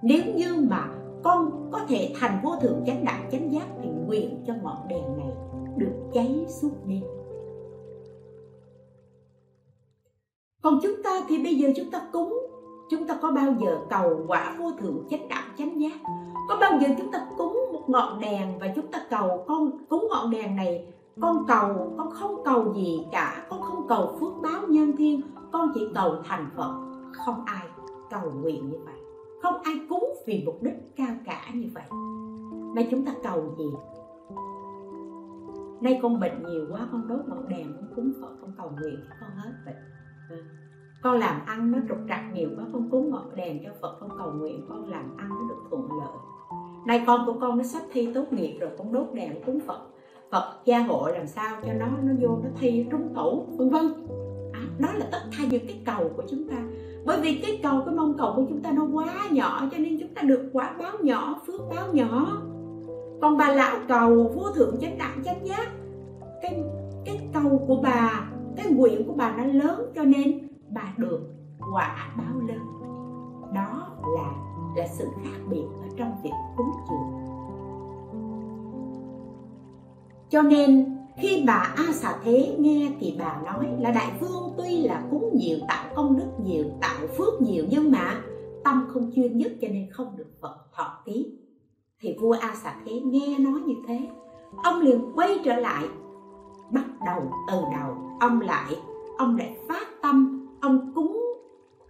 Nếu 0.01 0.24
như 0.36 0.67
mà 0.70 0.88
con 1.24 1.70
có 1.72 1.80
thể 1.88 2.13
thành 2.20 2.39
vô 2.43 2.55
thượng 2.61 2.84
chánh 2.86 3.05
đẳng 3.05 3.30
chánh 3.32 3.51
giác 3.51 3.67
thì 3.84 3.89
nguyện 4.07 4.43
cho 4.47 4.53
ngọn 4.63 4.88
đèn 4.88 5.17
này 5.17 5.32
được 5.78 5.93
cháy 6.13 6.45
suốt 6.49 6.72
đêm. 6.86 7.03
Còn 10.62 10.80
chúng 10.84 11.03
ta 11.03 11.10
thì 11.28 11.43
bây 11.43 11.55
giờ 11.55 11.70
chúng 11.76 11.91
ta 11.91 12.01
cúng. 12.12 12.45
Chúng 12.89 13.07
ta 13.07 13.18
có 13.22 13.32
bao 13.32 13.55
giờ 13.60 13.80
cầu 13.89 14.26
quả 14.28 14.55
vô 14.60 14.72
thượng 14.72 15.03
chánh 15.10 15.28
đẳng, 15.30 15.43
chánh 15.57 15.82
giác? 15.82 15.99
Có 16.49 16.57
bao 16.62 16.80
giờ 16.82 16.88
chúng 16.97 17.12
ta 17.12 17.28
cúng 17.38 17.60
một 17.74 17.84
ngọn 17.88 18.20
đèn 18.20 18.60
và 18.60 18.68
chúng 18.76 18.88
ta 18.88 19.05
cầu 19.10 19.43
con, 19.47 19.72
cúng 19.89 20.07
ngọn 20.10 20.32
đèn 20.32 20.55
này? 20.55 20.93
Con 21.22 21.45
cầu, 21.47 21.93
con 21.97 22.12
không 22.12 22.43
cầu 22.45 22.74
gì 22.74 23.05
cả. 23.12 23.45
Con 23.49 23.62
không 23.62 23.88
cầu 23.88 24.18
phước 24.20 24.34
báo 24.41 24.62
nhân 24.68 24.97
thiên. 24.97 25.22
Con 25.51 25.72
chỉ 25.74 25.88
cầu 25.95 26.16
thành 26.24 26.49
phật. 26.55 26.74
Không 27.14 27.45
ai 27.45 27.68
cầu 28.10 28.32
nguyện 28.41 28.70
như 28.70 28.78
vậy. 28.86 28.95
Không 29.41 29.62
ai 29.64 29.80
cúng 29.89 30.14
vì 30.26 30.43
mục 30.45 30.64
đích 30.64 30.95
cao 30.95 31.16
cả 31.26 31.41
như 31.53 31.68
vậy. 31.74 31.84
Nay 32.76 32.88
chúng 32.91 33.05
ta 33.05 33.12
cầu 33.24 33.55
gì? 33.57 33.70
Nay 35.82 35.99
con 36.01 36.20
bệnh 36.20 36.43
nhiều 36.43 36.66
quá, 36.72 36.88
con 36.91 37.07
đốt 37.07 37.20
ngọn 37.28 37.49
đèn, 37.49 37.74
con 37.76 37.88
cúng 37.95 38.12
phật, 38.22 38.36
con 38.41 38.51
cầu 38.57 38.72
nguyện 38.82 38.99
con 39.22 39.30
hết 39.36 39.51
bệnh 39.66 39.76
con 41.01 41.19
làm 41.19 41.45
ăn 41.45 41.71
nó 41.71 41.77
trục 41.89 41.97
trặc 42.09 42.21
nhiều 42.34 42.49
quá 42.57 42.65
con 42.73 42.89
cúng 42.89 43.11
ngọn 43.11 43.36
đèn 43.36 43.63
cho 43.63 43.69
phật 43.82 43.97
con 43.99 44.09
cầu 44.17 44.32
nguyện 44.32 44.65
con 44.69 44.89
làm 44.89 45.17
ăn 45.17 45.30
nó 45.30 45.49
được 45.49 45.61
thuận 45.69 45.89
lợi. 45.99 46.17
Nay 46.86 47.03
con 47.07 47.25
của 47.25 47.34
con 47.41 47.57
nó 47.57 47.63
sắp 47.63 47.82
thi 47.91 48.13
tốt 48.13 48.34
nghiệp 48.34 48.57
rồi 48.59 48.69
con 48.77 48.93
đốt 48.93 49.07
đèn 49.13 49.43
cúng 49.45 49.59
phật. 49.67 49.80
Phật 50.32 50.61
gia 50.65 50.80
hộ 50.80 51.07
làm 51.07 51.27
sao 51.27 51.57
cho 51.65 51.73
nó 51.73 51.86
nó 52.03 52.13
vô 52.19 52.38
nó 52.43 52.49
thi 52.59 52.86
trúng 52.91 53.13
tủ 53.15 53.45
vân 53.57 53.69
vân. 53.69 53.93
À, 54.53 54.61
đó 54.80 54.89
là 54.93 55.05
tất 55.11 55.21
cả 55.32 55.43
những 55.49 55.67
cái 55.67 55.82
cầu 55.86 56.11
của 56.17 56.23
chúng 56.30 56.49
ta. 56.49 56.57
Bởi 57.05 57.21
vì 57.21 57.39
cái 57.41 57.59
cầu 57.63 57.82
cái 57.86 57.95
mong 57.95 58.17
cầu 58.17 58.34
của 58.36 58.45
chúng 58.49 58.61
ta 58.61 58.71
nó 58.71 58.88
quá 58.93 59.27
nhỏ 59.32 59.67
cho 59.71 59.77
nên 59.77 59.99
chúng 59.99 60.13
ta 60.13 60.21
được 60.21 60.49
quả 60.53 60.75
báo 60.80 60.93
nhỏ 61.01 61.41
phước 61.47 61.61
báo 61.75 61.93
nhỏ. 61.93 62.41
Còn 63.21 63.38
bà 63.38 63.53
lão 63.53 63.77
cầu 63.88 64.32
vô 64.36 64.51
thượng 64.55 64.75
chánh 64.82 64.97
đẳng 64.97 65.23
chánh 65.25 65.47
giác 65.47 65.69
cái 66.41 66.63
cái 67.05 67.30
cầu 67.34 67.65
của 67.67 67.82
bà 67.84 68.28
cái 68.60 68.72
nguyện 68.72 69.07
của 69.07 69.14
bà 69.14 69.38
nó 69.38 69.43
lớn 69.43 69.91
cho 69.95 70.03
nên 70.03 70.47
bà 70.70 70.93
được 70.97 71.20
quả 71.74 72.14
báo 72.18 72.39
lớn. 72.47 72.60
Đó 73.53 73.88
là 74.18 74.32
là 74.76 74.88
sự 74.88 75.07
khác 75.24 75.39
biệt 75.49 75.66
ở 75.82 75.88
trong 75.97 76.12
việc 76.24 76.34
cúng 76.57 76.72
dường. 76.89 77.20
Cho 80.30 80.41
nên, 80.41 80.97
khi 81.18 81.43
bà 81.47 81.74
a 81.78 81.93
xà 81.93 82.20
thế 82.24 82.55
nghe 82.60 82.91
thì 82.99 83.16
bà 83.20 83.41
nói 83.45 83.68
là 83.80 83.91
đại 83.91 84.12
vương, 84.20 84.53
tuy 84.57 84.82
là 84.84 85.03
cúng 85.12 85.30
nhiều, 85.34 85.57
tạo 85.68 85.86
công 85.95 86.18
đức 86.18 86.30
nhiều, 86.43 86.66
tạo 86.82 87.07
phước 87.18 87.41
nhiều 87.41 87.66
nhưng 87.70 87.91
mà 87.91 88.22
tâm 88.64 88.88
không 88.89 89.12
chuyên 89.16 89.38
nhất 89.38 89.51
cho 89.62 89.68
nên 89.68 89.91
không 89.91 90.18
được 90.18 90.32
phật 90.41 90.55
thọ 90.74 91.01
ký. 91.05 91.39
Thì 92.01 92.18
vua 92.22 92.36
a 92.41 92.55
xà 92.55 92.76
thế 92.86 92.99
nghe 92.99 93.39
nói 93.39 93.62
như 93.66 93.76
thế, 93.88 93.99
ông 94.64 94.80
liền 94.80 95.01
quay 95.16 95.38
trở 95.43 95.55
lại 95.55 95.84
bắt 96.72 96.86
đầu 97.05 97.32
từ 97.47 97.61
đầu. 97.78 98.17
Ông 98.20 98.41
lại 98.41 98.76
ông 99.17 99.38
lại 99.38 99.57
phát 99.67 99.88
tâm, 100.01 100.47
ông 100.61 100.91
cúng, 100.95 101.24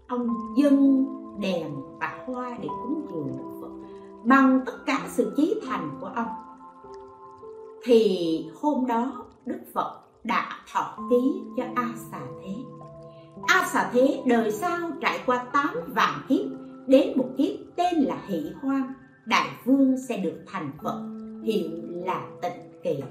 ông 0.08 0.28
dâng 0.58 1.06
đèn 1.40 1.76
và 2.00 2.24
hoa 2.28 2.58
để 2.62 2.68
cúng 2.84 3.08
dường 3.12 3.28
đức 3.28 3.60
phật. 3.62 3.70
Bằng 4.24 4.62
tất 4.66 4.78
cả 4.86 5.00
sự 5.08 5.34
chí 5.38 5.62
thành 5.68 5.90
của 6.02 6.12
ông. 6.16 6.28
Thì 7.84 8.46
hôm 8.62 8.86
đó, 8.86 9.26
đức 9.46 9.60
phật 9.74 10.02
đã 10.24 10.50
thọ 10.74 10.98
ký 11.10 11.42
cho 11.58 11.64
a 11.76 11.90
xà 12.12 12.22
thế. 12.42 12.56
A 13.48 13.68
xà 13.74 13.90
thế 13.94 14.24
đời 14.26 14.52
sau 14.52 14.92
trải 15.02 15.20
qua 15.26 15.46
tám 15.54 15.70
vạn 15.88 16.22
kiếp, 16.28 16.46
đến 16.88 17.18
một 17.18 17.28
kiếp 17.38 17.56
tên 17.76 17.94
là 17.96 18.18
hỷ 18.28 18.52
hoang, 18.62 18.94
đại 19.26 19.50
vương 19.66 19.96
sẽ 20.08 20.18
được 20.18 20.44
thành 20.48 20.72
phật, 20.84 21.02
hiện 21.44 21.92
là 22.06 22.22
tịnh 22.42 22.82
kỳ 22.84 23.04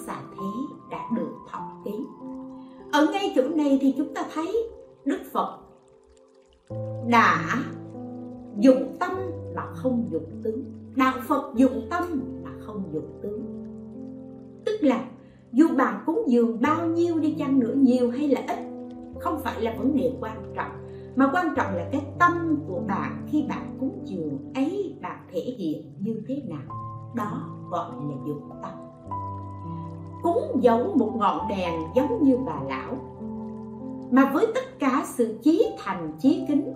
a 0.00 0.06
xà 0.06 0.22
thế 0.32 0.46
đã 0.90 0.98
được 1.16 1.32
thọ 1.50 1.58
ký 1.84 2.06
ở 2.92 3.06
ngay 3.12 3.32
chỗ 3.36 3.42
này 3.48 3.78
thì 3.80 3.94
chúng 3.98 4.14
ta 4.14 4.22
thấy 4.34 4.70
đức 5.04 5.20
phật 5.32 5.58
đã 7.08 7.62
dụng 8.58 8.96
tâm 9.00 9.10
mà 9.54 9.66
không 9.74 10.08
dụng 10.10 10.40
tướng. 10.42 10.64
Đạo 10.96 11.14
phật 11.28 11.52
dụng 11.54 11.86
tâm 11.90 12.02
mà 12.44 12.50
không 12.60 12.82
dụng 12.92 13.18
tướng. 13.22 13.44
Tức 14.66 14.72
là 14.80 15.04
dù 15.52 15.66
bạn 15.76 16.02
cúng 16.06 16.22
dường 16.26 16.60
bao 16.60 16.86
nhiêu 16.86 17.18
đi 17.18 17.36
chăng 17.38 17.58
nữa, 17.58 17.74
nhiều 17.74 18.10
hay 18.10 18.28
là 18.28 18.40
ít, 18.48 18.58
không 19.20 19.40
phải 19.40 19.62
là 19.62 19.74
vấn 19.78 19.96
đề 19.96 20.12
quan 20.20 20.52
trọng, 20.56 20.72
mà 21.16 21.30
quan 21.32 21.54
trọng 21.56 21.74
là 21.74 21.88
cái 21.92 22.02
tâm 22.18 22.58
của 22.68 22.82
bạn 22.88 23.26
khi 23.30 23.44
bạn 23.48 23.76
cúng 23.80 24.02
dường 24.04 24.52
ấy 24.54 24.98
bạn 25.02 25.26
thể 25.32 25.40
hiện 25.40 25.92
như 26.00 26.22
thế 26.28 26.42
nào. 26.48 26.76
Đó 27.14 27.48
gọi 27.70 27.90
là 27.90 28.16
dụng 28.26 28.50
tâm 28.62 28.89
cúng 30.22 30.58
giấu 30.60 30.92
một 30.94 31.12
ngọn 31.16 31.48
đèn 31.48 31.74
giống 31.94 32.22
như 32.22 32.36
bà 32.46 32.60
lão. 32.68 32.96
Mà 34.10 34.30
với 34.34 34.46
tất 34.54 34.78
cả 34.78 35.02
sự 35.06 35.38
chí 35.42 35.66
thành 35.78 36.12
chí 36.18 36.44
kính, 36.48 36.72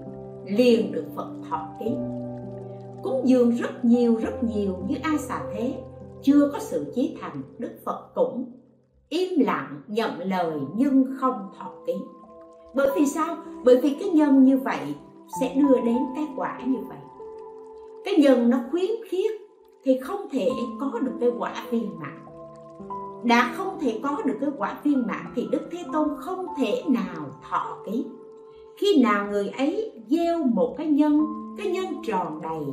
liền 0.46 0.92
được 0.92 1.04
phật 1.14 1.28
thọ 1.50 1.68
ký. 1.80 1.90
Cúng 3.02 3.20
dường 3.24 3.50
rất 3.50 3.84
nhiều 3.84 4.16
rất 4.16 4.44
nhiều 4.44 4.76
như 4.88 4.96
ai 5.02 5.18
xà 5.18 5.42
thế, 5.54 5.74
chưa 6.22 6.50
có 6.52 6.58
sự 6.58 6.92
chí 6.94 7.16
thành, 7.20 7.42
đức 7.58 7.72
phật 7.84 8.10
cũng 8.14 8.52
im 9.08 9.40
lặng 9.40 9.80
nhận 9.86 10.10
lời 10.18 10.60
nhưng 10.74 11.06
không 11.20 11.48
thọ 11.58 11.70
ký. 11.86 11.92
Bởi 12.74 12.88
vì 12.96 13.06
sao? 13.06 13.36
Bởi 13.64 13.80
vì 13.80 13.96
cái 14.00 14.08
nhân 14.08 14.44
như 14.44 14.58
vậy 14.58 14.94
sẽ 15.40 15.54
đưa 15.54 15.80
đến 15.80 15.98
cái 16.16 16.26
quả 16.36 16.60
như 16.66 16.78
vậy. 16.88 16.98
Cái 18.04 18.14
nhân 18.18 18.50
nó 18.50 18.58
khuyến 18.70 18.90
khiết 19.08 19.30
thì 19.84 19.98
không 19.98 20.28
thể 20.30 20.48
có 20.80 20.98
được 21.00 21.12
cái 21.20 21.30
quả 21.38 21.54
viên 21.70 21.98
mãn 22.00 22.23
đã 23.24 23.54
không 23.56 23.78
thể 23.80 24.00
có 24.02 24.22
được 24.24 24.36
cái 24.40 24.50
quả 24.58 24.80
viên 24.84 25.06
mãn 25.06 25.26
thì 25.34 25.48
đức 25.50 25.68
thế 25.70 25.84
tôn 25.92 26.08
không 26.20 26.46
thể 26.58 26.82
nào 26.88 27.40
thọ 27.50 27.78
ký. 27.86 28.06
Khi 28.76 29.02
nào 29.02 29.26
người 29.30 29.48
ấy 29.48 29.92
gieo 30.08 30.44
một 30.44 30.74
cái 30.78 30.86
nhân 30.86 31.20
cái 31.58 31.66
nhân 31.66 31.86
tròn 32.06 32.40
đầy 32.42 32.64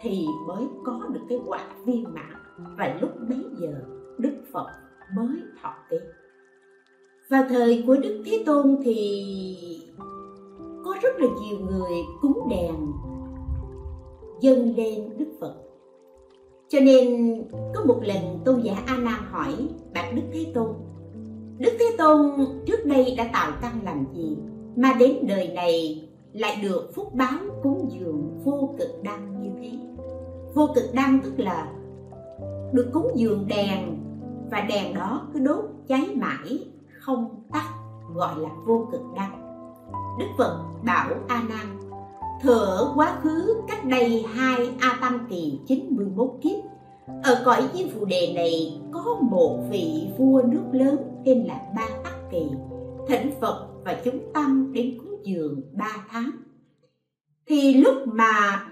thì 0.00 0.26
mới 0.46 0.64
có 0.84 1.00
được 1.12 1.20
cái 1.28 1.38
quả 1.46 1.60
viên 1.84 2.04
mãn. 2.14 2.32
Và 2.78 2.98
lúc 3.00 3.10
bấy 3.28 3.44
giờ, 3.58 3.74
đức 4.18 4.42
phật 4.52 4.66
mới 5.16 5.36
thọ 5.62 5.74
ký. 5.90 5.96
Vào 7.30 7.44
thời 7.48 7.84
của 7.86 7.96
đức 7.96 8.22
thế 8.26 8.42
tôn 8.46 8.76
thì 8.84 9.26
có 10.84 10.94
rất 11.02 11.20
là 11.20 11.26
nhiều 11.42 11.58
người 11.58 11.92
cúng 12.20 12.48
đèn, 12.50 12.74
dâng 14.40 14.76
lên 14.76 15.18
đức 15.18 15.28
phật 15.40 15.65
cho 16.68 16.80
nên 16.80 17.34
có 17.74 17.84
một 17.84 18.00
lần 18.02 18.38
tôn 18.44 18.60
giả 18.60 18.74
a 18.86 18.96
nan 18.96 19.20
hỏi 19.30 19.68
bạch 19.94 20.14
đức 20.14 20.22
thế 20.32 20.46
tôn, 20.54 20.74
đức 21.58 21.72
thế 21.78 21.94
tôn 21.98 22.30
trước 22.66 22.84
đây 22.84 23.14
đã 23.18 23.30
tạo 23.32 23.52
tăng 23.62 23.80
làm 23.84 24.04
gì 24.14 24.36
mà 24.76 24.92
đến 24.98 25.16
đời 25.22 25.48
này 25.48 26.02
lại 26.32 26.58
được 26.62 26.90
phúc 26.94 27.14
báo 27.14 27.38
cúng 27.62 27.90
dường 27.90 28.42
vô 28.44 28.74
cực 28.78 29.02
đăng 29.02 29.42
như 29.42 29.50
thế? 29.60 29.78
Vô 30.54 30.68
cực 30.74 30.94
đăng 30.94 31.18
tức 31.24 31.32
là 31.36 31.72
được 32.72 32.90
cúng 32.92 33.10
dường 33.14 33.46
đèn 33.48 33.98
và 34.50 34.60
đèn 34.60 34.94
đó 34.94 35.28
cứ 35.34 35.40
đốt 35.40 35.64
cháy 35.88 36.08
mãi, 36.14 36.58
không 37.00 37.42
tắt, 37.52 37.68
gọi 38.14 38.38
là 38.38 38.50
vô 38.66 38.88
cực 38.92 39.02
đăng 39.16 39.46
đức 40.18 40.26
phật 40.38 40.64
bảo 40.82 41.10
a 41.28 41.42
nan 41.48 41.85
thở 42.40 42.92
quá 42.94 43.18
khứ 43.22 43.54
cách 43.68 43.84
đây 43.84 44.24
hai 44.34 44.70
a 44.80 44.98
tăng 45.00 45.18
kỳ 45.30 45.58
91 45.66 46.30
kiếp. 46.42 46.58
Ở 47.22 47.42
cõi 47.44 47.62
diêm 47.74 47.88
phù 47.88 48.04
đề 48.04 48.32
này 48.34 48.80
có 48.92 49.16
một 49.30 49.58
vị 49.70 50.08
vua 50.18 50.42
nước 50.42 50.64
lớn 50.72 50.96
tên 51.24 51.44
là 51.44 51.60
ba 51.76 51.88
tắc 52.04 52.30
kỳ, 52.30 52.42
thỉnh 53.08 53.30
phật 53.40 53.68
và 53.84 53.96
chúng 54.04 54.32
tăng 54.34 54.72
đến 54.72 54.98
cúng 54.98 55.20
dường 55.24 55.60
ba 55.72 55.96
tháng. 56.10 56.30
Thì 57.46 57.74
lúc 57.74 57.94
mà 58.06 58.62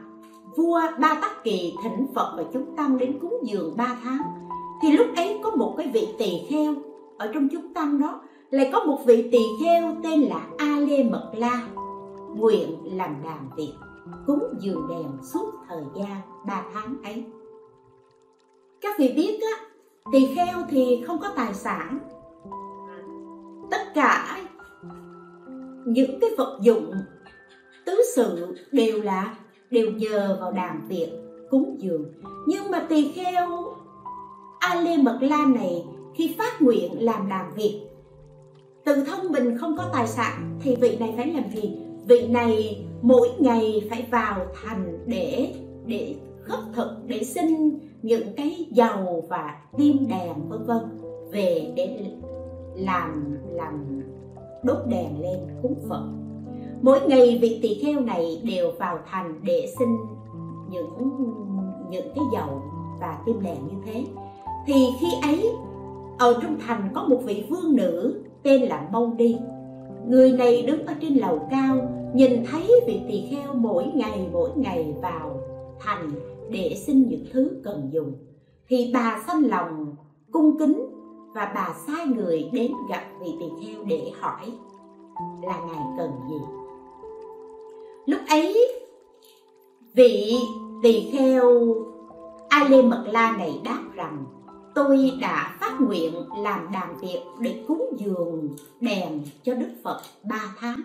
vua 0.57 0.81
ba 1.01 1.19
tắc 1.23 1.45
kỳ 1.45 1.73
thỉnh 1.83 2.07
phật 2.15 2.35
và 2.37 2.45
chúng 2.53 2.77
tăng 2.77 2.99
đến 2.99 3.19
cúng 3.21 3.37
dường 3.47 3.77
ba 3.77 3.97
tháng, 4.03 4.23
thì 4.83 4.93
lúc 4.93 5.07
ấy 5.17 5.41
có 5.43 5.51
một 5.51 5.75
cái 5.77 5.91
vị 5.95 6.09
tỳ 6.19 6.31
kheo. 6.49 6.75
Ở 7.19 7.31
trong 7.35 7.49
chúng 7.49 7.75
tăng 7.75 8.01
đó 8.01 8.21
lại 8.51 8.71
có 8.73 8.85
một 8.85 8.99
vị 9.07 9.29
tỳ 9.33 9.43
kheo 9.63 9.97
tên 10.03 10.21
là 10.21 10.47
a 10.59 10.79
lê 10.79 11.03
mật 11.03 11.31
la 11.35 11.69
nguyện 12.35 12.97
làm 12.97 13.23
đàn 13.25 13.51
việc, 13.57 13.73
cúng 14.27 14.45
dường 14.59 14.89
đèn 14.89 15.07
suốt 15.33 15.53
thời 15.69 15.83
gian 15.97 16.21
ba 16.47 16.65
tháng 16.75 16.97
ấy. 17.05 17.25
Các 18.81 18.99
vị 18.99 19.13
biết 19.17 19.41
á, 19.41 19.67
tỳ 20.13 20.35
kheo 20.35 20.59
thì 20.71 21.03
không 21.07 21.19
có 21.21 21.29
tài 21.37 21.55
sản. 21.55 21.99
Tất 23.71 23.95
cả 23.95 24.39
những 25.87 26.21
cái 26.21 26.31
vật 26.39 26.59
dụng, 26.63 26.93
tứ 27.87 28.01
sự 28.15 28.57
đều 28.73 29.03
là, 29.03 29.35
đều 29.71 29.91
nhờ 29.91 30.39
vào 30.41 30.53
đàn 30.53 30.89
việc 30.89 31.13
cúng 31.51 31.77
dường. 31.79 32.05
Nhưng 32.47 32.71
mà 32.71 32.87
tỳ 32.89 33.13
kheo 33.13 33.75
a 34.59 34.75
lê 34.75 34.97
mật 34.97 35.19
la 35.21 35.47
này 35.47 35.87
khi 36.15 36.35
phát 36.39 36.63
nguyện 36.63 37.05
làm 37.05 37.29
đàn 37.29 37.55
việc, 37.55 37.81
tự 38.85 39.05
thân 39.05 39.33
mình 39.33 39.59
không 39.59 39.77
có 39.77 39.91
tài 39.93 40.07
sản 40.07 40.59
thì 40.63 40.77
vị 40.77 40.97
này 41.01 41.15
phải 41.17 41.27
làm 41.27 41.51
gì? 41.51 41.84
Vị 42.07 42.29
này 42.29 42.85
mỗi 43.03 43.29
ngày 43.39 43.87
phải 43.91 44.07
vào 44.11 44.47
thành 44.63 44.99
để 45.07 45.55
để 45.87 46.15
khất 46.41 46.59
thực, 46.75 46.89
để 47.07 47.25
xin 47.25 47.79
những 48.03 48.27
cái 48.37 48.67
dầu 48.71 49.25
và 49.29 49.57
tim 49.77 50.09
đèn 50.09 50.49
vân 50.49 50.65
vân. 50.67 50.83
Về 51.31 51.73
để 51.77 52.11
làm 52.75 53.39
làm 53.51 54.03
đốt 54.65 54.79
đèn 54.87 55.21
lên 55.21 55.39
cúng 55.63 55.75
phật. 55.89 56.03
Mỗi 56.83 57.01
ngày 57.09 57.39
vị 57.43 57.59
tỳ 57.63 57.75
kheo 57.75 58.01
này 58.01 58.43
đều 58.45 58.71
vào 58.79 58.99
thành 59.11 59.41
để 59.43 59.67
xin 59.79 59.89
những 60.71 60.89
những 61.91 62.09
cái 62.15 62.25
dầu 62.33 62.63
và 63.01 63.19
tim 63.27 63.43
đèn 63.43 63.57
như 63.67 63.75
thế. 63.87 64.05
Thì 64.67 64.87
khi 65.01 65.07
ấy, 65.23 65.51
ở 66.19 66.39
trong 66.43 66.57
thành 66.67 66.89
có 66.95 67.05
một 67.05 67.21
vị 67.25 67.45
vương 67.51 67.77
nữ 67.77 68.23
tên 68.43 68.63
là 68.63 68.89
mâu 68.93 69.13
đi 69.17 69.37
người 70.09 70.33
này 70.33 70.63
đứng 70.63 70.87
ở 70.87 70.95
trên 71.01 71.15
lầu 71.15 71.49
cao, 71.51 71.77
nhìn 72.15 72.45
thấy 72.51 72.81
vị 72.87 73.01
tỳ 73.09 73.27
kheo 73.31 73.55
mỗi 73.55 73.85
ngày 73.95 74.29
mỗi 74.33 74.51
ngày 74.57 74.95
vào 75.03 75.41
thành 75.81 76.11
để 76.51 76.77
xin 76.87 77.09
những 77.09 77.25
thứ 77.33 77.61
cần 77.65 77.91
dùng. 77.93 78.13
Thì 78.69 78.91
bà 78.95 79.23
sanh 79.27 79.47
lòng, 79.49 79.97
cung 80.33 80.59
kính 80.59 80.87
và 81.35 81.53
bà 81.55 81.75
sai 81.87 82.07
người 82.07 82.51
đến 82.53 82.73
gặp 82.91 83.05
vị 83.21 83.31
tỳ 83.41 83.67
kheo 83.67 83.85
để 83.85 84.11
hỏi 84.21 84.53
là 85.43 85.59
ngài 85.67 85.85
cần 85.99 86.11
gì. 86.31 86.41
Lúc 88.07 88.21
ấy, 88.29 88.69
vị 89.95 90.37
tỳ 90.83 91.11
kheo 91.13 91.75
a 92.49 92.69
lê 92.69 92.83
mật 92.83 93.05
la 93.07 93.37
này 93.39 93.61
đáp 93.65 93.83
rằng 93.95 94.25
tôi 94.75 95.13
đã 95.21 95.57
phát 95.61 95.81
nguyện 95.81 96.15
làm 96.39 96.73
đàn 96.73 96.97
tiệc 97.01 97.23
để 97.41 97.65
cúng 97.69 97.91
dường, 97.97 98.49
đèn 98.81 99.23
cho 99.43 99.55
đức 99.55 99.71
phật 99.85 100.01
ba 100.23 100.55
tháng. 100.59 100.81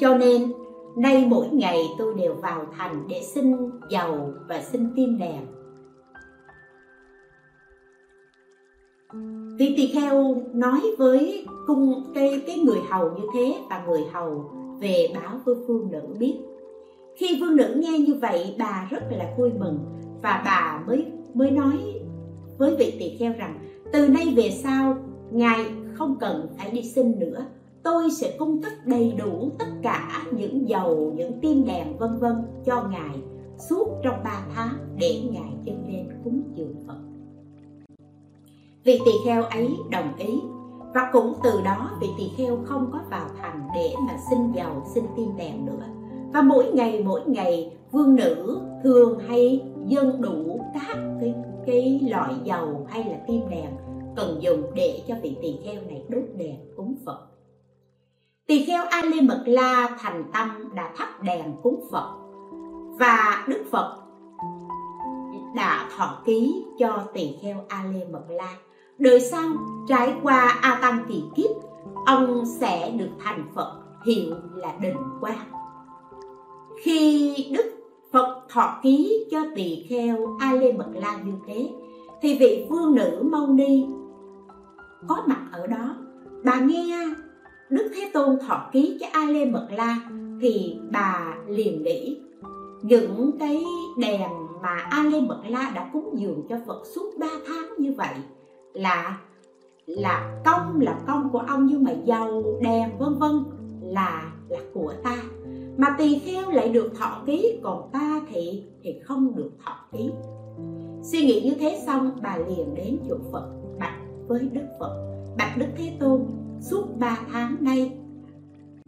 Cho 0.00 0.18
nên, 0.18 0.52
nay 0.96 1.26
mỗi 1.28 1.48
ngày 1.48 1.78
tôi 1.98 2.14
đều 2.14 2.34
vào 2.34 2.66
thành 2.78 3.04
để 3.08 3.20
xin 3.34 3.56
dầu 3.90 4.32
và 4.48 4.62
xin 4.62 4.92
tim 4.96 5.18
đèn. 5.18 5.46
Vị 9.58 9.74
tỳ 9.76 9.86
kheo 9.86 10.42
nói 10.52 10.80
với 10.98 11.46
cung 11.66 12.12
cái 12.14 12.42
cái 12.46 12.58
người 12.58 12.78
hầu 12.90 13.10
như 13.10 13.22
thế 13.34 13.54
và 13.70 13.84
người 13.88 14.02
hầu 14.12 14.50
về 14.80 15.12
báo 15.14 15.40
với 15.44 15.54
phương 15.66 15.90
nữ 15.90 16.02
biết. 16.18 16.38
Khi 17.16 17.38
vương 17.40 17.56
nữ 17.56 17.74
nghe 17.76 17.98
như 17.98 18.14
vậy, 18.14 18.54
bà 18.58 18.88
rất 18.90 19.02
là 19.10 19.34
vui 19.38 19.50
mừng 19.58 19.78
và 20.22 20.42
bà 20.44 20.82
mới 20.86 21.06
mới 21.34 21.50
nói 21.50 21.99
với 22.60 22.76
vị 22.76 22.96
tỳ 22.98 23.16
kheo 23.16 23.32
rằng, 23.32 23.58
từ 23.92 24.08
nay 24.08 24.32
về 24.36 24.50
sau, 24.50 24.96
ngài 25.30 25.64
không 25.94 26.16
cần 26.20 26.46
phải 26.58 26.70
đi 26.70 26.82
xin 26.82 27.18
nữa. 27.18 27.44
Tôi 27.82 28.10
sẽ 28.10 28.36
cung 28.38 28.62
cấp 28.62 28.72
đầy 28.84 29.12
đủ 29.18 29.50
tất 29.58 29.66
cả 29.82 30.22
những 30.32 30.68
dầu, 30.68 31.12
những 31.16 31.40
tiên 31.40 31.64
đèn 31.66 31.98
vân 31.98 32.18
vân 32.18 32.34
cho 32.64 32.88
ngài 32.90 33.22
suốt 33.68 33.88
trong 34.04 34.14
ba 34.24 34.46
tháng 34.54 34.74
để 34.98 35.20
ngài 35.30 35.52
dâng 35.64 35.84
lên 35.88 36.08
cúng 36.24 36.42
dường 36.54 36.74
phật. 36.86 36.98
Vị 38.84 39.00
tỳ 39.04 39.12
kheo 39.26 39.42
ấy 39.42 39.68
đồng 39.90 40.16
ý, 40.18 40.40
và 40.94 41.10
cũng 41.12 41.34
từ 41.42 41.50
đó 41.64 41.90
vị 42.00 42.08
tỳ 42.18 42.24
kheo 42.36 42.58
không 42.64 42.90
có 42.92 43.00
vào 43.10 43.28
thành 43.42 43.68
để 43.74 43.94
mà 44.06 44.16
xin 44.30 44.52
dầu, 44.52 44.82
xin 44.94 45.04
tiên 45.16 45.36
đèn 45.38 45.66
nữa. 45.66 45.84
Và 46.32 46.42
mỗi 46.42 46.72
ngày 46.72 47.02
mỗi 47.04 47.20
ngày, 47.26 47.72
vương 47.92 48.16
nữ 48.16 48.60
thường 48.84 49.18
hay 49.18 49.62
dâng 49.86 50.22
đủ 50.22 50.60
các 50.74 50.96
cái 51.20 51.34
cái 51.66 52.00
loại 52.10 52.34
dầu 52.44 52.86
hay 52.90 53.04
là 53.04 53.18
kim 53.28 53.48
đèn 53.50 53.70
cần 54.16 54.38
dùng 54.40 54.62
để 54.74 55.02
cho 55.08 55.14
vị 55.22 55.36
tỳ 55.42 55.56
kheo 55.64 55.82
này 55.82 56.04
đốt 56.08 56.24
đèn, 56.36 56.56
cúng 56.76 56.96
phật. 57.06 57.26
Tỳ 58.46 58.64
kheo 58.64 58.84
a 58.90 59.02
lê 59.02 59.20
mật 59.20 59.42
la 59.46 59.96
thành 60.00 60.24
tâm 60.32 60.70
đã 60.74 60.92
thắp 60.96 61.22
đèn 61.22 61.54
cúng 61.62 61.84
phật 61.92 62.16
và 62.98 63.44
đức 63.48 63.64
phật 63.70 63.96
đã 65.54 65.88
thọ 65.96 66.22
ký 66.24 66.64
cho 66.78 67.02
tỳ 67.14 67.36
kheo 67.42 67.64
a 67.68 67.84
lê 67.92 68.06
mật 68.10 68.24
la. 68.28 68.56
Đời 68.98 69.20
sau, 69.20 69.48
trải 69.88 70.14
qua 70.22 70.58
a 70.62 70.78
tăng 70.82 71.04
kỳ 71.08 71.22
kiếp, 71.36 71.50
ông 72.06 72.44
sẽ 72.46 72.90
được 72.90 73.10
thành 73.20 73.44
phật, 73.54 73.82
hiệu 74.06 74.34
là 74.54 74.74
định 74.80 74.96
quang 75.20 75.60
khi 76.80 77.34
đức 77.50 77.79
phật 78.12 78.42
thọ 78.48 78.78
ký 78.82 79.24
cho 79.30 79.38
tỳ 79.54 79.86
kheo 79.88 80.36
a 80.40 80.52
lê 80.52 80.72
mật 80.72 80.90
la 80.94 81.18
như 81.24 81.32
thế. 81.46 81.70
Thì 82.22 82.38
vị 82.38 82.66
vương 82.70 82.94
nữ 82.94 83.22
mâu 83.30 83.46
ni, 83.46 83.86
có 85.08 85.22
mặt 85.26 85.48
ở 85.52 85.66
đó. 85.66 85.96
Bà 86.44 86.60
nghe 86.60 87.08
đức 87.70 87.90
thế 87.94 88.10
tôn 88.12 88.38
thọ 88.48 88.68
ký 88.72 88.98
cho 89.00 89.06
a 89.12 89.26
lê 89.26 89.44
mật 89.44 89.68
la 89.70 89.96
thì 90.40 90.76
bà 90.92 91.34
liền 91.46 91.82
nghĩ, 91.82 92.20
những 92.82 93.30
cái 93.38 93.64
đèn 93.98 94.30
mà 94.62 94.76
a 94.90 95.04
lê 95.04 95.20
mật 95.20 95.40
la 95.48 95.72
đã 95.74 95.90
cúng 95.92 96.10
dường 96.14 96.42
cho 96.48 96.56
phật 96.66 96.82
suốt 96.94 97.10
3 97.18 97.26
tháng 97.46 97.68
như 97.78 97.94
vậy 97.96 98.14
là 98.72 99.18
là 99.86 100.42
công 100.44 100.80
là 100.80 101.00
công 101.06 101.28
của 101.32 101.38
ông 101.38 101.66
nhưng 101.66 101.84
mà 101.84 101.92
dầu 102.04 102.58
đèn, 102.62 102.90
vân 102.98 103.14
vân, 103.18 103.44
là 103.82 104.32
là 104.48 104.60
của 104.74 104.92
ta 105.04 105.16
mà 105.80 105.94
tỳ 105.98 106.18
kheo 106.18 106.50
lại 106.50 106.68
được 106.68 106.92
thọ 106.98 107.22
ký, 107.26 107.60
còn 107.62 107.90
ta 107.92 108.20
thì 108.28 108.64
thì 108.82 109.00
không 109.04 109.36
được 109.36 109.50
thọ 109.64 109.72
ký. 109.92 110.10
Suy 111.02 111.20
nghĩ 111.20 111.40
như 111.40 111.54
thế 111.60 111.82
xong, 111.86 112.10
bà 112.22 112.36
liền 112.36 112.74
đến 112.74 112.98
chỗ 113.08 113.16
phật, 113.32 113.50
bạch 113.78 113.98
với 114.26 114.48
đức 114.52 114.66
phật. 114.80 115.22
Bạch 115.38 115.56
đức 115.56 115.66
thế 115.76 115.96
tôn, 116.00 116.20
suốt 116.60 116.84
ba 116.98 117.18
tháng 117.32 117.56
nay, 117.60 117.98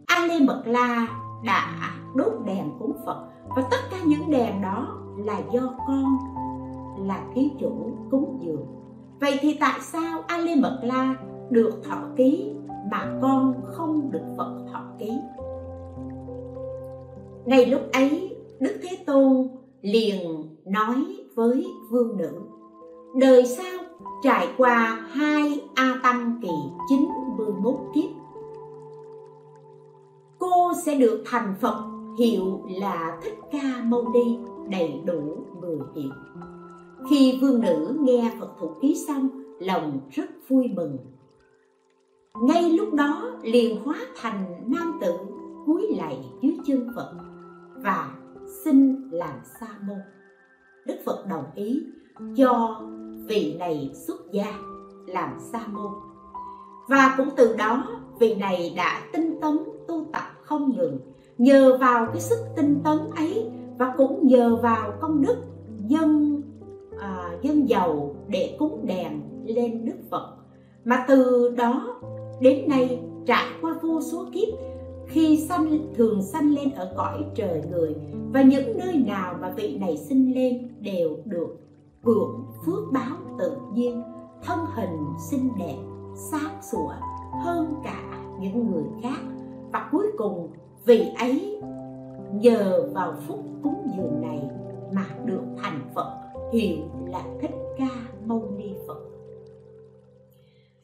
a 0.05 0.27
lê 0.27 0.39
mật 0.39 0.63
la 0.65 1.07
đã 1.45 1.91
đốt 2.15 2.33
đèn 2.45 2.69
cúng 2.79 2.93
phật. 3.05 3.27
Và 3.55 3.67
tất 3.71 3.77
cả 3.91 3.97
những 4.05 4.31
đèn 4.31 4.61
đó 4.61 4.97
là 5.17 5.41
do 5.53 5.73
con, 5.87 6.17
là 7.07 7.25
ký 7.35 7.51
chủ 7.59 7.97
cúng 8.11 8.39
dường. 8.45 8.65
Vậy 9.19 9.37
thì 9.41 9.57
tại 9.59 9.79
sao 9.81 10.21
a 10.27 10.37
lê 10.37 10.55
mật 10.55 10.79
la 10.83 11.15
được 11.49 11.81
thọ 11.89 11.97
ký 12.15 12.53
mà 12.91 13.19
con 13.21 13.53
không 13.65 14.11
được 14.11 14.33
phật 14.37 14.65
thọ 14.73 14.83
ký? 14.99 15.11
Ngay 17.45 17.65
lúc 17.65 17.81
ấy, 17.93 18.35
đức 18.59 18.75
thế 18.81 18.97
tôn 19.05 19.47
liền 19.81 20.43
nói 20.65 20.95
với 21.35 21.65
vương 21.89 22.17
nữ, 22.17 22.41
đời 23.15 23.45
sau 23.45 23.79
trải 24.23 24.47
qua 24.57 25.07
hai 25.09 25.61
a 25.75 25.99
tăng 26.03 26.39
kỳ 26.41 26.49
91 26.89 27.73
kiếp, 27.95 28.09
cô 30.39 30.71
sẽ 30.85 30.95
được 30.95 31.23
thành 31.25 31.55
phật 31.61 31.83
hiệu 32.17 32.61
là 32.69 33.19
thích 33.23 33.37
ca 33.51 33.83
mâu 33.83 34.09
ni 34.13 34.37
đầy 34.69 35.01
đủ 35.05 35.45
10 35.61 35.77
hiệu 35.95 36.11
khi 37.09 37.39
vương 37.41 37.61
nữ 37.61 37.97
nghe 37.99 38.31
phật 38.39 38.49
thủ 38.59 38.71
ký 38.81 38.95
xong, 39.07 39.29
lòng 39.59 39.99
rất 40.11 40.25
vui 40.47 40.67
mừng. 40.67 40.97
Ngay 42.41 42.69
lúc 42.69 42.93
đó 42.93 43.31
liền 43.43 43.83
hóa 43.83 43.95
thành 44.15 44.63
nam 44.67 44.97
tử 45.01 45.13
cúi 45.65 45.87
lạy 45.97 46.17
dưới 46.41 46.57
chân 46.65 46.87
phật 46.95 47.13
và 47.83 48.09
xin 48.63 49.09
làm 49.11 49.39
sa 49.59 49.67
môn. 49.87 49.97
Đức 50.85 50.95
phật 51.05 51.25
đồng 51.29 51.45
ý 51.55 51.83
cho 52.37 52.81
vị 53.27 53.55
này 53.59 53.91
xuất 53.93 54.31
gia 54.31 54.53
làm 55.07 55.29
sa 55.39 55.59
môn. 55.67 55.91
Và 56.89 57.13
cũng 57.17 57.29
từ 57.35 57.55
đó 57.57 57.87
vị 58.19 58.35
này 58.35 58.73
đã 58.77 59.01
tinh 59.13 59.39
tấn 59.41 59.57
tu 59.87 60.05
tập 60.13 60.23
không 60.41 60.77
ngừng 60.77 60.99
nhờ 61.37 61.77
vào 61.77 62.07
cái 62.07 62.21
sức 62.21 62.39
tinh 62.55 62.81
tấn 62.83 62.97
ấy 63.15 63.51
và 63.77 63.93
cũng 63.97 64.27
nhờ 64.27 64.55
vào 64.55 64.93
công 65.01 65.21
đức 65.21 65.35
dân 65.87 66.41
à, 66.99 67.37
dân 67.41 67.69
giàu 67.69 68.15
để 68.27 68.55
cúng 68.59 68.85
đèn 68.85 69.21
lên 69.45 69.85
đức 69.85 69.97
phật. 70.11 70.35
Mà 70.85 71.05
từ 71.07 71.49
đó 71.57 72.01
đến 72.41 72.69
nay 72.69 72.99
trải 73.25 73.45
qua 73.61 73.75
vô 73.81 74.01
số 74.01 74.25
kiếp 74.33 74.49
khi 75.07 75.45
sanh, 75.49 75.93
thường 75.95 76.21
sanh 76.21 76.53
lên 76.53 76.71
ở 76.71 76.93
cõi 76.97 77.25
trời 77.35 77.61
người, 77.71 77.95
và 78.33 78.41
những 78.41 78.77
nơi 78.77 79.03
nào 79.07 79.35
mà 79.41 79.49
vị 79.49 79.77
này 79.77 79.97
sinh 79.97 80.33
lên 80.35 80.67
đều 80.79 81.17
được 81.25 81.57
hưởng 82.03 82.45
phước 82.65 82.91
báo 82.91 83.17
tự 83.39 83.51
nhiên 83.73 84.03
thân 84.43 84.59
hình 84.75 85.05
xinh 85.29 85.49
đẹp, 85.59 85.77
sáng 86.31 86.61
sủa 86.71 86.93
hơn 87.43 87.73
cả 87.83 88.23
những 88.41 88.71
người 88.71 88.83
khác. 89.03 89.21
Và 89.71 89.89
cuối 89.91 90.07
cùng, 90.17 90.49
vị 90.85 91.05
ấy 91.19 91.61
nhờ 92.33 92.89
vào 92.93 93.13
phúc 93.27 93.39
cúng 93.63 93.87
dường 93.97 94.21
này 94.21 94.49
mà 94.91 95.05
được 95.25 95.41
thành 95.57 95.79
phật 95.95 96.19
hiệu 96.53 96.77
là 97.07 97.23
thích 97.41 97.55
ca 97.77 97.89
mâu 98.25 98.51
ni 98.57 98.73
phật. 98.87 98.99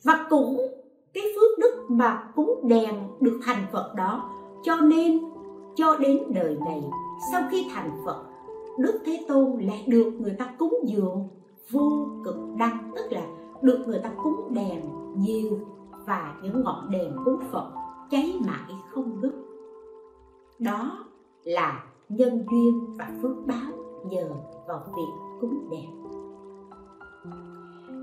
Và 0.04 0.26
cũng 0.30 0.58
cái 1.14 1.24
phước 1.36 1.60
đức 1.60 1.86
mà 1.90 2.24
cúng 2.36 2.68
đèn 2.68 2.96
được 3.20 3.40
thành 3.44 3.66
phật 3.72 3.94
đó. 3.96 4.30
Cho 4.64 4.76
nên, 4.76 5.20
cho 5.76 5.98
đến 5.98 6.24
đời 6.34 6.58
này, 6.66 6.84
sau 7.32 7.44
khi 7.52 7.68
thành 7.74 8.02
phật, 8.06 8.24
đức 8.78 9.00
thế 9.06 9.26
tôn 9.28 9.60
lại 9.60 9.86
được 9.88 10.12
người 10.20 10.36
ta 10.40 10.54
cúng 10.58 10.74
dường 10.86 11.28
vô 11.72 12.08
cực 12.26 12.36
đăng, 12.58 12.92
tức 12.96 13.12
là 13.12 13.22
được 13.62 13.80
người 13.88 14.00
ta 14.04 14.10
cúng 14.24 14.54
đèn 14.54 14.82
nhiều 15.18 15.60
và 16.06 16.36
những 16.44 16.64
ngọn 16.64 16.92
đèn 16.92 17.16
cúng 17.26 17.40
phật 17.52 17.72
cháy 18.12 18.40
mãi 18.46 18.76
không 18.92 19.22
đứt 19.22 19.32
đó 20.60 21.06
là 21.44 21.84
nhân 22.10 22.46
duyên 22.52 22.98
và 22.98 23.10
phước 23.22 23.36
báo 23.48 23.72
nhờ 24.10 24.30
vào 24.68 24.84
việc 24.96 25.40
cúng 25.42 25.70
đèn. 25.72 25.90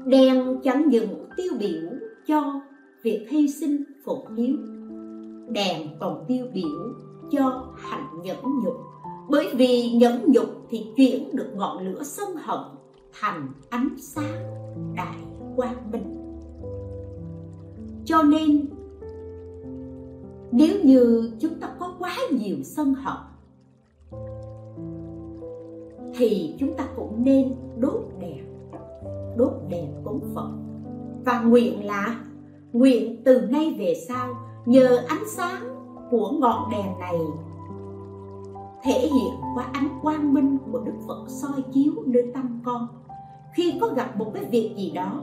Đèn 0.06 0.60
chẳng 0.62 0.88
những 0.88 1.28
tiêu 1.36 1.52
biểu 1.60 1.90
cho 2.26 2.60
việc 3.02 3.26
hy 3.30 3.48
sinh 3.48 3.84
phụng 4.04 4.36
hiếu 4.36 4.56
đèn 5.48 5.88
còn 6.00 6.24
tiêu 6.28 6.46
biểu 6.54 6.94
cho 7.30 7.74
hạnh 7.76 8.22
nhẫn 8.22 8.44
nhục. 8.64 8.76
Bởi 9.28 9.48
vì 9.54 9.90
nhẫn 9.90 10.32
nhục 10.32 10.48
thì 10.70 10.86
chuyển 10.96 11.36
được 11.36 11.52
ngọn 11.54 11.86
lửa 11.86 12.02
sân 12.02 12.28
hận 12.36 12.60
thành 13.20 13.48
ánh 13.70 13.88
sáng 13.98 14.54
đại 14.96 15.18
quang 15.56 15.90
minh. 15.90 16.38
Cho 18.04 18.22
nên, 18.22 18.66
nếu 20.52 20.76
như 20.84 21.30
chúng 21.40 21.54
ta 21.60 21.68
có 21.78 21.94
quá 21.98 22.16
nhiều 22.30 22.56
sân 22.62 22.94
hận 22.94 23.16
thì 26.14 26.54
chúng 26.58 26.74
ta 26.76 26.88
cũng 26.96 27.24
nên 27.24 27.54
đốt 27.78 28.00
đèn 28.20 28.46
đốt 29.36 29.52
đèn 29.68 29.86
cúng 30.04 30.20
phật. 30.34 30.50
Và 31.24 31.40
nguyện 31.40 31.86
là 31.86 32.20
nguyện 32.78 33.22
từ 33.24 33.40
nay 33.40 33.76
về 33.78 33.94
sau 34.08 34.34
nhờ 34.66 35.04
ánh 35.08 35.28
sáng 35.28 35.62
của 36.10 36.32
ngọn 36.40 36.70
đèn 36.70 36.98
này 36.98 37.18
thể 38.82 39.00
hiện 39.00 39.34
qua 39.54 39.70
ánh 39.72 39.88
quang 40.02 40.34
minh 40.34 40.58
của 40.72 40.78
đức 40.78 40.92
phật 41.08 41.24
soi 41.28 41.62
chiếu 41.72 41.92
nơi 42.06 42.22
tâm 42.34 42.60
con. 42.64 42.88
Khi 43.54 43.78
có 43.80 43.88
gặp 43.88 44.16
một 44.18 44.30
cái 44.34 44.44
việc 44.44 44.74
gì 44.76 44.90
đó, 44.90 45.22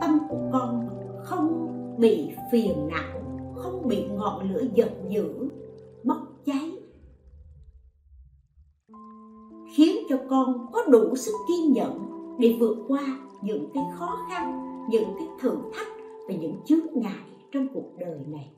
tâm 0.00 0.18
của 0.28 0.48
con 0.52 0.88
không 1.24 1.68
bị 1.98 2.30
phiền 2.52 2.88
não, 2.88 3.20
không 3.54 3.88
bị 3.88 4.06
ngọn 4.08 4.52
lửa 4.52 4.64
giận 4.74 4.90
dữ, 5.08 5.48
bốc 6.04 6.18
cháy, 6.44 6.72
khiến 9.74 9.96
cho 10.08 10.16
con 10.30 10.66
có 10.72 10.82
đủ 10.90 11.16
sức 11.16 11.34
kiên 11.48 11.72
nhẫn 11.72 12.08
để 12.38 12.56
vượt 12.60 12.76
qua 12.88 13.04
những 13.42 13.70
cái 13.74 13.84
khó 13.98 14.18
khăn, 14.30 14.62
những 14.90 15.08
cái 15.18 15.28
thử 15.40 15.56
thách 15.74 15.97
về 16.28 16.36
những 16.40 16.56
chướng 16.64 16.86
ngại 16.94 17.26
trong 17.52 17.66
cuộc 17.74 17.92
đời 17.98 18.18
này. 18.26 18.52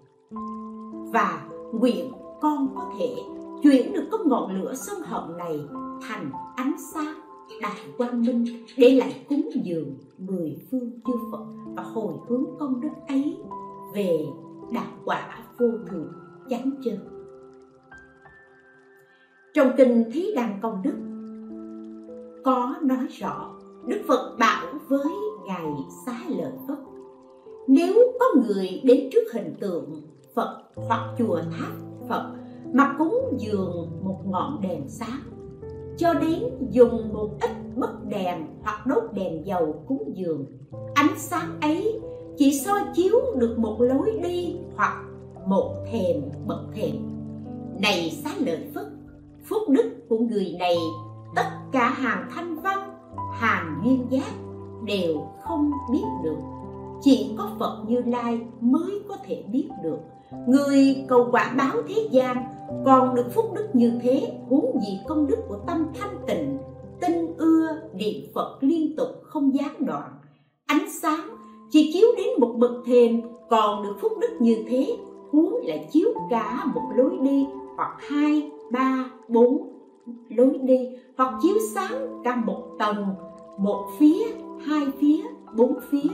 Và 1.12 1.48
nguyện 1.72 2.12
con 2.40 2.74
có 2.76 2.92
thể 2.98 3.16
chuyển 3.62 3.92
được 3.92 4.04
cái 4.10 4.20
ngọn 4.26 4.62
lửa 4.62 4.74
sân 4.74 4.98
hận 5.04 5.36
này 5.36 5.60
thành 6.08 6.30
ánh 6.56 6.74
sáng 6.94 7.14
đại 7.62 7.80
quang 7.98 8.22
minh 8.22 8.44
để 8.76 8.94
lại 8.94 9.26
cúng 9.28 9.50
dường 9.64 9.94
mười 10.18 10.56
phương 10.70 10.90
chư 11.06 11.12
phật 11.32 11.46
và 11.76 11.82
hồi 11.82 12.14
hướng 12.28 12.44
công 12.58 12.80
đức 12.80 12.92
ấy 13.08 13.36
về 13.94 14.26
đạt 14.72 14.88
quả 15.04 15.38
vô 15.58 15.68
thượng 15.90 16.12
chánh 16.50 16.70
chân. 16.84 16.98
Trong 19.54 19.70
kinh 19.76 20.04
thí 20.12 20.34
đăng 20.34 20.58
công 20.62 20.82
đức, 20.82 20.96
có 22.44 22.74
nói 22.82 23.06
rõ 23.10 23.54
đức 23.86 24.02
phật 24.08 24.36
bảo 24.38 24.66
với 24.88 25.12
ngài 25.46 25.66
xá 26.06 26.20
lợi 26.28 26.52
phất 26.68 26.78
nếu 27.72 27.94
có 28.20 28.26
người 28.34 28.80
đến 28.84 29.08
trước 29.12 29.32
hình 29.34 29.54
tượng 29.60 30.02
phật 30.34 30.62
hoặc 30.74 31.14
chùa 31.18 31.40
tháp 31.58 31.72
phật 32.08 32.32
mà 32.72 32.94
cúng 32.98 33.36
dường 33.38 33.90
một 34.02 34.20
ngọn 34.26 34.60
đèn 34.62 34.88
sáng, 34.88 35.20
cho 35.96 36.14
đến 36.14 36.42
dùng 36.70 37.12
một 37.12 37.30
ít 37.40 37.50
bất 37.76 38.04
đèn 38.08 38.46
hoặc 38.62 38.86
đốt 38.86 39.02
đèn 39.12 39.46
dầu 39.46 39.84
cúng 39.88 40.12
dường, 40.14 40.46
ánh 40.94 41.10
sáng 41.16 41.60
ấy 41.60 42.00
chỉ 42.36 42.60
soi 42.64 42.80
chiếu 42.94 43.16
được 43.36 43.58
một 43.58 43.76
lối 43.80 44.20
đi 44.22 44.56
hoặc 44.76 45.04
một 45.46 45.74
thềm 45.90 46.22
bậc 46.46 46.60
thềm. 46.74 46.96
Này 47.80 48.10
xá 48.24 48.30
lợi 48.38 48.70
phất, 48.74 48.86
phúc 49.44 49.62
đức 49.68 49.90
của 50.08 50.18
người 50.18 50.56
này, 50.58 50.76
tất 51.36 51.46
cả 51.72 51.90
hàng 51.90 52.28
thanh 52.34 52.60
văn, 52.60 52.78
hàng 53.32 53.80
duyên 53.84 54.06
giác 54.10 54.32
đều 54.86 55.14
không 55.42 55.70
biết 55.92 56.04
được 56.24 56.38
chỉ 57.00 57.34
có 57.38 57.50
phật 57.58 57.84
như 57.86 58.02
lai 58.06 58.40
mới 58.60 59.00
có 59.08 59.16
thể 59.26 59.44
biết 59.52 59.68
được. 59.82 59.98
Người 60.46 61.04
cầu 61.08 61.28
quả 61.32 61.54
báo 61.58 61.82
thế 61.88 62.08
gian 62.10 62.36
còn 62.84 63.14
được 63.14 63.26
phúc 63.34 63.44
đức 63.54 63.68
như 63.72 63.92
thế, 64.02 64.32
huống 64.48 64.80
gì 64.80 65.00
công 65.06 65.26
đức 65.26 65.38
của 65.48 65.58
tâm 65.66 65.86
thanh 65.94 66.16
tịnh, 66.26 66.58
tinh 67.00 67.34
ưa 67.36 67.68
niệm 67.94 68.16
phật 68.34 68.58
liên 68.60 68.96
tục 68.96 69.08
không 69.22 69.54
gián 69.54 69.86
đoạn. 69.86 70.10
Ánh 70.66 70.90
sáng 71.02 71.36
chỉ 71.70 71.90
chiếu 71.94 72.08
đến 72.16 72.28
một 72.38 72.54
bậc 72.58 72.72
thềm 72.86 73.20
còn 73.50 73.82
được 73.82 73.94
phúc 74.00 74.12
đức 74.20 74.36
như 74.40 74.64
thế, 74.68 74.96
huống 75.30 75.54
lại 75.62 75.88
chiếu 75.92 76.08
cả 76.30 76.64
một 76.74 76.82
lối 76.96 77.18
đi 77.22 77.46
hoặc 77.76 77.96
hai, 77.98 78.50
ba, 78.72 79.10
bốn 79.28 79.72
lối 80.28 80.58
đi, 80.62 80.88
hoặc 81.16 81.34
chiếu 81.42 81.54
sáng 81.74 82.20
cả 82.24 82.36
một 82.36 82.62
tầng, 82.78 83.06
một 83.58 83.86
phía, 83.98 84.24
hai 84.66 84.86
phía, 85.00 85.22
bốn 85.56 85.78
phía 85.90 86.08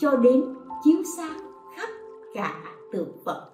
cho 0.00 0.16
đến 0.16 0.44
chiếu 0.84 1.02
sáng 1.16 1.38
khắp 1.76 1.88
cả 2.34 2.54
tượng 2.92 3.12
phật. 3.24 3.50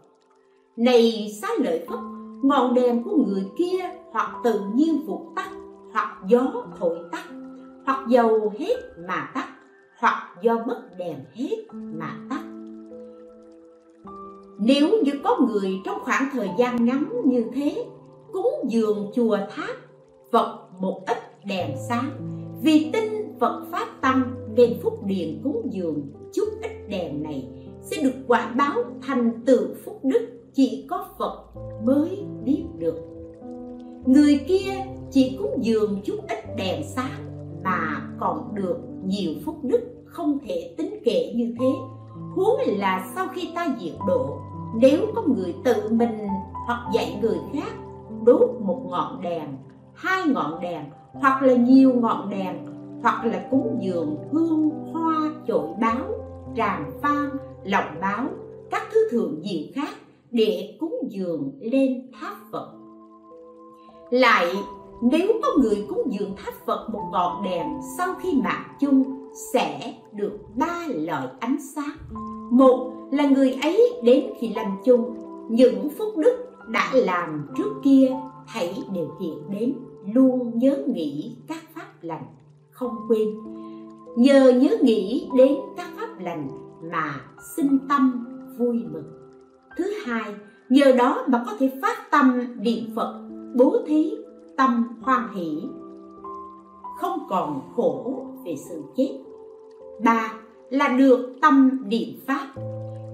Này 0.77 1.33
xá 1.43 1.49
lợi 1.59 1.87
phất 1.89 1.99
ngọn 2.43 2.75
đèn 2.75 3.03
của 3.05 3.17
người 3.27 3.47
kia 3.59 3.91
hoặc 4.11 4.41
tự 4.45 4.61
nhiên 4.75 5.07
vụt 5.07 5.21
tắt, 5.37 5.51
hoặc 5.93 6.19
gió 6.27 6.53
thổi 6.79 6.99
tắt, 7.13 7.25
hoặc 7.87 8.09
dầu 8.09 8.53
hết 8.59 8.75
mà 9.09 9.31
tắt, 9.35 9.49
hoặc 9.99 10.35
do 10.43 10.55
mất 10.67 10.83
đèn 10.99 11.17
hết 11.35 11.57
mà 11.73 12.17
tắt. 12.31 12.43
Nếu 14.59 14.89
như 15.03 15.13
có 15.25 15.39
người 15.49 15.81
trong 15.85 15.99
khoảng 16.01 16.29
thời 16.33 16.49
gian 16.59 16.85
ngắn 16.85 17.23
như 17.25 17.45
thế, 17.55 17.87
cúng 18.33 18.55
dường 18.69 19.11
chùa 19.15 19.39
tháp, 19.57 19.77
Phật 20.33 20.59
một 20.81 21.01
ít 21.07 21.19
đèn 21.47 21.77
sáng, 21.89 22.11
vì 22.63 22.91
tin 22.93 23.39
Phật 23.41 23.65
pháp 23.73 23.89
tăng 24.01 24.36
đêm 24.57 24.71
phúc 24.83 25.05
điện 25.05 25.41
cúng 25.45 25.69
dường, 25.71 26.13
chút 26.33 26.49
ít 26.63 26.89
đèn 26.89 27.23
này 27.23 27.49
sẽ 27.83 28.03
được 28.03 28.15
quả 28.27 28.55
báo 28.59 28.85
thành 29.03 29.43
tựu 29.47 29.69
phúc 29.85 30.01
đức 30.03 30.29
chỉ 30.53 30.87
có 30.91 31.07
Phật 31.19 31.45
mới 31.85 32.25
biết 32.45 32.65
được. 32.79 32.99
Người 34.07 34.41
kia 34.49 34.73
chỉ 35.11 35.37
cúng 35.39 35.59
dường 35.61 36.01
chút 36.05 36.17
ít 36.29 36.57
đèn 36.57 36.83
sáng 36.85 37.27
mà 37.65 38.01
còn 38.21 38.55
được 38.55 38.79
nhiều 39.05 39.33
phúc 39.45 39.57
đức 39.63 39.81
không 40.05 40.39
thể 40.47 40.75
tính 40.79 41.01
kể 41.05 41.33
như 41.37 41.55
thế. 41.61 41.73
Huống 42.35 42.61
là 42.67 43.11
sau 43.15 43.29
khi 43.35 43.49
ta 43.55 43.77
diệt 43.81 43.95
độ, 44.09 44.39
nếu 44.81 45.07
có 45.15 45.23
người 45.23 45.55
tự 45.65 45.75
mình 45.91 46.29
hoặc 46.67 46.91
dạy 46.95 47.19
người 47.21 47.39
khác 47.53 47.73
đốt 48.25 48.51
một 48.61 48.87
ngọn 48.91 49.23
đèn, 49.23 49.57
hai 49.95 50.23
ngọn 50.27 50.61
đèn 50.61 50.85
hoặc 51.13 51.43
là 51.43 51.55
nhiều 51.55 51.93
ngọn 51.95 52.31
đèn 52.31 52.76
hoặc 53.07 53.25
là 53.25 53.47
cúng 53.51 53.79
dường 53.81 54.17
hương 54.33 54.71
hoa 54.93 55.31
chổi 55.49 55.69
báo 55.81 56.05
tràng 56.57 56.91
phan 57.03 57.31
lọng 57.65 58.01
báo 58.01 58.27
các 58.71 58.83
thứ 58.93 59.09
thường 59.11 59.43
diệu 59.45 59.63
khác 59.75 59.95
để 60.31 60.77
cúng 60.81 60.95
dường 61.11 61.53
lên 61.61 62.11
tháp 62.21 62.33
Phật. 62.53 62.73
Lại 64.11 64.47
nếu 65.03 65.29
có 65.43 65.49
người 65.63 65.87
cúng 65.89 66.03
dường 66.11 66.37
tháp 66.37 66.55
Phật 66.67 66.89
một 66.93 67.09
ngọn 67.13 67.45
đèn 67.45 67.67
sau 67.99 68.15
khi 68.23 68.41
mạng 68.45 68.77
chung 68.81 69.05
sẽ 69.53 69.95
được 70.13 70.39
ba 70.55 70.87
loại 70.89 71.29
ánh 71.41 71.57
sáng. 71.75 71.97
Một 72.51 72.93
là 73.13 73.29
người 73.29 73.53
ấy 73.63 73.93
đến 74.03 74.25
khi 74.39 74.55
lâm 74.55 74.67
chung, 74.85 75.15
những 75.51 75.89
phúc 75.99 76.09
đức 76.17 76.37
đã 76.69 76.91
làm 76.95 77.49
trước 77.57 77.73
kia 77.85 78.17
hãy 78.47 78.75
đều 78.95 79.09
hiện 79.21 79.39
đến, 79.51 79.75
luôn 80.15 80.59
nhớ 80.59 80.85
nghĩ 80.87 81.37
các 81.49 81.63
pháp 81.75 81.93
lành, 82.03 82.25
không 82.77 82.97
quên. 83.09 83.29
Nhờ 84.17 84.53
nhớ 84.53 84.77
nghĩ 84.83 85.29
đến 85.37 85.55
các 85.77 85.87
pháp 85.97 86.21
lành 86.21 86.49
mà 86.93 87.21
sinh 87.57 87.79
tâm 87.89 88.27
vui 88.59 88.85
mừng. 88.93 89.13
Thứ 89.77 89.85
hai, 90.05 90.35
nhờ 90.69 90.93
đó 90.93 91.25
mà 91.29 91.43
có 91.47 91.53
thể 91.59 91.73
phát 91.83 92.11
tâm 92.11 92.45
niệm 92.59 92.85
Phật, 92.95 93.29
bố 93.55 93.77
thí 93.87 94.17
tâm 94.57 94.85
hoan 95.03 95.35
hỷ 95.35 95.63
không 96.97 97.19
còn 97.29 97.61
khổ 97.77 98.27
về 98.45 98.57
sự 98.57 98.83
chết 98.97 99.19
ba 100.05 100.33
là 100.71 100.89
được 100.89 101.37
tâm 101.43 101.81
niệm 101.89 102.09
pháp 102.27 102.47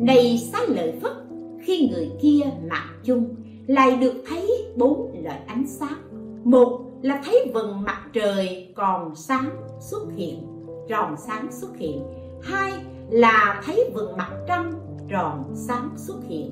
này 0.00 0.38
xá 0.52 0.58
lợi 0.68 0.92
phất 1.02 1.12
khi 1.60 1.88
người 1.92 2.10
kia 2.22 2.40
mạng 2.70 3.00
chung 3.04 3.34
lại 3.66 3.96
được 3.96 4.14
thấy 4.26 4.66
bốn 4.76 5.12
loại 5.24 5.40
ánh 5.46 5.66
sáng 5.66 5.98
một 6.44 6.80
là 7.02 7.20
thấy 7.24 7.50
vầng 7.54 7.82
mặt 7.82 7.98
trời 8.12 8.72
còn 8.76 9.14
sáng 9.14 9.50
xuất 9.80 10.02
hiện, 10.16 10.46
tròn 10.88 11.14
sáng 11.18 11.52
xuất 11.52 11.76
hiện. 11.76 12.02
Hai 12.42 12.72
là 13.10 13.62
thấy 13.66 13.90
vầng 13.94 14.16
mặt 14.16 14.30
trăng 14.48 14.72
tròn 15.08 15.44
sáng 15.54 15.88
xuất 15.96 16.16
hiện. 16.28 16.50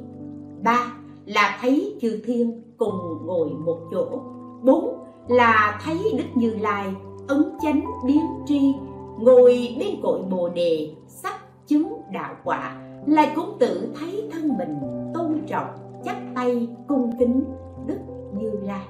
Ba 0.62 0.92
là 1.26 1.58
thấy 1.60 1.98
chư 2.00 2.20
thiên 2.24 2.62
cùng 2.76 3.26
ngồi 3.26 3.50
một 3.50 3.78
chỗ. 3.90 4.22
Bốn 4.62 5.04
là 5.28 5.80
thấy 5.84 5.98
đức 6.18 6.24
như 6.34 6.54
lai 6.54 6.94
ấn 7.28 7.44
chánh 7.62 7.84
biến 8.06 8.22
tri, 8.46 8.74
ngồi 9.18 9.76
bên 9.78 9.88
cội 10.02 10.22
bồ 10.22 10.48
đề 10.48 10.94
sắc 11.08 11.66
chứng 11.66 12.02
đạo 12.12 12.34
quả. 12.44 12.76
Lại 13.06 13.32
cũng 13.36 13.56
tự 13.58 13.88
thấy 13.98 14.28
thân 14.32 14.58
mình 14.58 14.78
tôn 15.14 15.40
trọng, 15.46 16.00
chắp 16.04 16.16
tay 16.34 16.68
cung 16.88 17.10
kính 17.18 17.44
đức 17.86 17.98
như 18.34 18.50
lai 18.62 18.86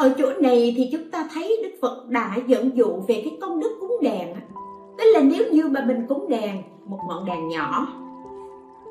ở 0.00 0.14
chỗ 0.18 0.32
này 0.40 0.74
thì 0.76 0.88
chúng 0.92 1.10
ta 1.10 1.28
thấy 1.34 1.60
đức 1.62 1.70
phật 1.82 2.08
đã 2.08 2.36
dẫn 2.46 2.76
dụ 2.76 2.86
về 3.08 3.22
cái 3.24 3.38
công 3.40 3.60
đức 3.60 3.76
cúng 3.80 3.96
đèn. 4.02 4.34
Tức 4.98 5.04
là 5.14 5.20
nếu 5.20 5.52
như 5.52 5.68
mà 5.68 5.84
mình 5.86 6.06
cúng 6.08 6.28
đèn 6.28 6.62
một 6.86 6.98
ngọn 7.08 7.24
đèn 7.24 7.48
nhỏ. 7.48 7.86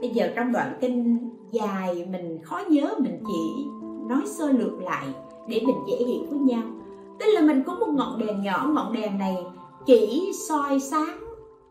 Bây 0.01 0.09
giờ 0.09 0.29
trong 0.35 0.51
đoạn 0.51 0.77
kinh 0.81 1.29
dài 1.51 2.07
mình 2.11 2.39
khó 2.43 2.61
nhớ 2.69 2.93
mình 2.99 3.23
chỉ 3.27 3.65
nói 4.09 4.21
sơ 4.25 4.51
lược 4.51 4.81
lại 4.81 5.07
để 5.47 5.61
mình 5.65 5.75
dễ 5.87 5.95
hiểu 5.95 6.21
với 6.29 6.39
nhau. 6.39 6.63
Tức 7.19 7.25
là 7.25 7.41
mình 7.41 7.63
có 7.65 7.73
một 7.73 7.87
ngọn 7.95 8.19
đèn 8.19 8.41
nhỏ 8.41 8.71
ngọn 8.75 8.93
đèn 8.93 9.17
này 9.17 9.37
chỉ 9.85 10.31
soi 10.49 10.79
sáng 10.79 11.19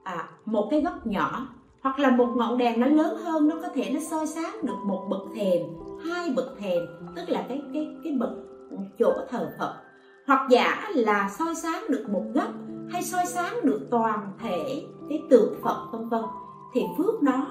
à, 0.03 0.29
một 0.45 0.69
cái 0.71 0.81
góc 0.81 1.07
nhỏ. 1.07 1.47
Hoặc 1.81 1.99
là 1.99 2.11
một 2.11 2.29
ngọn 2.37 2.59
đèn 2.59 2.81
nó 2.81 2.87
lớn 2.87 3.17
hơn 3.25 3.49
nó 3.49 3.57
có 3.63 3.69
thể 3.75 3.91
nó 3.95 4.01
soi 4.01 4.27
sáng 4.27 4.57
được 4.63 4.79
một 4.85 5.07
bậc 5.11 5.23
thềm 5.35 5.63
hai 6.05 6.31
bậc 6.37 6.59
thềm. 6.61 6.83
Tức 7.17 7.29
là 7.29 7.45
cái 7.49 7.63
cái 7.75 7.89
cái 8.05 8.13
bậc 8.21 8.31
chỗ 8.99 9.13
thờ 9.31 9.51
phật. 9.59 9.75
Hoặc 10.27 10.49
giả 10.51 10.91
là 10.95 11.31
soi 11.39 11.55
sáng 11.55 11.85
được 11.91 12.07
một 12.09 12.25
góc 12.35 12.49
hay 12.91 13.03
soi 13.03 13.27
sáng 13.27 13.55
được 13.65 13.81
toàn 13.91 14.33
thể 14.43 14.83
cái 15.09 15.23
tượng 15.31 15.55
phật 15.63 15.89
vân 15.93 16.09
vân, 16.09 16.25
thì 16.75 16.83
phước 16.99 17.23
đó 17.23 17.47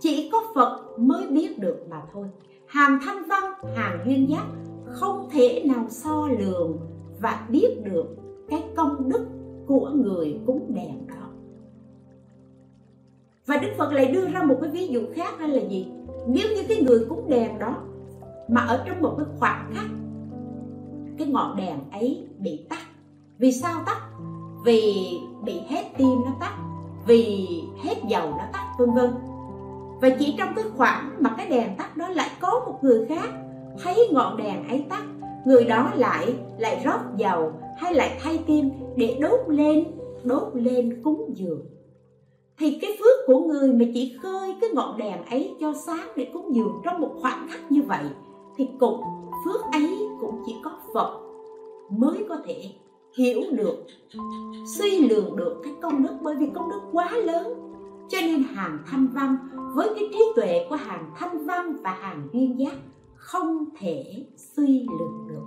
chỉ 0.00 0.30
có 0.32 0.42
phật 0.54 0.98
mới 0.98 1.26
biết 1.26 1.58
được 1.58 1.86
mà 1.90 2.02
thôi. 2.12 2.26
Hàng 2.66 2.98
thanh 3.04 3.24
văn 3.28 3.44
hàng 3.76 3.98
duyên 4.06 4.30
giác 4.30 4.44
không 4.86 5.28
thể 5.32 5.64
nào 5.66 5.86
so 5.88 6.28
lường 6.38 6.78
và 7.20 7.46
biết 7.50 7.76
được 7.84 8.06
cái 8.48 8.64
công 8.76 9.08
đức 9.08 9.26
của 9.66 9.90
người 9.94 10.40
cúng 10.46 10.72
đèn 10.74 11.06
đó. 11.06 11.28
Và 13.46 13.56
đức 13.56 13.68
phật 13.78 13.92
lại 13.92 14.06
đưa 14.06 14.28
ra 14.28 14.42
một 14.42 14.58
cái 14.60 14.70
ví 14.70 14.86
dụ 14.86 15.00
khác, 15.14 15.40
đó 15.40 15.46
là 15.46 15.62
gì? 15.62 15.92
Nếu 16.26 16.48
như 16.48 16.62
cái 16.68 16.82
người 16.82 17.06
cúng 17.08 17.30
đèn 17.30 17.58
đó 17.58 17.74
mà 18.48 18.60
ở 18.60 18.84
trong 18.86 19.02
một 19.02 19.14
cái 19.18 19.26
khoảnh 19.38 19.70
khắc 19.74 19.86
cái 21.18 21.28
ngọn 21.28 21.56
đèn 21.56 21.78
ấy 21.92 22.26
bị 22.38 22.66
tắt. 22.68 22.86
Vì 23.38 23.52
sao 23.52 23.82
tắt? 23.86 24.00
Vì 24.64 25.18
bị 25.44 25.60
hết 25.68 25.84
tim 25.96 26.18
nó 26.24 26.32
tắt, 26.40 26.56
vì 27.06 27.48
hết 27.82 27.94
dầu 28.08 28.30
nó 28.30 28.44
tắt, 28.52 28.74
vân 28.78 28.90
vân. 28.94 29.10
Và 30.00 30.08
chỉ 30.18 30.34
trong 30.38 30.48
cái 30.56 30.64
khoảng 30.76 31.16
mà 31.18 31.34
cái 31.36 31.48
đèn 31.48 31.76
tắt 31.76 31.96
đó 31.96 32.08
lại 32.08 32.30
có 32.40 32.62
một 32.66 32.78
người 32.82 33.06
khác 33.06 33.30
thấy 33.82 34.08
ngọn 34.12 34.36
đèn 34.36 34.68
ấy 34.68 34.84
tắt, 34.88 35.04
người 35.46 35.64
đó 35.64 35.92
lại 35.94 36.34
lại 36.58 36.80
rót 36.84 37.00
dầu 37.16 37.52
hay 37.76 37.94
lại 37.94 38.18
thay 38.22 38.38
tim 38.46 38.70
để 38.96 39.18
đốt 39.20 39.40
lên 39.48 39.84
đốt 40.24 40.48
lên 40.54 41.00
cúng 41.04 41.30
dường. 41.34 41.60
Thì 42.58 42.78
cái 42.82 42.90
phước 42.98 43.26
của 43.26 43.38
người 43.38 43.72
mà 43.72 43.84
chỉ 43.94 44.16
khơi 44.22 44.54
cái 44.60 44.70
ngọn 44.72 44.98
đèn 44.98 45.24
ấy 45.30 45.56
cho 45.60 45.72
sáng 45.86 46.08
để 46.16 46.30
cúng 46.32 46.54
dường 46.54 46.80
trong 46.84 47.00
một 47.00 47.10
khoảng 47.20 47.46
khắc 47.50 47.72
như 47.72 47.82
vậy 47.82 48.04
thì 48.56 48.68
cũng 48.80 49.00
phước 49.44 49.60
ấy 49.72 50.08
cũng 50.20 50.42
chỉ 50.46 50.56
có 50.64 50.78
Phật 50.94 51.20
mới 51.90 52.26
có 52.28 52.36
thể 52.44 52.70
hiểu 53.16 53.40
được, 53.52 53.76
suy 54.78 55.08
lường 55.08 55.36
được 55.36 55.60
cái 55.64 55.74
công 55.82 56.02
đức. 56.02 56.16
Bởi 56.22 56.36
vì 56.36 56.46
công 56.54 56.70
đức 56.70 56.80
quá 56.92 57.10
lớn, 57.24 57.46
cho 58.08 58.18
nên 58.20 58.42
hàng 58.42 58.78
thanh 58.86 59.08
văn 59.14 59.36
với 59.74 59.88
cái 59.94 60.04
trí 60.12 60.20
tuệ 60.36 60.66
của 60.70 60.76
hàng 60.76 61.10
thanh 61.16 61.46
văn 61.46 61.76
và 61.82 61.90
hàng 61.90 62.28
duyên 62.32 62.58
giác 62.58 62.76
không 63.14 63.64
thể 63.78 64.26
suy 64.36 64.86
lường 64.98 65.28
được. 65.28 65.46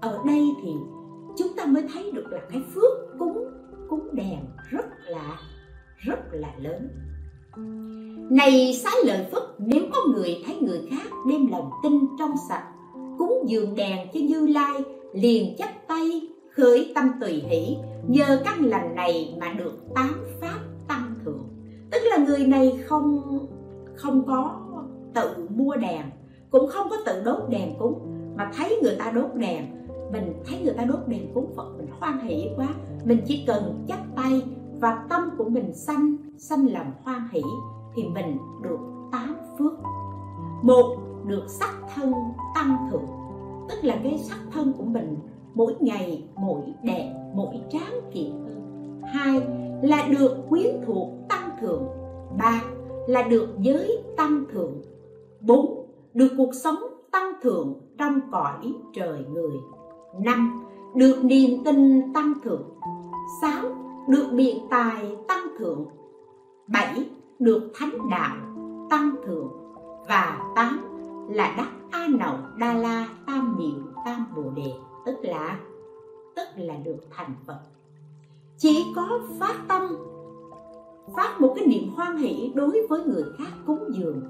Ở 0.00 0.18
đây 0.26 0.48
thì 0.62 0.74
chúng 1.36 1.48
ta 1.56 1.66
mới 1.66 1.84
thấy 1.92 2.10
được 2.10 2.26
là 2.30 2.40
cái 2.50 2.62
phước 2.74 3.18
cúng 3.18 3.44
cúng 3.88 4.08
đèn 4.12 4.38
rất 4.70 4.86
là 5.06 5.38
rất 5.96 6.18
là 6.32 6.54
lớn 6.58 6.88
này 8.30 8.74
xá 8.74 8.90
lợi 9.04 9.26
phất, 9.32 9.42
nếu 9.58 9.82
có 9.92 9.98
người 10.14 10.42
thấy 10.46 10.56
người 10.60 10.80
khác 10.90 11.10
đem 11.28 11.46
lòng 11.46 11.70
tin 11.82 11.92
trong 12.18 12.30
sạch, 12.48 12.64
cúng 13.18 13.44
dường 13.46 13.74
đèn 13.74 13.98
cho 14.14 14.20
như 14.20 14.46
lai, 14.46 14.74
liền 15.12 15.56
chắp 15.58 15.68
tay, 15.88 16.20
khởi 16.50 16.92
tâm 16.94 17.10
tùy 17.20 17.32
hỷ, 17.32 17.76
nhờ 18.08 18.40
căn 18.44 18.64
lành 18.64 18.94
này 18.94 19.34
mà 19.40 19.52
được 19.52 19.72
tám 19.94 20.26
pháp 20.40 20.58
tăng 20.88 21.14
thượng. 21.24 21.48
Tức 21.90 21.98
là 22.10 22.16
người 22.16 22.46
này 22.46 22.78
không 22.86 23.22
không 23.94 24.26
có 24.26 24.60
tự 25.14 25.48
mua 25.48 25.76
đèn, 25.76 26.02
cũng 26.50 26.66
không 26.66 26.86
có 26.90 26.96
tự 27.06 27.22
đốt 27.24 27.48
đèn 27.48 27.74
cúng, 27.78 27.98
mà 28.36 28.50
thấy 28.56 28.78
người 28.82 28.96
ta 28.98 29.10
đốt 29.10 29.34
đèn, 29.34 29.64
mình 30.12 30.32
thấy 30.46 30.60
người 30.64 30.74
ta 30.74 30.84
đốt 30.84 30.98
đèn 31.06 31.34
cúng, 31.34 31.52
phật 31.56 31.76
mình 31.78 31.86
hoan 32.00 32.20
hỷ 32.20 32.48
quá, 32.56 32.68
mình 33.04 33.20
chỉ 33.26 33.44
cần 33.46 33.84
chắp 33.88 33.98
tay 34.16 34.42
và 34.80 35.04
tâm 35.08 35.30
của 35.38 35.48
mình 35.48 35.74
sanh 35.74 36.16
sanh 36.38 36.72
lòng 36.72 36.92
hoan 37.04 37.28
hỷ, 37.32 37.42
thì 37.94 38.02
mình 38.08 38.38
được 38.62 38.78
tám 39.12 39.36
phước. 39.58 39.72
Một, 40.62 40.96
được 41.26 41.44
sắc 41.48 41.74
thân 41.94 42.12
tăng 42.54 42.88
thượng. 42.90 43.06
Tức 43.68 43.76
là 43.82 44.00
cái 44.02 44.18
sắc 44.18 44.38
thân 44.52 44.72
của 44.78 44.84
mình 44.84 45.16
mỗi 45.54 45.74
ngày, 45.80 46.28
mỗi 46.36 46.62
đẹp 46.82 47.14
mỗi 47.34 47.60
tráng 47.70 48.00
kiện 48.12 48.30
hơn. 48.30 49.00
Hai, 49.04 49.40
là 49.82 50.08
được 50.18 50.36
quyến 50.48 50.74
thuộc 50.86 51.08
tăng 51.28 51.50
thượng. 51.60 51.82
Ba, 52.38 52.62
là 53.06 53.22
được 53.22 53.48
giới 53.58 54.02
tăng 54.16 54.44
thượng. 54.52 54.82
Bốn, 55.40 55.86
được 56.14 56.28
cuộc 56.36 56.54
sống 56.54 56.78
tăng 57.10 57.32
thượng 57.42 57.80
trong 57.98 58.20
cõi 58.32 58.72
trời 58.94 59.24
người. 59.32 59.56
Năm, 60.20 60.64
được 60.94 61.24
niềm 61.24 61.64
tin 61.64 62.12
tăng 62.12 62.32
thượng. 62.44 62.62
Sáu 63.42 63.62
được 64.08 64.26
biện 64.32 64.66
tài 64.70 65.16
tăng 65.28 65.46
thượng. 65.58 65.86
Bảy, 66.66 67.10
được 67.38 67.70
thánh 67.74 68.10
đạo 68.10 68.36
tăng 68.90 69.14
thượng. 69.26 69.48
Và 70.08 70.52
tám, 70.54 70.80
là 71.30 71.54
đắc 71.56 71.68
a 71.90 72.08
nậu 72.08 72.36
đa 72.56 72.74
la 72.74 73.08
tam 73.26 73.56
miệu 73.58 73.80
tam 74.04 74.26
bồ 74.36 74.50
đề. 74.50 74.72
Tức 75.06 75.16
là 75.22 75.58
tức 76.36 76.44
là 76.56 76.74
được 76.84 76.98
thành 77.10 77.34
phật. 77.46 77.58
Chỉ 78.58 78.84
có 78.96 79.20
phát 79.40 79.54
tâm, 79.68 79.82
phát 81.16 81.40
một 81.40 81.52
cái 81.56 81.66
niệm 81.66 81.88
hoan 81.96 82.16
hỷ 82.16 82.52
đối 82.54 82.86
với 82.88 83.04
người 83.04 83.24
khác 83.38 83.50
cúng 83.66 83.84
dường, 83.92 84.22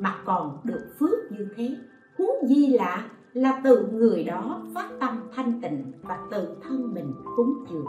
mà 0.00 0.16
còn 0.24 0.58
được 0.64 0.90
phước 1.00 1.18
như 1.30 1.48
thế. 1.56 1.76
Huống 2.18 2.48
gì 2.48 2.66
là 2.66 3.10
là 3.32 3.60
từ 3.64 3.88
người 3.92 4.24
đó 4.24 4.62
phát 4.74 4.90
tâm 5.00 5.20
thanh 5.34 5.60
tịnh 5.62 5.92
và 6.02 6.18
từ 6.30 6.56
thân 6.62 6.94
mình 6.94 7.14
cúng 7.36 7.64
dường 7.70 7.86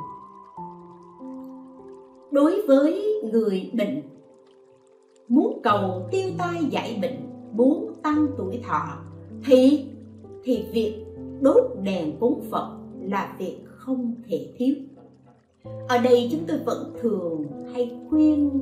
đối 2.32 2.62
với 2.68 3.22
người 3.32 3.72
bệnh, 3.74 4.02
muốn 5.28 5.60
cầu 5.64 6.08
tiêu 6.12 6.30
tai 6.38 6.66
giải 6.70 7.00
bệnh 7.02 7.30
muốn 7.54 7.94
tăng 8.04 8.28
tuổi 8.38 8.62
thọ, 8.68 8.98
thì 9.44 9.86
thì 10.44 10.66
việc 10.74 11.06
đốt 11.42 11.64
đèn 11.84 12.18
cúng 12.20 12.42
phật 12.52 12.78
là 13.02 13.36
việc 13.40 13.58
không 13.66 14.16
thể 14.28 14.54
thiếu. 14.58 14.76
Ở 15.88 15.98
đây 15.98 16.30
chúng 16.32 16.42
tôi 16.48 16.58
vẫn 16.66 16.94
thường 17.02 17.46
hay 17.74 17.98
khuyên 18.10 18.62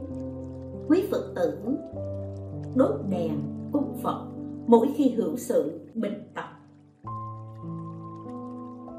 quý 0.87 1.03
phật 1.11 1.33
tử 1.35 1.57
đốt 2.75 2.91
đèn 3.09 3.31
cúng 3.71 3.93
phật 4.03 4.27
mỗi 4.67 4.87
khi 4.95 5.09
hưởng 5.09 5.37
sự 5.37 5.79
bệnh 5.95 6.27
tật. 6.35 6.45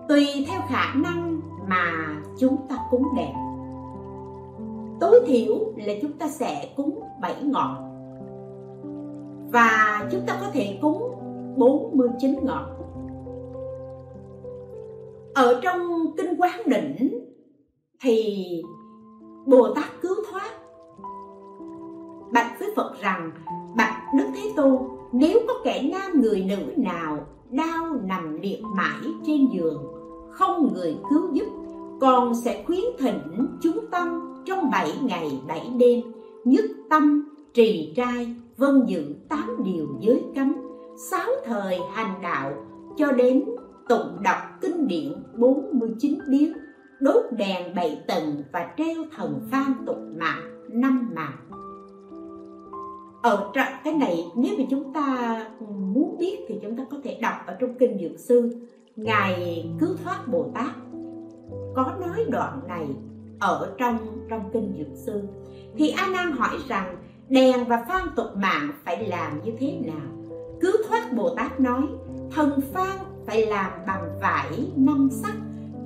Tùy 0.08 0.26
theo 0.48 0.60
khả 0.68 0.94
năng 0.94 1.40
mà 1.68 2.16
chúng 2.38 2.56
ta 2.68 2.76
cúng 2.90 3.04
đèn 3.16 3.47
tối 5.00 5.20
thiểu 5.26 5.72
là 5.76 5.94
chúng 6.02 6.12
ta 6.12 6.28
sẽ 6.28 6.72
cúng 6.76 7.00
7 7.20 7.42
ngọn. 7.42 7.76
Và 9.52 10.06
chúng 10.12 10.20
ta 10.26 10.38
có 10.40 10.46
thể 10.52 10.78
cúng 10.82 11.14
49 11.56 12.34
ngọn. 12.42 12.64
Ở 15.34 15.60
trong 15.62 15.80
kinh 16.16 16.36
quán 16.38 16.60
đỉnh 16.66 17.24
thì 18.02 18.62
bồ 19.46 19.74
tát 19.74 19.84
cứu 20.02 20.14
thoát 20.30 20.50
bạch 22.32 22.60
với 22.60 22.68
phật 22.76 22.92
rằng, 23.00 23.30
bạch 23.76 24.02
đức 24.14 24.26
thế 24.34 24.52
tôn, 24.56 24.76
nếu 25.12 25.40
có 25.48 25.54
kẻ 25.64 25.90
nam 25.92 26.20
người 26.20 26.44
nữ 26.44 26.72
nào 26.76 27.18
đau 27.50 27.96
nằm 28.02 28.40
liệt 28.40 28.62
mãi 28.76 29.12
trên 29.26 29.48
giường, 29.52 29.84
không 30.30 30.72
người 30.74 30.96
cứu 31.10 31.32
giúp 31.32 31.46
con 32.00 32.34
sẽ 32.34 32.64
khuyến 32.66 32.84
thỉnh 32.98 33.46
chúng 33.60 33.84
tâm 33.90 34.20
trong 34.46 34.70
bảy 34.70 34.92
ngày, 35.02 35.40
bảy 35.48 35.70
đêm, 35.78 36.00
nhất 36.44 36.64
tâm, 36.90 37.28
trì 37.54 37.92
trai, 37.96 38.34
vân 38.56 38.86
dự 38.86 39.14
tám 39.28 39.56
điều 39.64 39.86
giới 40.00 40.22
cấm, 40.34 40.56
sáu 41.10 41.30
thời 41.44 41.78
hành 41.92 42.14
đạo, 42.22 42.52
cho 42.96 43.12
đến 43.12 43.44
tụng 43.88 44.16
đọc 44.22 44.38
kinh 44.60 44.88
điển 44.88 45.12
49 45.34 46.18
biến 46.30 46.52
đốt 47.00 47.24
đèn 47.30 47.74
bảy 47.74 48.00
tầng 48.06 48.42
và 48.52 48.74
treo 48.76 49.04
thần 49.16 49.40
phan 49.50 49.72
tục 49.86 49.98
mạng, 50.16 50.64
năm 50.70 51.10
mạng. 51.14 51.36
Ờ, 53.22 53.50
ở 53.54 53.78
cái 53.84 53.94
này 53.94 54.24
nếu 54.36 54.54
mà 54.58 54.64
chúng 54.70 54.92
ta 54.92 55.46
muốn 55.68 56.16
biết 56.18 56.38
thì 56.48 56.54
chúng 56.62 56.76
ta 56.76 56.84
có 56.90 56.96
thể 57.04 57.18
đọc 57.22 57.34
ở 57.46 57.56
trong 57.60 57.74
kinh 57.78 57.98
dược 57.98 58.18
sư. 58.18 58.50
Ngài 58.96 59.64
cứu 59.80 59.88
thoát 60.04 60.28
bồ 60.28 60.50
tát 60.54 60.70
có 61.76 61.94
nói 62.00 62.24
đoạn 62.30 62.60
này 62.68 62.86
ở 63.38 63.74
trong 63.78 63.98
trong 64.28 64.50
kinh 64.52 64.74
dược 64.78 64.96
sư. 65.06 65.22
Thì 65.76 65.90
a 65.90 66.06
nan 66.06 66.32
hỏi 66.32 66.58
rằng, 66.68 66.96
đèn 67.28 67.64
và 67.64 67.84
phan 67.88 68.08
tục 68.16 68.26
mạng 68.36 68.70
phải 68.84 69.06
làm 69.06 69.44
như 69.44 69.52
thế 69.58 69.78
nào? 69.86 70.34
Cứu 70.60 70.72
thoát 70.88 71.12
bồ 71.12 71.34
tát 71.34 71.60
nói, 71.60 71.82
thần 72.30 72.60
phan 72.72 72.98
phải 73.26 73.46
làm 73.46 73.70
bằng 73.86 74.18
vải 74.20 74.70
năm 74.76 75.08
sắc, 75.12 75.34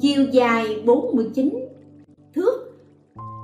chiều 0.01 0.25
dài 0.33 0.83
49 0.87 1.51
thước. 2.35 2.73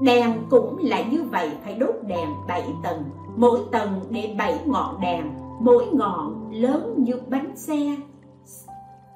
Đèn 0.03 0.33
cũng 0.51 0.79
là 0.83 1.03
như 1.03 1.23
vậy, 1.23 1.51
phải 1.64 1.75
đốt 1.75 1.95
đèn 2.07 2.29
7 2.49 2.62
tầng, 2.83 3.03
mỗi 3.37 3.61
tầng 3.73 4.01
để 4.11 4.35
7 4.39 4.61
ngọn 4.66 5.01
đèn, 5.01 5.25
mỗi 5.61 5.87
ngọn 5.93 6.51
lớn 6.53 6.95
như 6.99 7.14
bánh 7.29 7.57
xe 7.57 7.97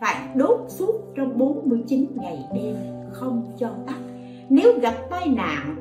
phải 0.03 0.29
đốt 0.37 0.61
suốt 0.69 1.01
trong 1.17 1.39
49 1.39 2.07
ngày 2.15 2.45
đêm 2.55 2.77
không 3.13 3.53
cho 3.59 3.69
tắt. 3.87 3.99
Nếu 4.49 4.79
gặp 4.81 4.95
tai 5.11 5.29
nạn, 5.29 5.77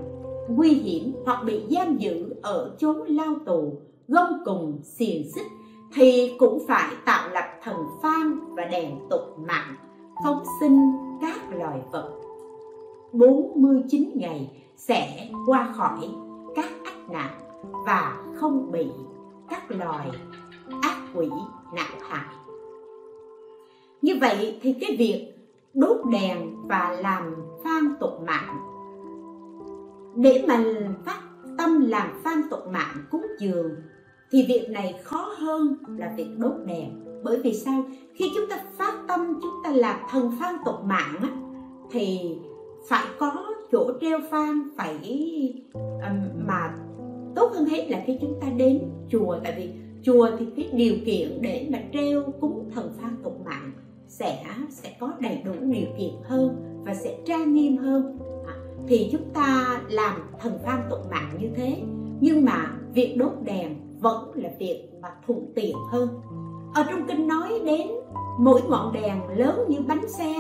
nguy 0.49 0.69
hiểm 0.69 1.13
hoặc 1.26 1.43
bị 1.45 1.63
giam 1.69 1.97
giữ 1.97 2.36
ở 2.41 2.76
chốn 2.80 3.07
lao 3.07 3.36
tù, 3.45 3.74
gông 4.07 4.41
cùng, 4.45 4.80
xiềng 4.84 5.32
xích 5.36 5.47
thì 5.93 6.36
cũng 6.39 6.63
phải 6.67 6.93
tạo 7.05 7.30
lập 7.30 7.45
thần 7.63 7.76
phan 8.03 8.55
và 8.55 8.65
đèn 8.65 8.99
tục 9.09 9.22
mạng, 9.38 9.76
phóng 10.24 10.43
sinh 10.59 10.91
các 11.22 11.38
loài 11.51 11.80
vật. 11.91 12.11
49 13.13 14.09
ngày 14.15 14.51
sẽ 14.78 15.30
qua 15.47 15.74
khỏi 15.76 16.09
các 16.55 16.69
ách 16.86 17.09
nạn 17.09 17.39
và 17.86 18.24
không 18.36 18.72
bị 18.72 18.88
các 19.49 19.72
loài 19.72 20.09
ác 20.82 20.97
quỷ 21.15 21.30
nạn 21.76 21.91
hại 22.09 22.40
như 24.01 24.17
vậy 24.21 24.59
thì 24.61 24.73
cái 24.73 24.95
việc 24.97 25.33
đốt 25.73 25.97
đèn 26.11 26.67
và 26.67 26.97
làm 27.01 27.35
phan 27.63 27.83
tục 27.99 28.21
mạng 28.25 28.57
để 30.15 30.45
mà 30.47 30.63
phát 31.05 31.21
tâm 31.57 31.81
làm 31.81 32.21
phan 32.23 32.41
tục 32.49 32.59
mạng 32.71 32.95
cúng 33.11 33.25
dường 33.39 33.71
thì 34.31 34.45
việc 34.47 34.69
này 34.69 34.95
khó 35.03 35.33
hơn 35.37 35.75
là 35.97 36.13
việc 36.17 36.27
đốt 36.37 36.53
đèn. 36.65 36.89
Bởi 37.23 37.41
vì 37.43 37.53
sao? 37.53 37.83
Khi 38.13 38.31
chúng 38.35 38.49
ta 38.49 38.63
phát 38.77 38.93
tâm 39.07 39.39
chúng 39.41 39.51
ta 39.63 39.71
làm 39.71 39.99
thần 40.09 40.31
phan 40.39 40.55
tục 40.65 40.75
mạng 40.83 41.15
á, 41.21 41.29
thì 41.91 42.37
phải 42.89 43.05
có 43.17 43.45
chỗ 43.71 43.91
treo 44.01 44.19
phan 44.31 44.69
phải 44.77 44.97
um, 45.73 46.45
mà 46.47 46.77
tốt 47.35 47.51
hơn 47.53 47.65
hết 47.65 47.89
là 47.89 48.03
khi 48.05 48.17
chúng 48.21 48.39
ta 48.41 48.47
đến 48.57 48.81
chùa. 49.09 49.37
Tại 49.43 49.53
vì 49.57 49.69
chùa 50.03 50.29
thì 50.39 50.45
cái 50.55 50.69
điều 50.73 50.95
kiện 51.05 51.41
để 51.41 51.67
mà 51.71 51.79
treo 51.93 52.23
cúng 52.41 52.69
thần 52.75 52.93
phan 53.01 53.15
tục 53.23 53.41
mạng 53.45 53.71
sẽ 54.12 54.43
sẽ 54.70 54.95
có 54.99 55.14
đầy 55.20 55.41
đủ 55.45 55.51
điều 55.62 55.88
kiện 55.97 56.14
hơn 56.24 56.55
và 56.86 56.93
sẽ 56.93 57.18
trang 57.26 57.53
nghiêm 57.53 57.78
hơn. 57.78 58.20
À, 58.47 58.53
thì 58.88 59.09
chúng 59.12 59.30
ta 59.34 59.82
làm 59.89 60.22
thần 60.39 60.59
phan 60.64 60.80
tụng 60.89 61.09
mạng 61.12 61.38
như 61.39 61.49
thế 61.55 61.78
nhưng 62.20 62.45
mà 62.45 62.78
việc 62.93 63.16
đốt 63.18 63.32
đèn 63.43 63.76
vẫn 63.99 64.32
là 64.36 64.49
việc 64.59 64.89
mà 65.01 65.09
thuận 65.28 65.51
tiện 65.55 65.76
hơn. 65.89 66.09
Ở 66.74 66.84
trong 66.89 67.07
kinh 67.07 67.28
nói 67.28 67.62
đến 67.66 67.88
mỗi 68.39 68.62
ngọn 68.70 68.93
đèn 68.93 69.22
lớn 69.38 69.66
như 69.70 69.78
bánh 69.88 70.07
xe 70.07 70.34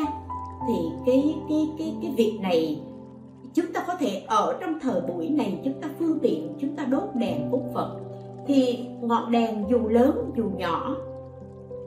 thì 0.67 0.73
cái 1.05 1.35
cái 1.49 1.69
cái 1.79 1.95
cái 2.01 2.13
việc 2.17 2.39
này 2.41 2.81
chúng 3.53 3.73
ta 3.73 3.83
có 3.87 3.95
thể 3.99 4.23
ở 4.27 4.57
trong 4.61 4.79
thời 4.81 5.01
buổi 5.01 5.29
này 5.29 5.61
chúng 5.63 5.81
ta 5.81 5.89
phương 5.99 6.19
tiện 6.19 6.53
chúng 6.59 6.75
ta 6.75 6.85
đốt 6.85 7.09
đèn 7.13 7.51
cúng 7.51 7.71
phật. 7.73 7.99
Thì 8.47 8.85
ngọn 9.01 9.31
đèn 9.31 9.65
dù 9.69 9.87
lớn 9.87 10.31
dù 10.37 10.43
nhỏ 10.57 10.95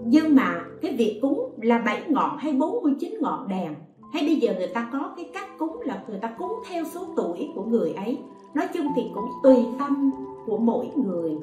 nhưng 0.04 0.34
mà 0.34 0.64
cái 0.82 0.96
việc 0.96 1.18
cúng 1.22 1.50
là 1.62 1.78
7 1.78 2.02
ngọn 2.08 2.38
hay 2.38 2.52
49 2.52 3.14
ngọn 3.20 3.48
đèn. 3.48 3.74
Hay 4.12 4.26
bây 4.26 4.36
giờ 4.36 4.54
người 4.58 4.66
ta 4.66 4.88
có 4.92 5.14
cái 5.16 5.30
cách 5.34 5.58
cúng 5.58 5.80
là 5.84 6.04
người 6.08 6.18
ta 6.18 6.34
cúng 6.38 6.52
theo 6.68 6.84
số 6.84 7.06
tuổi 7.16 7.48
của 7.54 7.64
người 7.64 7.92
ấy. 7.92 8.18
Nói 8.54 8.66
chung 8.74 8.86
thì 8.96 9.02
cũng 9.14 9.28
tùy 9.42 9.56
tâm 9.78 10.10
của 10.46 10.58
mỗi 10.58 10.90
người, 10.96 11.36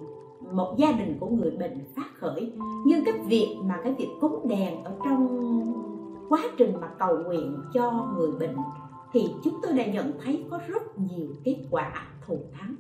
một 0.52 0.76
gia 0.78 0.92
đình 0.92 1.18
của 1.20 1.28
người 1.28 1.52
bệnh 1.52 1.80
phát 1.96 2.10
khởi. 2.20 2.54
Nhưng 2.86 3.06
cái 3.06 3.14
việc 3.28 3.58
mà 3.64 3.80
cái 3.84 3.94
việc 3.94 4.10
cúng 4.22 4.48
đèn 4.48 4.84
ở 4.84 4.92
trong 5.06 5.28
quá 6.30 6.44
trình 6.58 6.74
mà 6.82 6.88
cầu 7.00 7.18
nguyện 7.18 7.58
cho 7.74 8.08
người 8.18 8.32
bệnh 8.40 8.56
thì 9.14 9.28
chúng 9.44 9.54
tôi 9.62 9.74
đã 9.74 9.86
nhận 9.86 10.12
thấy 10.24 10.44
có 10.50 10.60
rất 10.68 11.00
nhiều 11.00 11.28
kết 11.44 11.58
quả 11.72 12.08
thù 12.28 12.40
thắng 12.54 12.76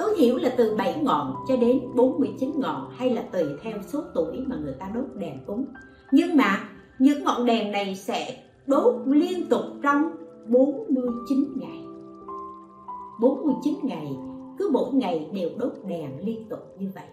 tối 0.00 0.14
thiểu 0.18 0.36
là 0.36 0.54
từ 0.56 0.74
7 0.76 1.00
ngọn 1.02 1.34
cho 1.48 1.56
đến 1.56 1.80
49 1.94 2.52
ngọn 2.56 2.90
hay 2.96 3.10
là 3.10 3.22
tùy 3.22 3.44
theo 3.62 3.78
số 3.86 4.02
tuổi 4.14 4.40
mà 4.46 4.56
người 4.56 4.74
ta 4.78 4.90
đốt 4.94 5.04
đèn 5.14 5.38
cúng. 5.46 5.64
Nhưng 6.12 6.36
mà 6.36 6.68
những 6.98 7.24
ngọn 7.24 7.46
đèn 7.46 7.72
này 7.72 7.96
sẽ 7.96 8.42
đốt 8.66 8.94
liên 9.06 9.48
tục 9.48 9.60
trong 9.82 10.02
49 10.46 11.44
ngày. 11.56 11.84
49 13.20 13.74
ngày, 13.82 14.16
cứ 14.58 14.70
mỗi 14.72 14.94
ngày 14.94 15.30
đều 15.32 15.50
đốt 15.58 15.72
đèn 15.88 16.26
liên 16.26 16.48
tục 16.48 16.58
như 16.78 16.90
vậy. 16.94 17.04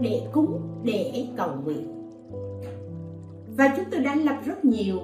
Để 0.00 0.28
cúng, 0.32 0.60
để 0.84 1.26
cầu 1.36 1.50
nguyện. 1.64 2.10
Và 3.56 3.74
chúng 3.76 3.86
tôi 3.90 4.00
đã 4.00 4.14
lập 4.14 4.36
rất 4.44 4.64
nhiều 4.64 4.98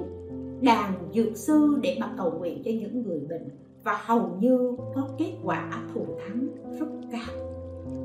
đàn 0.60 0.92
dược 1.14 1.36
sư 1.36 1.78
để 1.82 1.96
mà 2.00 2.14
cầu 2.18 2.30
nguyện 2.38 2.62
cho 2.64 2.70
những 2.70 3.02
người 3.02 3.20
bệnh 3.30 3.48
và 3.84 4.00
hầu 4.06 4.36
như 4.40 4.76
có 4.94 5.08
kết 5.18 5.32
quả 5.44 5.70
thù 5.94 6.06
thắng 6.18 6.46
rất 6.78 6.86
cao. 7.12 7.36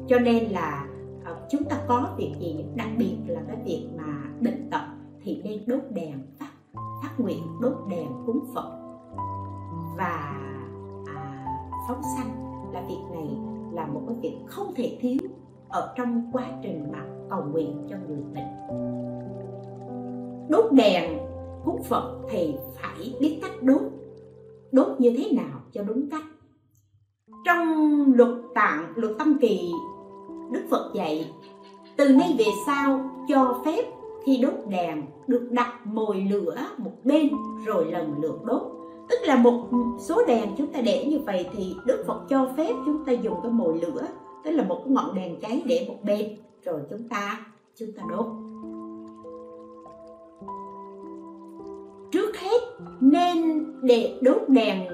Cho 0.07 0.19
nên 0.19 0.43
là 0.43 0.88
ờ, 1.25 1.47
chúng 1.49 1.63
ta 1.63 1.82
có 1.88 2.09
việc 2.17 2.34
gì 2.39 2.65
đặc 2.75 2.89
biệt 2.97 3.17
là 3.28 3.41
cái 3.47 3.57
việc 3.65 3.88
mà 3.97 4.23
bệnh 4.41 4.69
tật 4.71 4.82
thì 5.23 5.41
nên 5.43 5.63
đốt 5.67 5.82
đèn 5.89 6.13
phát 6.39 6.51
phát 7.01 7.11
nguyện 7.17 7.43
đốt 7.61 7.73
đèn 7.89 8.07
cúng 8.25 8.45
phật. 8.53 8.71
Và 9.97 10.39
à, 11.15 11.45
phóng 11.88 12.01
sanh 12.17 12.30
là 12.73 12.84
việc 12.88 13.01
này 13.11 13.28
là 13.71 13.86
một 13.86 14.01
cái 14.07 14.17
việc 14.21 14.38
không 14.45 14.73
thể 14.75 14.97
thiếu 15.01 15.17
ở 15.69 15.93
trong 15.97 16.30
quá 16.34 16.43
trình 16.63 16.91
mà 16.91 17.05
cầu 17.30 17.43
nguyện 17.51 17.88
cho 17.89 17.95
người 18.07 18.21
bệnh. 18.34 18.78
Đốt 20.49 20.71
đèn 20.71 21.17
cúng 21.65 21.84
phật 21.84 22.19
thì 22.30 22.55
phải 22.75 23.15
biết 23.19 23.39
cách 23.41 23.63
đốt 23.63 23.82
đốt 24.72 24.88
như 24.99 25.13
thế 25.18 25.32
nào 25.32 25.61
cho 25.74 25.84
đúng 25.84 26.09
cách. 26.09 26.24
Trong 27.45 28.13
luật 28.15 28.32
tạng, 28.55 28.93
luật 28.95 29.13
tâm 29.20 29.38
kỳ, 29.41 29.72
đức 30.51 30.61
phật 30.70 30.91
dạy, 30.95 31.32
từ 31.97 32.09
nay 32.09 32.36
về 32.38 32.45
sau 32.65 33.09
cho 33.28 33.61
phép 33.65 33.86
khi 34.26 34.38
đốt 34.38 34.53
đèn 34.70 35.03
được 35.28 35.47
đặt 35.51 35.88
mồi 35.88 36.28
lửa 36.32 36.55
một 36.78 36.93
bên 37.03 37.30
rồi 37.65 37.86
lần 37.91 38.15
lượt 38.22 38.39
đốt. 38.45 38.61
Tức 39.09 39.18
là 39.24 39.36
một 39.36 39.68
số 39.99 40.26
đèn 40.28 40.49
chúng 40.57 40.74
ta 40.74 40.82
để 40.82 41.05
như 41.05 41.20
vậy 41.20 41.49
thì 41.53 41.76
đức 41.86 42.03
phật 42.07 42.22
cho 42.30 42.49
phép 42.57 42.74
chúng 42.86 43.05
ta 43.05 43.11
dùng 43.11 43.36
cái 43.43 43.51
mồi 43.51 43.80
lửa, 43.82 44.07
tức 44.43 44.51
là 44.51 44.63
một 44.63 44.82
cái 44.86 44.93
ngọn 44.93 45.15
đèn 45.15 45.39
cháy 45.41 45.63
để 45.65 45.86
một 45.88 45.97
bên, 46.03 46.38
rồi 46.63 46.82
chúng 46.89 47.09
ta 47.09 47.45
chúng 47.76 47.89
ta 47.91 48.03
đốt. 48.09 48.26
Nên 52.99 53.65
để 53.82 54.19
đốt 54.21 54.41
đèn 54.47 54.88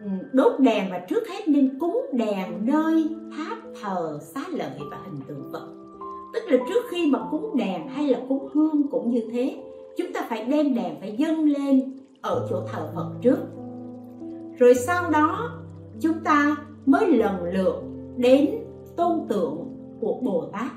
ừ, 0.00 0.06
đốt 0.32 0.60
đèn 0.60 0.90
và 0.90 0.98
trước 0.98 1.28
hết 1.28 1.48
nên 1.48 1.78
cúng 1.78 2.06
đèn 2.12 2.66
nơi 2.66 3.08
tháp 3.36 3.58
thờ 3.82 4.18
xá 4.22 4.40
lợi 4.50 4.78
và 4.90 4.98
hình 5.04 5.20
tượng 5.28 5.50
Phật. 5.52 5.68
Tức 6.34 6.42
là 6.46 6.58
trước 6.68 6.84
khi 6.90 7.10
mà 7.10 7.18
cúng 7.30 7.56
đèn 7.56 7.88
hay 7.88 8.06
là 8.06 8.20
cúng 8.28 8.48
hương 8.52 8.88
cũng 8.90 9.10
như 9.10 9.28
thế 9.32 9.62
chúng 9.96 10.12
ta 10.12 10.26
phải 10.28 10.44
đem 10.44 10.74
đèn 10.74 11.00
phải 11.00 11.16
dâng 11.18 11.44
lên 11.44 11.98
ở 12.20 12.46
chỗ 12.50 12.62
thờ 12.72 12.90
Phật 12.94 13.10
trước. 13.22 13.38
Rồi 14.58 14.74
sau 14.74 15.10
đó 15.10 15.50
chúng 16.00 16.18
ta 16.24 16.56
mới 16.86 17.06
lần 17.06 17.44
lượt 17.44 17.82
đến 18.16 18.50
tôn 18.96 19.26
tượng 19.28 19.56
của 20.00 20.20
Bồ 20.22 20.48
Tát. 20.52 20.72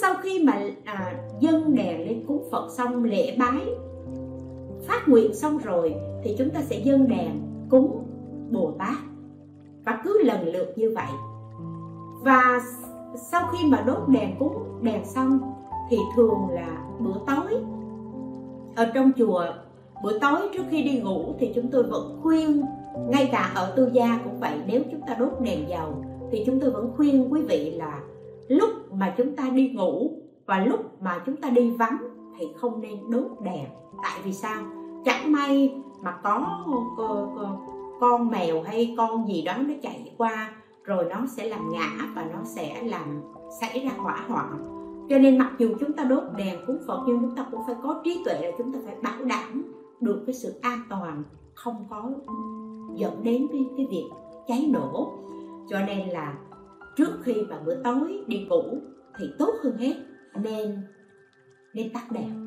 Sau 0.00 0.14
khi 0.22 0.44
mà 0.44 0.60
à, 0.84 1.14
dâng 1.40 1.74
đèn 1.74 2.08
lên 2.08 2.24
cúng 2.26 2.48
Phật 2.50 2.68
xong 2.70 3.04
lễ 3.04 3.36
bái 3.38 3.60
phát 4.86 5.08
nguyện 5.08 5.34
xong 5.34 5.58
rồi 5.58 5.94
thì 6.22 6.34
chúng 6.38 6.50
ta 6.50 6.60
sẽ 6.62 6.78
dâng 6.78 7.08
đèn 7.08 7.42
cúng 7.70 8.04
Bồ 8.50 8.74
Tát. 8.78 8.96
Và 9.84 10.00
cứ 10.04 10.22
lần 10.22 10.48
lượt 10.48 10.72
như 10.76 10.92
vậy. 10.94 11.10
Và 12.22 12.60
sau 13.30 13.42
khi 13.52 13.68
mà 13.68 13.84
đốt 13.86 14.08
đèn 14.08 14.38
cúng, 14.38 14.78
đèn 14.82 15.04
xong 15.04 15.38
thì 15.90 15.96
thường 16.16 16.48
là 16.50 16.84
bữa 16.98 17.20
tối. 17.26 17.60
Ở 18.76 18.90
trong 18.94 19.12
chùa, 19.18 19.44
bữa 20.02 20.18
tối 20.18 20.40
trước 20.54 20.62
khi 20.70 20.82
đi 20.82 21.00
ngủ 21.00 21.34
thì 21.38 21.52
chúng 21.54 21.70
tôi 21.70 21.82
vẫn 21.82 22.20
khuyên, 22.22 22.62
ngay 23.08 23.28
cả 23.32 23.52
ở 23.54 23.72
tư 23.76 23.90
gia 23.92 24.20
cũng 24.24 24.40
vậy, 24.40 24.58
nếu 24.66 24.82
chúng 24.90 25.00
ta 25.08 25.14
đốt 25.18 25.32
đèn 25.40 25.68
dầu 25.68 25.94
thì 26.30 26.42
chúng 26.46 26.60
tôi 26.60 26.70
vẫn 26.70 26.92
khuyên 26.96 27.32
quý 27.32 27.42
vị 27.42 27.70
là 27.70 28.00
lúc 28.48 28.70
mà 28.92 29.14
chúng 29.16 29.36
ta 29.36 29.50
đi 29.50 29.68
ngủ 29.68 30.10
và 30.46 30.58
lúc 30.58 31.02
mà 31.02 31.22
chúng 31.26 31.36
ta 31.36 31.50
đi 31.50 31.70
vắng 31.70 31.96
thì 32.38 32.46
không 32.56 32.80
nên 32.80 33.10
đốt 33.10 33.30
đèn. 33.40 33.66
Tại 34.02 34.20
vì 34.24 34.32
sao? 34.32 34.62
Chẳng 35.04 35.32
may 35.32 35.82
mà 36.00 36.12
có 36.22 36.64
con 38.00 38.28
mèo 38.28 38.62
hay 38.62 38.94
con 38.98 39.28
gì 39.28 39.42
đó 39.42 39.54
nó 39.58 39.74
chạy 39.82 40.14
qua 40.18 40.52
rồi 40.84 41.04
nó 41.04 41.26
sẽ 41.26 41.48
làm 41.48 41.72
ngã 41.72 41.88
và 42.14 42.26
nó 42.32 42.44
sẽ 42.44 42.82
làm 42.82 43.22
xảy 43.60 43.84
ra 43.84 43.90
hỏa 43.96 44.24
hoạn. 44.28 44.72
Cho 45.08 45.18
nên 45.18 45.38
mặc 45.38 45.52
dù 45.58 45.68
chúng 45.80 45.92
ta 45.92 46.04
đốt 46.04 46.22
đèn 46.36 46.66
cúng 46.66 46.78
phật 46.86 47.04
nhưng 47.06 47.20
chúng 47.20 47.36
ta 47.36 47.46
cũng 47.50 47.60
phải 47.66 47.76
có 47.82 48.00
trí 48.04 48.22
tuệ 48.24 48.40
là 48.42 48.50
chúng 48.58 48.72
ta 48.72 48.78
phải 48.84 48.96
bảo 49.02 49.24
đảm 49.24 49.72
được 50.00 50.22
cái 50.26 50.34
sự 50.34 50.54
an 50.62 50.78
toàn 50.90 51.22
không 51.54 51.86
có 51.90 52.10
dẫn 52.94 53.22
đến 53.22 53.46
cái, 53.52 53.66
cái 53.76 53.86
việc 53.90 54.10
cháy 54.46 54.70
nổ. 54.72 55.12
Cho 55.68 55.80
nên 55.86 56.08
là 56.08 56.38
trước 56.96 57.10
khi 57.22 57.34
mà 57.50 57.60
bữa 57.66 57.82
tối 57.82 58.24
đi 58.26 58.46
ngủ 58.48 58.62
thì 59.18 59.26
tốt 59.38 59.54
hơn 59.62 59.76
hết. 59.76 59.94
Nên 60.42 60.78
nên 61.76 61.92
tắt 61.92 62.12
đèn. 62.12 62.46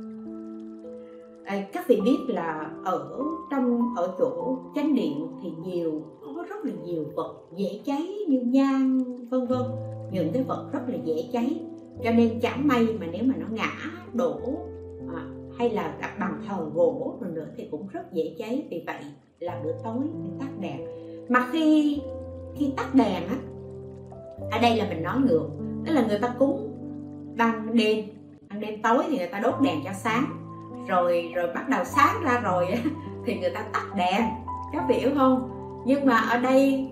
À, 1.45 1.67
các 1.73 1.88
vị 1.88 2.01
biết 2.05 2.17
là 2.27 2.71
ở 2.86 3.19
trong 3.51 3.95
ở 3.95 4.15
chỗ 4.19 4.57
chánh 4.75 4.95
điện 4.95 5.27
thì 5.43 5.49
nhiều 5.65 6.01
có 6.21 6.45
rất 6.49 6.65
là 6.65 6.71
nhiều 6.86 7.03
vật 7.15 7.36
dễ 7.55 7.82
cháy 7.86 8.07
như 8.27 8.41
nhang 8.41 9.03
vân 9.30 9.47
vân. 9.47 9.61
Những 10.11 10.30
cái 10.34 10.43
vật 10.43 10.69
rất 10.73 10.80
là 10.88 10.97
dễ 11.03 11.30
cháy. 11.34 11.61
Cho 12.03 12.11
nên 12.11 12.39
chẳng 12.41 12.67
may 12.67 12.88
mà 12.99 13.05
nếu 13.11 13.23
mà 13.23 13.34
nó 13.38 13.45
ngã 13.51 13.71
đổ 14.13 14.39
à, 15.15 15.27
hay 15.57 15.69
là 15.69 15.97
đặt 16.01 16.19
bằng 16.19 16.41
thờ 16.47 16.69
gỗ 16.73 17.17
rồi 17.21 17.32
nữa 17.32 17.47
thì 17.57 17.67
cũng 17.71 17.88
rất 17.88 18.13
dễ 18.13 18.36
cháy. 18.38 18.67
Vì 18.69 18.84
vậy 18.86 19.03
là 19.39 19.61
bữa 19.63 19.73
tối 19.84 20.03
thì 20.23 20.30
tắt 20.39 20.49
đèn. 20.59 20.82
Mà 21.30 21.47
khi 21.51 22.01
khi 22.55 22.71
tắt 22.77 22.95
đèn 22.95 23.27
á 23.27 23.38
ở 24.51 24.59
đây 24.61 24.75
là 24.77 24.89
mình 24.89 25.03
nói 25.03 25.17
ngược 25.27 25.49
tức 25.86 25.93
là 25.93 26.07
người 26.07 26.19
ta 26.19 26.36
cúng 26.39 26.71
ban 27.38 27.75
đêm 27.77 28.05
ban 28.50 28.60
đêm 28.60 28.82
tối 28.82 29.04
thì 29.10 29.18
người 29.18 29.28
ta 29.28 29.39
đốt 29.39 29.54
đèn 29.62 29.84
cho 29.84 29.91
sáng. 29.93 30.26
Rồi 30.88 31.32
rồi 31.36 31.47
bắt 31.56 31.70
đầu 31.70 31.84
sáng 31.84 32.22
ra 32.24 32.39
rồi 32.43 32.68
thì 33.26 33.39
người 33.39 33.50
ta 33.50 33.66
tắt 33.74 33.86
đèn. 33.95 34.22
Các 34.74 34.86
vị 34.89 34.95
hiểu 34.95 35.10
không? 35.18 35.50
Nhưng 35.86 36.06
mà 36.06 36.18
ở 36.18 36.38
đây 36.38 36.91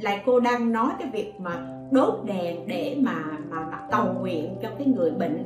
lại 0.00 0.22
cô 0.26 0.40
đang 0.40 0.72
nói 0.72 0.90
cái 0.98 1.08
việc 1.12 1.32
mà 1.38 1.66
đốt 1.92 2.14
đèn 2.24 2.66
để 2.66 2.96
mà 3.00 3.14
mà, 3.50 3.66
mà 3.70 3.78
cầu 3.90 4.06
nguyện 4.20 4.56
cho 4.62 4.68
cái 4.78 4.86
người 4.86 5.10
bệnh. 5.10 5.44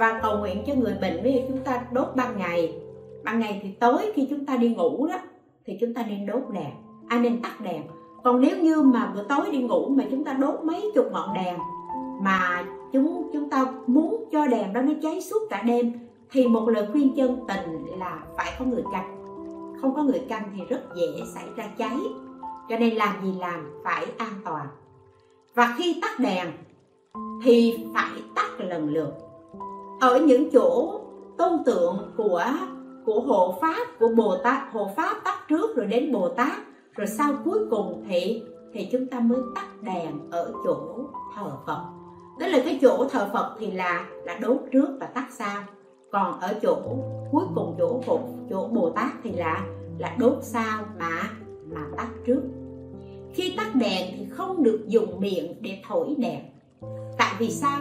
Và 0.00 0.20
cầu 0.22 0.38
nguyện 0.38 0.64
cho 0.66 0.74
người 0.74 0.94
bệnh 1.00 1.22
bây 1.22 1.32
giờ 1.32 1.40
chúng 1.48 1.64
ta 1.64 1.82
đốt 1.92 2.06
ban 2.16 2.38
ngày. 2.38 2.74
Ban 3.24 3.40
ngày 3.40 3.60
thì 3.62 3.70
tối 3.70 4.12
khi 4.14 4.26
chúng 4.30 4.46
ta 4.46 4.56
đi 4.56 4.74
ngủ 4.74 5.06
đó 5.06 5.18
thì 5.66 5.78
chúng 5.80 5.94
ta 5.94 6.04
nên 6.08 6.26
đốt 6.26 6.42
đèn. 6.52 6.70
Ai 7.08 7.20
nên 7.20 7.42
tắt 7.42 7.60
đèn? 7.60 7.82
Còn 8.24 8.40
nếu 8.40 8.56
như 8.58 8.82
mà 8.82 9.12
bữa 9.14 9.22
tối 9.22 9.50
đi 9.52 9.58
ngủ 9.58 9.88
mà 9.88 10.04
chúng 10.10 10.24
ta 10.24 10.32
đốt 10.32 10.60
mấy 10.62 10.90
chục 10.94 11.06
ngọn 11.12 11.34
đèn 11.34 11.56
mà 12.22 12.64
chúng 12.92 13.30
chúng 13.32 13.50
ta 13.50 13.66
muốn 13.86 14.24
cho 14.32 14.46
đèn 14.46 14.72
đó 14.72 14.82
nó 14.82 14.92
cháy 15.02 15.20
suốt 15.20 15.38
cả 15.50 15.62
đêm, 15.62 15.92
thì 16.30 16.46
một 16.46 16.68
lời 16.68 16.88
khuyên 16.92 17.14
chân 17.16 17.38
tình 17.48 17.86
là 17.98 18.22
phải 18.36 18.52
có 18.58 18.64
người 18.64 18.84
canh. 18.92 19.16
Không 19.80 19.94
có 19.94 20.02
người 20.02 20.26
canh 20.28 20.42
thì 20.56 20.64
rất 20.64 20.80
dễ 20.96 21.22
xảy 21.34 21.44
ra 21.56 21.64
cháy. 21.78 21.96
Cho 22.68 22.78
nên 22.78 22.94
làm 22.94 23.24
gì 23.24 23.34
làm, 23.40 23.80
phải 23.84 24.06
an 24.18 24.32
toàn. 24.44 24.66
Và 25.54 25.74
khi 25.78 26.00
tắt 26.02 26.20
đèn, 26.20 26.52
thì 27.44 27.86
phải 27.94 28.22
tắt 28.34 28.50
lần 28.58 28.88
lượt. 28.88 29.12
Ở 30.00 30.20
những 30.20 30.50
chỗ 30.50 31.00
tôn 31.38 31.52
tượng 31.66 31.96
của 32.16 32.44
của 33.06 33.20
hộ 33.20 33.54
pháp, 33.60 33.86
của 33.98 34.08
bồ 34.16 34.36
tát, 34.36 34.72
hộ 34.72 34.90
pháp 34.96 35.16
tắt 35.24 35.38
trước 35.48 35.76
rồi 35.76 35.86
đến 35.86 36.12
bồ 36.12 36.28
tát, 36.28 36.52
rồi 36.96 37.06
sau 37.06 37.32
cuối 37.44 37.58
cùng 37.70 38.04
thì 38.08 38.42
thì 38.72 38.88
chúng 38.92 39.06
ta 39.06 39.20
mới 39.20 39.40
tắt 39.54 39.66
đèn 39.82 40.30
ở 40.30 40.52
chỗ 40.64 40.76
thờ 41.34 41.50
phật 41.66 41.84
tức 42.40 42.46
là 42.46 42.58
cái 42.64 42.78
chỗ 42.82 43.08
thờ 43.10 43.30
phật 43.32 43.56
thì 43.58 43.70
là 43.70 44.06
là 44.24 44.38
đốt 44.38 44.56
trước 44.72 44.88
và 45.00 45.06
tắt 45.06 45.26
sau 45.30 45.62
còn 46.12 46.40
ở 46.40 46.54
chỗ 46.62 46.76
cuối 47.32 47.44
cùng, 47.54 47.74
chỗ 47.78 48.00
phật, 48.06 48.20
chỗ 48.50 48.68
bồ 48.68 48.90
tát 48.90 49.12
thì 49.22 49.32
là 49.32 49.66
là 49.98 50.16
đốt 50.18 50.38
sau 50.40 50.84
mà 50.98 51.22
mà 51.64 51.80
tắt 51.96 52.08
trước. 52.26 52.42
Khi 53.32 53.54
tắt 53.56 53.74
đèn 53.74 54.14
thì 54.16 54.26
không 54.30 54.62
được 54.62 54.84
dùng 54.86 55.20
miệng 55.20 55.62
để 55.62 55.78
thổi 55.88 56.14
đèn. 56.18 56.40
Tại 57.18 57.34
vì 57.38 57.50
sao? 57.50 57.80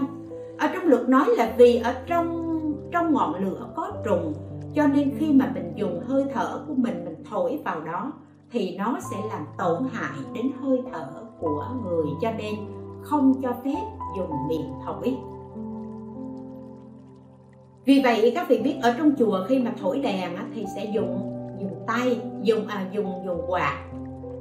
Ở 0.57 0.67
trong 0.73 0.83
luật 0.83 1.09
nói 1.09 1.25
là 1.37 1.53
vì 1.57 1.75
ở 1.75 1.93
trong 2.07 2.41
trong 2.91 3.13
ngọn 3.13 3.45
lửa 3.45 3.67
có 3.75 3.91
trùng, 4.05 4.33
cho 4.75 4.87
nên 4.87 5.11
khi 5.19 5.33
mà 5.33 5.51
mình 5.53 5.73
dùng 5.75 5.99
hơi 6.05 6.23
thở 6.33 6.63
của 6.67 6.73
mình 6.77 7.05
mình 7.05 7.23
thổi 7.29 7.59
vào 7.65 7.81
đó, 7.81 8.11
thì 8.51 8.77
nó 8.77 8.97
sẽ 9.11 9.17
làm 9.29 9.45
tổn 9.57 9.83
hại 9.91 10.19
đến 10.33 10.51
hơi 10.61 10.81
thở 10.91 11.07
của 11.39 11.67
người. 11.83 12.05
Cho 12.21 12.31
nên 12.31 12.55
không 13.01 13.41
cho 13.41 13.53
phép 13.63 13.81
dùng 14.17 14.47
miệng 14.47 14.73
thổi 14.85 15.17
vì 17.85 18.01
vậy 18.03 18.31
các 18.35 18.49
vị 18.49 18.61
biết 18.63 18.75
ở 18.81 18.95
trong 18.97 19.11
chùa 19.19 19.45
khi 19.47 19.59
mà 19.59 19.73
thổi 19.81 19.99
đèn 19.99 20.35
thì 20.53 20.65
sẽ 20.75 20.91
dùng 20.93 21.31
dùng 21.59 21.83
tay 21.87 22.21
dùng 22.41 22.67
à, 22.67 22.89
dùng 22.91 23.23
dùng 23.25 23.41
quạt 23.47 23.83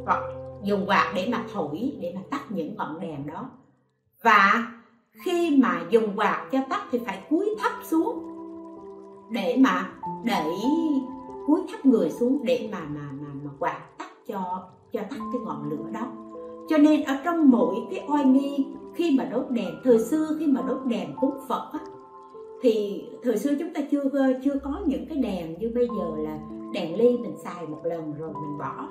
hoặc 0.07 0.23
dùng 0.65 0.87
quạt 0.87 1.13
để 1.17 1.29
mà 1.33 1.45
thổi 1.53 1.93
để 2.01 2.13
mà 2.15 2.21
tắt 2.31 2.45
những 2.49 2.77
ngọn 2.77 3.01
đèn 3.01 3.27
đó. 3.27 3.51
Và 4.23 4.73
khi 5.25 5.59
mà 5.63 5.83
dùng 5.91 6.17
quạt 6.17 6.49
cho 6.53 6.59
tắt 6.71 6.83
thì 6.91 6.99
phải 7.07 7.19
cúi 7.31 7.55
thấp 7.59 7.73
xuống 7.85 8.19
để 9.31 9.57
mà 9.61 9.93
để 10.25 10.45
cúi 11.47 11.61
thấp 11.71 11.87
người 11.87 12.11
xuống 12.11 12.45
để 12.45 12.69
mà 12.73 12.81
mà 12.81 13.09
mà, 13.13 13.29
mà 13.45 13.51
quạt 13.59 13.81
tắt 13.99 14.11
cho 14.29 14.69
cho 14.93 15.01
tắt 15.01 15.19
cái 15.33 15.41
ngọn 15.45 15.71
lửa 15.71 15.91
đó. 15.93 16.07
Cho 16.69 16.79
nên 16.79 17.05
ở 17.05 17.17
trong 17.25 17.51
mỗi 17.51 17.77
cái 17.91 18.05
oai 18.09 18.25
nghi 18.25 18.67
khi 18.95 19.15
mà 19.19 19.25
đốt 19.25 19.51
đèn 19.51 19.75
thời 19.85 19.99
xưa 19.99 20.37
khi 20.39 20.47
mà 20.47 20.63
đốt 20.69 20.79
đèn 20.87 21.09
cúng 21.21 21.35
phật 21.49 21.71
á, 21.73 21.79
thì 22.63 23.05
thời 23.23 23.39
xưa 23.39 23.51
chúng 23.59 23.75
ta 23.75 23.81
chưa 23.91 24.11
chưa 24.45 24.59
có 24.63 24.81
những 24.87 25.07
cái 25.07 25.19
đèn 25.19 25.59
như 25.59 25.73
bây 25.75 25.89
giờ 25.89 26.17
là 26.17 26.39
đèn 26.75 26.97
ly 26.97 27.19
mình 27.19 27.35
xài 27.45 27.67
một 27.67 27.81
lần 27.85 28.15
rồi 28.19 28.33
mình 28.33 28.59
bỏ. 28.59 28.89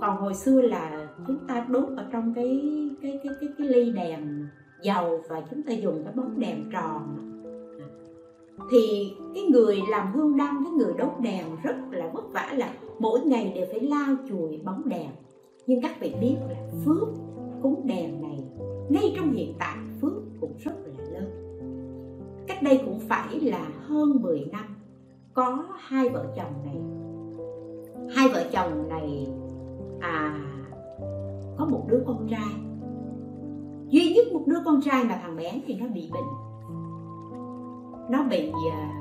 Còn 0.00 0.16
hồi 0.16 0.34
xưa 0.34 0.60
là 0.60 1.08
chúng 1.26 1.38
ta 1.48 1.66
đốt 1.68 1.88
ở 1.96 2.04
trong 2.12 2.32
cái 2.34 2.60
cái 3.02 3.20
cái 3.24 3.32
cái, 3.40 3.48
cái 3.58 3.68
ly 3.68 3.92
đèn 3.92 4.46
dầu 4.82 5.20
và 5.28 5.42
chúng 5.50 5.62
ta 5.62 5.72
dùng 5.72 6.04
cái 6.04 6.12
bóng 6.16 6.40
đèn 6.40 6.70
tròn. 6.72 7.02
Thì 8.70 9.12
cái 9.34 9.44
người 9.44 9.80
làm 9.90 10.12
hương 10.12 10.36
đăng 10.36 10.64
cái 10.64 10.72
người 10.72 10.94
đốt 10.98 11.12
đèn 11.20 11.44
rất 11.62 11.76
là 11.90 12.10
vất 12.14 12.32
vả 12.32 12.52
là 12.56 12.72
mỗi 12.98 13.20
ngày 13.20 13.52
đều 13.54 13.66
phải 13.70 13.80
lao 13.80 14.14
chùi 14.28 14.60
bóng 14.64 14.88
đèn. 14.88 15.08
Nhưng 15.66 15.82
các 15.82 16.00
vị 16.00 16.14
biết 16.20 16.36
là 16.50 16.56
phước 16.84 17.08
cúng 17.62 17.80
đèn 17.84 18.22
này 18.22 18.25
ngay 18.88 19.12
trong 19.16 19.32
hiện 19.32 19.54
tại 19.58 19.76
phước 20.00 20.22
cũng 20.40 20.52
rất 20.58 20.72
là 20.86 21.04
lớn. 21.12 21.30
Cách 22.46 22.62
đây 22.62 22.82
cũng 22.84 23.00
phải 23.00 23.40
là 23.40 23.68
hơn 23.86 24.22
10 24.22 24.44
năm 24.52 24.64
có 25.34 25.64
hai 25.78 26.08
vợ 26.08 26.26
chồng 26.36 26.52
này. 26.64 26.80
Hai 28.16 28.28
vợ 28.28 28.44
chồng 28.52 28.88
này 28.88 29.28
à 30.00 30.42
có 31.56 31.64
một 31.64 31.84
đứa 31.88 32.02
con 32.06 32.26
trai. 32.30 32.54
Duy 33.88 34.12
nhất 34.14 34.32
một 34.32 34.42
đứa 34.46 34.58
con 34.64 34.80
trai 34.82 35.04
mà 35.04 35.18
thằng 35.22 35.36
bé 35.36 35.60
thì 35.66 35.74
nó 35.74 35.86
bị 35.86 36.10
bệnh. 36.12 36.24
Nó 38.10 38.22
bị 38.30 38.50
uh, 38.50 38.92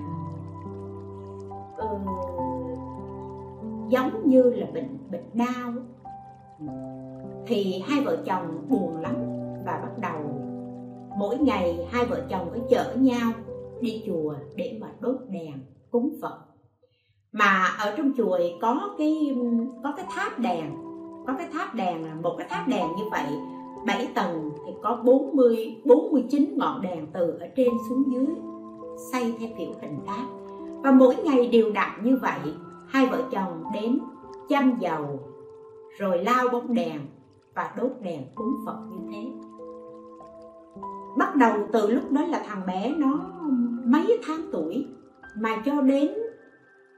giống 3.90 4.30
như 4.30 4.44
là 4.44 4.68
bệnh 4.74 4.98
bệnh 5.12 5.30
đau. 5.34 5.74
Thì 7.48 7.84
hai 7.88 8.06
vợ 8.06 8.18
chồng 8.26 8.66
buồn 8.70 8.98
lắm 9.02 9.35
và 9.66 9.80
bắt 9.84 10.00
đầu. 10.02 10.42
Mỗi 11.18 11.38
ngày, 11.38 11.88
hai 11.92 12.06
vợ 12.06 12.22
chồng 12.30 12.48
phải 12.52 12.62
chở 12.70 12.96
nhau 12.96 13.32
đi 13.82 14.04
chùa 14.08 14.34
để 14.56 14.78
mà 14.82 14.88
đốt 15.00 15.16
đèn, 15.30 15.54
cúng 15.92 16.10
phật. 16.22 16.40
Mà 17.32 17.76
ở 17.80 17.94
trong 17.98 18.12
chùa 18.18 18.40
có 18.62 18.96
cái 18.98 19.36
có 19.84 19.94
cái 19.98 20.06
tháp 20.10 20.40
đèn. 20.40 20.72
Có 21.28 21.34
cái 21.38 21.48
tháp 21.54 21.76
đèn 21.76 22.06
là 22.06 22.16
một 22.16 22.36
cái 22.38 22.48
tháp 22.50 22.68
đèn 22.68 22.88
như 22.98 23.04
vậy. 23.12 23.28
7 23.86 24.08
tầng 24.16 24.52
thì 24.66 24.72
có 24.84 25.02
40 25.06 25.76
49 25.86 26.58
ngọn 26.58 26.82
đèn 26.82 27.08
từ 27.14 27.38
ở 27.40 27.48
trên 27.56 27.70
xuống 27.90 28.04
dưới, 28.12 28.28
xây 29.12 29.34
theo 29.40 29.50
kiểu 29.58 29.72
hình 29.82 30.00
tháp. 30.06 30.28
Và 30.84 30.92
mỗi 30.92 31.16
ngày 31.16 31.48
đều 31.48 31.72
đặn 31.72 32.04
như 32.04 32.18
vậy, 32.22 32.54
hai 32.88 33.08
vợ 33.08 33.24
chồng 33.32 33.64
đến 33.74 34.00
chăm 34.50 34.78
dầu, 34.80 35.20
rồi 35.98 36.24
lao 36.24 36.50
bóng 36.50 36.74
đèn 36.74 37.02
và 37.56 37.74
đốt 37.78 37.92
đèn 38.02 38.22
cúng 38.36 38.56
Phật 38.66 38.78
như 38.90 38.98
thế 39.12 39.28
bắt 41.18 41.36
đầu 41.36 41.54
từ 41.74 41.90
lúc 41.90 42.12
đó 42.12 42.26
là 42.26 42.44
thằng 42.46 42.62
bé 42.68 42.94
nó 42.98 43.32
mấy 43.86 44.18
tháng 44.28 44.42
tuổi, 44.52 44.88
mà 45.38 45.62
cho 45.66 45.82
đến 45.82 46.12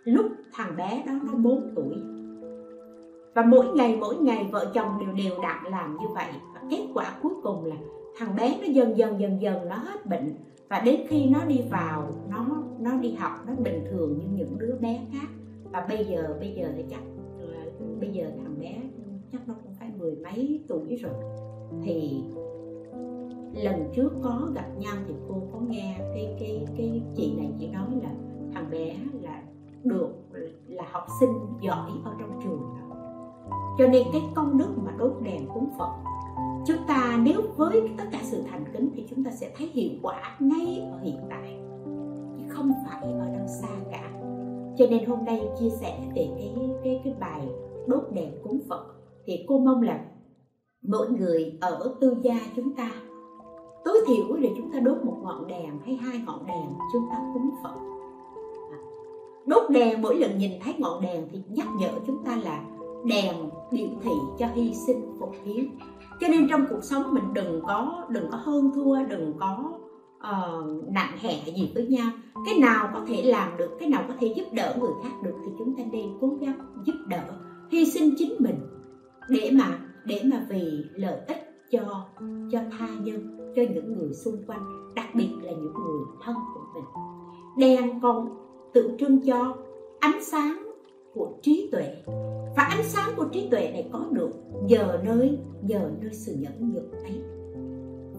lúc 0.04 0.26
thằng 0.54 0.76
bé 0.78 1.04
đó 1.08 1.14
nó 1.24 1.34
4 1.34 1.72
tuổi. 1.76 1.96
Và 3.36 3.42
mỗi 3.42 3.66
ngày 3.66 3.98
mỗi 4.00 4.16
ngày 4.16 4.50
vợ 4.52 4.72
chồng 4.74 4.92
đều 5.00 5.14
đều 5.14 5.42
đặn 5.42 5.72
làm 5.72 5.98
như 5.98 6.08
vậy. 6.16 6.28
Và 6.54 6.62
kết 6.70 6.88
quả 6.94 7.18
cuối 7.22 7.34
cùng 7.44 7.66
là 7.66 7.76
thằng 8.18 8.36
bé 8.36 8.58
nó 8.62 8.68
dần 8.68 8.98
dần 8.98 9.20
dần 9.20 9.42
dần 9.42 9.70
nó 9.70 9.76
hết 9.76 10.06
bệnh. 10.06 10.36
Và 10.70 10.80
đến 10.80 11.02
khi 11.08 11.26
nó 11.26 11.46
đi 11.46 11.62
vào, 11.72 12.12
nó 12.30 12.46
nó 12.80 12.92
đi 12.98 13.12
học, 13.12 13.32
nó 13.48 13.54
bình 13.64 13.84
thường 13.92 14.18
như 14.20 14.26
những 14.32 14.60
đứa 14.60 14.76
bé 14.82 15.00
khác. 15.14 15.28
Và 15.72 15.86
bây 15.90 16.06
giờ 16.06 16.36
bây 16.40 16.54
giờ 16.54 16.68
thì 16.78 16.84
chắc 16.90 17.00
bây 18.00 18.10
giờ 18.10 18.32
thằng 18.44 18.60
bé 18.60 18.82
chắc 19.32 19.48
nó 19.48 19.54
cũng 19.64 19.74
phải 19.80 19.92
mười 19.98 20.16
mấy 20.16 20.64
tuổi 20.68 20.96
rồi. 20.96 21.14
Thì 21.84 22.24
lần 23.64 23.90
trước 23.96 24.10
có 24.24 24.50
gặp 24.56 24.68
nhau 24.78 24.96
thì 25.08 25.14
cô 25.28 25.42
có 25.54 25.60
nghe 25.60 25.96
cái 26.00 26.36
cái 26.40 26.66
cái 26.78 27.02
chị 27.16 27.36
này 27.38 27.52
chị 27.60 27.68
nói 27.68 27.88
là 28.04 28.10
thằng 28.54 28.70
bé 28.72 28.96
là 29.22 29.44
được 29.84 30.10
là 30.68 30.84
học 30.92 31.06
sinh 31.20 31.34
giỏi 31.62 31.92
ở 32.04 32.14
trong 32.20 32.40
trường 32.44 32.60
đó. 32.60 32.96
Cho 33.78 33.88
nên 33.88 34.08
cái 34.14 34.22
công 34.36 34.58
đức 34.58 34.70
mà 34.86 34.92
đốt 34.98 35.14
đèn 35.22 35.48
cúng 35.54 35.70
phật. 35.78 35.92
Chúng 36.68 36.78
ta 36.88 37.20
nếu 37.24 37.42
với 37.56 37.90
tất 37.98 38.04
cả 38.12 38.20
sự 38.24 38.44
thành 38.52 38.66
kính 38.74 38.90
thì 38.96 39.08
chúng 39.10 39.24
ta 39.24 39.32
sẽ 39.32 39.52
thấy 39.58 39.68
hiệu 39.68 39.92
quả 40.02 40.38
ngay 40.40 40.90
ở 40.92 41.00
hiện 41.04 41.18
tại, 41.30 41.60
chứ 42.38 42.44
không 42.50 42.72
phải 42.86 43.04
ở 43.04 43.30
đâu 43.38 43.48
xa 43.62 43.68
cả. 43.92 44.12
Cho 44.78 44.86
nên 44.90 45.06
hôm 45.06 45.26
nay 45.26 45.50
chia 45.60 45.70
sẻ 45.70 46.00
về 46.16 46.30
cái 46.38 46.54
cái 46.84 47.02
cái 47.04 47.14
bài 47.20 47.48
đốt 47.88 48.04
đèn 48.14 48.32
cúng 48.44 48.60
phật 48.70 48.86
thì 49.26 49.46
cô 49.48 49.60
mong 49.60 49.82
là 49.82 50.06
mỗi 50.82 51.10
người 51.10 51.58
ở 51.62 51.96
tư 52.02 52.18
gia 52.22 52.40
chúng 52.56 52.76
ta 52.76 52.92
tối 53.88 54.02
thiểu 54.08 54.36
là 54.36 54.50
chúng 54.58 54.72
ta 54.72 54.80
đốt 54.80 54.98
một 55.04 55.18
ngọn 55.24 55.48
đèn 55.48 55.80
hay 55.86 55.96
hai 55.96 56.22
ngọn 56.26 56.46
đèn 56.46 56.66
chúng 56.94 57.08
ta 57.12 57.18
cúng 57.34 57.50
phật. 57.64 57.74
Đốt 59.46 59.72
đèn 59.72 60.02
mỗi 60.02 60.16
lần 60.16 60.38
nhìn 60.38 60.52
thấy 60.64 60.74
ngọn 60.78 61.02
đèn 61.02 61.28
thì 61.32 61.40
nhắc 61.50 61.68
nhở 61.80 61.90
chúng 62.08 62.24
ta 62.24 62.38
là 62.44 62.64
đèn 63.06 63.36
biểu 63.72 63.88
thị 64.04 64.12
cho 64.40 64.48
hy 64.56 64.74
sinh 64.74 65.02
phục 65.20 65.32
hiến. 65.46 65.66
Cho 66.22 66.28
nên 66.28 66.48
trong 66.50 66.66
cuộc 66.70 66.84
sống 66.84 67.04
mình 67.14 67.24
đừng 67.34 67.62
có 67.68 68.06
đừng 68.10 68.32
có 68.32 68.38
hơn 68.38 68.72
thua 68.76 69.04
đừng 69.04 69.34
có 69.40 69.72
uh, 70.18 70.94
nặng 70.94 71.18
hẹ 71.20 71.44
gì 71.56 71.72
với 71.76 71.88
nhau. 71.88 72.10
Cái 72.46 72.60
nào 72.60 72.90
có 72.94 73.02
thể 73.08 73.24
làm 73.24 73.58
được 73.58 73.78
cái 73.80 73.90
nào 73.90 74.04
có 74.08 74.14
thể 74.20 74.34
giúp 74.36 74.46
đỡ 74.52 74.76
người 74.80 74.92
khác 75.04 75.12
được 75.24 75.36
thì 75.46 75.52
chúng 75.60 75.76
ta 75.78 75.84
nên 75.92 76.10
cố 76.22 76.38
gắng 76.42 76.60
giúp 76.86 76.96
đỡ 77.08 77.24
hy 77.72 77.86
sinh 77.86 78.14
chính 78.18 78.36
mình 78.40 78.60
để 79.30 79.52
mà 79.54 79.80
để 80.06 80.22
mà 80.26 80.46
vì 80.50 80.86
lợi 80.94 81.20
ích 81.28 81.38
cho 81.72 82.06
cho 82.52 82.60
tha 82.80 82.88
nhân 83.04 83.37
cho 83.58 83.64
những 83.74 83.94
người 83.94 84.14
xung 84.14 84.38
quanh, 84.48 84.94
đặc 84.96 85.06
biệt 85.16 85.30
là 85.42 85.52
những 85.52 85.74
người 85.74 86.06
thân 86.24 86.36
của 86.54 86.62
mình. 86.74 86.84
Đèn 87.58 88.00
còn 88.02 88.30
tượng 88.74 88.98
trưng 88.98 89.20
cho 89.26 89.56
ánh 90.00 90.24
sáng 90.24 90.72
của 91.14 91.30
trí 91.42 91.70
tuệ. 91.72 91.96
Và 92.58 92.64
ánh 92.64 92.84
sáng 92.84 93.10
của 93.18 93.26
trí 93.32 93.50
tuệ 93.50 93.72
này 93.72 93.90
có 93.94 94.06
được 94.12 94.30
nhờ 94.64 95.00
nơi 95.04 95.40
nhờ 95.62 95.92
nơi 96.02 96.14
sự 96.14 96.36
nhẫn 96.40 96.74
nhục 96.74 96.92
ấy. 96.92 97.22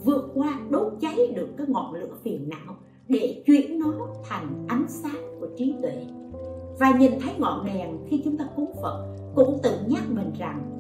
Vượt 0.05 0.30
qua, 0.34 0.61
đốt 0.70 0.93
cháy 1.01 1.32
được 1.36 1.49
cái 1.57 1.66
ngọn 1.70 1.95
lửa 1.95 2.09
phiền 2.22 2.49
não 2.49 2.76
để 3.09 3.43
chuyển 3.47 3.78
nó 3.78 3.93
thành 4.28 4.64
ánh 4.68 4.84
sáng 4.89 5.36
của 5.41 5.49
trí 5.57 5.74
tuệ. 5.82 6.07
Và 6.78 6.99
nhìn 6.99 7.12
thấy 7.20 7.34
ngọn 7.39 7.66
đèn 7.66 7.99
khi 8.09 8.22
chúng 8.24 8.36
ta 8.36 8.45
cúng 8.57 8.72
phật, 8.82 9.16
cũng 9.34 9.59
tự 9.62 9.70
nhắc 9.86 10.03
mình 10.11 10.32
rằng 10.39 10.70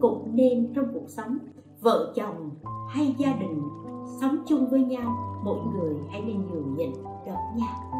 cũng 0.00 0.36
nên 0.36 0.72
trong 0.74 0.86
cuộc 0.94 1.08
sống, 1.08 1.38
vợ 1.80 2.12
chồng 2.16 2.50
hay 2.88 3.14
gia 3.18 3.32
đình 3.32 3.62
sống 4.20 4.36
chung 4.46 4.66
với 4.70 4.80
nhau, 4.80 5.40
mỗi 5.44 5.58
người 5.74 5.94
hãy 6.10 6.20
nên 6.20 6.36
nhường 6.50 6.74
nhịn 6.76 6.90
lẫn 7.26 7.36
nhau. 7.56 7.92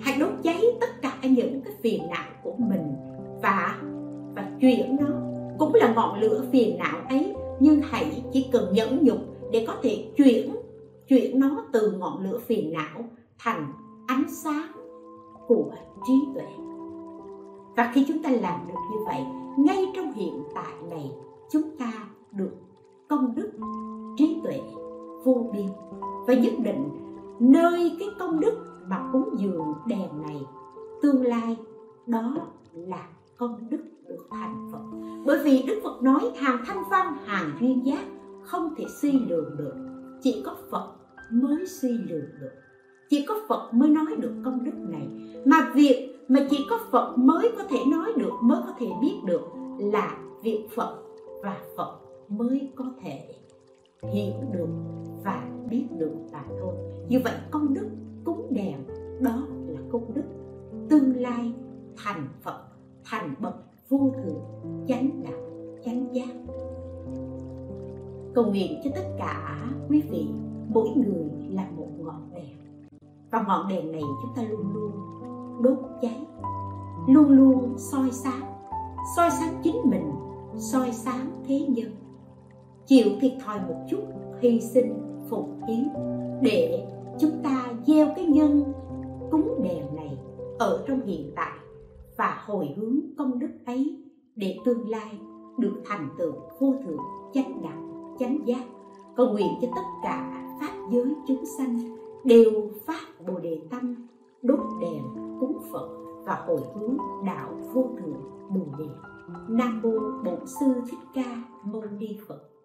Hãy 0.00 0.18
đốt 0.20 0.32
cháy 0.42 0.62
tất 0.80 1.02
cả 1.02 1.18
những 1.22 1.60
cái 1.60 1.74
phiền 1.80 2.02
não 2.08 2.30
của 2.42 2.54
mình 2.58 2.92
và 3.42 3.78
và 4.34 4.50
chuyển 4.60 4.96
nó. 5.00 5.06
Cũng 5.58 5.74
là 5.74 5.92
ngọn 5.94 6.20
lửa 6.20 6.44
phiền 6.52 6.78
não 6.78 7.00
ấy, 7.08 7.34
nhưng 7.60 7.80
hãy 7.84 8.24
chỉ 8.32 8.48
cần 8.52 8.74
nhẫn 8.74 9.04
nhục 9.04 9.18
để 9.52 9.64
có 9.68 9.74
thể 9.82 10.12
chuyển 10.16 10.50
chuyển 11.08 11.40
nó 11.40 11.64
từ 11.72 11.90
ngọn 11.90 12.24
lửa 12.24 12.38
phiền 12.46 12.72
não 12.72 13.04
thành 13.38 13.72
ánh 14.06 14.24
sáng 14.28 14.72
của 15.46 15.72
trí 16.06 16.12
tuệ. 16.34 16.46
Và 17.76 17.92
khi 17.94 18.04
chúng 18.08 18.22
ta 18.22 18.30
làm 18.30 18.60
được 18.68 18.80
như 18.92 18.98
vậy, 19.06 19.20
ngay 19.58 19.86
trong 19.96 20.12
hiện 20.12 20.42
tại 20.54 20.74
này, 20.90 21.10
chúng 21.50 21.76
ta 21.78 21.92
được 22.32 22.52
công 23.08 23.34
đức, 23.34 23.50
trí 24.16 24.40
tuệ, 24.44 24.60
vô 25.24 25.50
biên, 25.52 25.66
và 26.26 26.34
nhất 26.34 26.52
định 26.64 26.88
nơi 27.40 27.96
cái 27.98 28.08
công 28.18 28.40
đức 28.40 28.54
mà 28.88 29.08
cúng 29.12 29.28
dường 29.38 29.74
đèn 29.86 30.22
này, 30.22 30.42
tương 31.02 31.22
lai 31.22 31.56
đó 32.06 32.36
là 32.72 33.08
công 33.36 33.70
đức 33.70 33.80
được 34.08 34.26
thành 34.30 34.68
Phật. 34.72 34.98
Bởi 35.26 35.38
vì 35.44 35.62
Đức 35.66 35.80
Phật 35.84 36.02
nói 36.02 36.32
hàng 36.36 36.58
thanh 36.66 36.82
văn, 36.90 37.16
hàng 37.24 37.50
duyên 37.60 37.86
giác 37.86 38.04
không 38.42 38.74
thể 38.76 38.84
suy 39.02 39.12
lường 39.12 39.56
được. 39.56 39.74
Chỉ 40.22 40.42
có 40.46 40.56
Phật 40.70 40.92
mới 41.32 41.66
suy 41.66 41.88
lường 41.88 42.26
được. 42.40 42.52
Chỉ 43.08 43.24
có 43.28 43.34
Phật 43.48 43.74
mới 43.74 43.88
nói 43.88 44.16
được 44.18 44.32
công 44.44 44.64
đức 44.64 44.72
này. 44.88 45.08
Mà 45.44 45.72
việc 45.74 46.16
mà 46.28 46.46
chỉ 46.50 46.66
có 46.70 46.78
Phật 46.90 47.16
mới 47.16 47.50
có 47.58 47.64
thể 47.64 47.78
nói 47.86 48.12
được, 48.16 48.32
mới 48.42 48.60
có 48.66 48.72
thể 48.78 48.86
biết 49.00 49.14
được 49.24 49.42
là 49.78 50.18
việc 50.42 50.68
Phật 50.76 50.96
và 51.42 51.56
Phật 51.76 52.05
mới 52.28 52.72
có 52.76 52.84
thể 53.00 53.34
hiểu 54.02 54.34
được 54.52 54.68
và 55.24 55.48
biết 55.70 55.86
được 55.98 56.14
mà 56.32 56.44
thôi. 56.60 56.74
Như 57.08 57.20
vậy 57.24 57.34
công 57.50 57.74
đức 57.74 57.88
cúng 58.24 58.46
đèn, 58.50 58.76
đó 59.20 59.46
là 59.66 59.80
công 59.90 60.14
đức. 60.14 60.24
Tương 60.88 61.16
lai 61.16 61.52
thành 61.96 62.28
phật, 62.42 62.60
thành 63.04 63.34
bậc, 63.40 63.54
vô 63.88 64.12
thượng, 64.16 64.42
chánh 64.88 65.22
đạo, 65.24 65.40
chánh 65.84 66.14
giác. 66.14 66.34
Cầu 68.34 68.44
nguyện 68.44 68.80
cho 68.84 68.90
tất 68.94 69.14
cả 69.18 69.66
quý 69.88 70.02
vị, 70.10 70.28
mỗi 70.68 70.88
người 70.88 71.30
là 71.50 71.70
một 71.76 71.88
ngọn 71.98 72.30
đèn. 72.34 72.56
Và 73.30 73.44
ngọn 73.48 73.68
đèn 73.68 73.92
này 73.92 74.02
chúng 74.22 74.34
ta 74.36 74.42
luôn 74.42 74.72
luôn 74.74 74.92
đốt 75.62 75.78
cháy, 76.02 76.26
luôn 77.08 77.28
luôn 77.28 77.74
soi 77.78 78.10
sáng 78.10 78.42
soi 79.16 79.30
sáng 79.30 79.60
chính 79.62 79.76
mình, 79.84 80.12
soi 80.56 80.92
sáng 80.92 81.30
thế 81.46 81.60
nhân 81.68 81.90
chịu 82.86 83.06
thiệt 83.20 83.32
thòi 83.44 83.60
một 83.60 83.86
chút, 83.90 84.02
hy 84.40 84.60
sinh, 84.60 84.94
phục 85.30 85.48
hiến 85.68 85.88
để 86.42 86.86
chúng 87.20 87.30
ta 87.42 87.72
gieo 87.86 88.06
cái 88.16 88.24
nhân 88.24 88.72
cúng 89.30 89.62
đèn 89.62 89.96
này 89.96 90.18
ở 90.58 90.84
trong 90.88 91.06
hiện 91.06 91.32
tại 91.36 91.58
và 92.16 92.42
hồi 92.46 92.74
hướng 92.76 93.00
công 93.18 93.38
đức 93.38 93.50
ấy 93.66 93.96
để 94.36 94.58
tương 94.64 94.88
lai 94.88 95.18
được 95.58 95.82
thành 95.84 96.08
tựu 96.18 96.32
vô 96.58 96.74
thượng, 96.86 97.00
chánh 97.32 97.62
đẳng, 97.62 98.14
chánh 98.18 98.38
giác. 98.46 98.62
Cầu 99.16 99.32
nguyện 99.32 99.48
cho 99.62 99.68
tất 99.76 99.82
cả 100.02 100.46
pháp 100.60 100.90
giới 100.92 101.14
chúng 101.28 101.44
sanh 101.58 101.78
đều 102.24 102.50
phát 102.86 103.26
bồ 103.26 103.38
đề 103.38 103.60
tâm, 103.70 104.08
đốt 104.42 104.60
đèn, 104.80 105.02
cúng 105.40 105.58
phật 105.72 105.88
và 106.24 106.44
hồi 106.46 106.60
hướng 106.74 106.96
đạo 107.26 107.50
vô 107.74 107.84
thượng 107.98 108.22
bồ 108.50 108.78
đề. 108.78 108.88
Nam 109.48 109.80
mô 109.82 109.90
bổn 110.24 110.46
sư 110.46 110.66
thích 110.90 110.98
ca 111.14 111.42
mâu 111.64 111.82
ni 111.98 112.18
phật. 112.28 112.55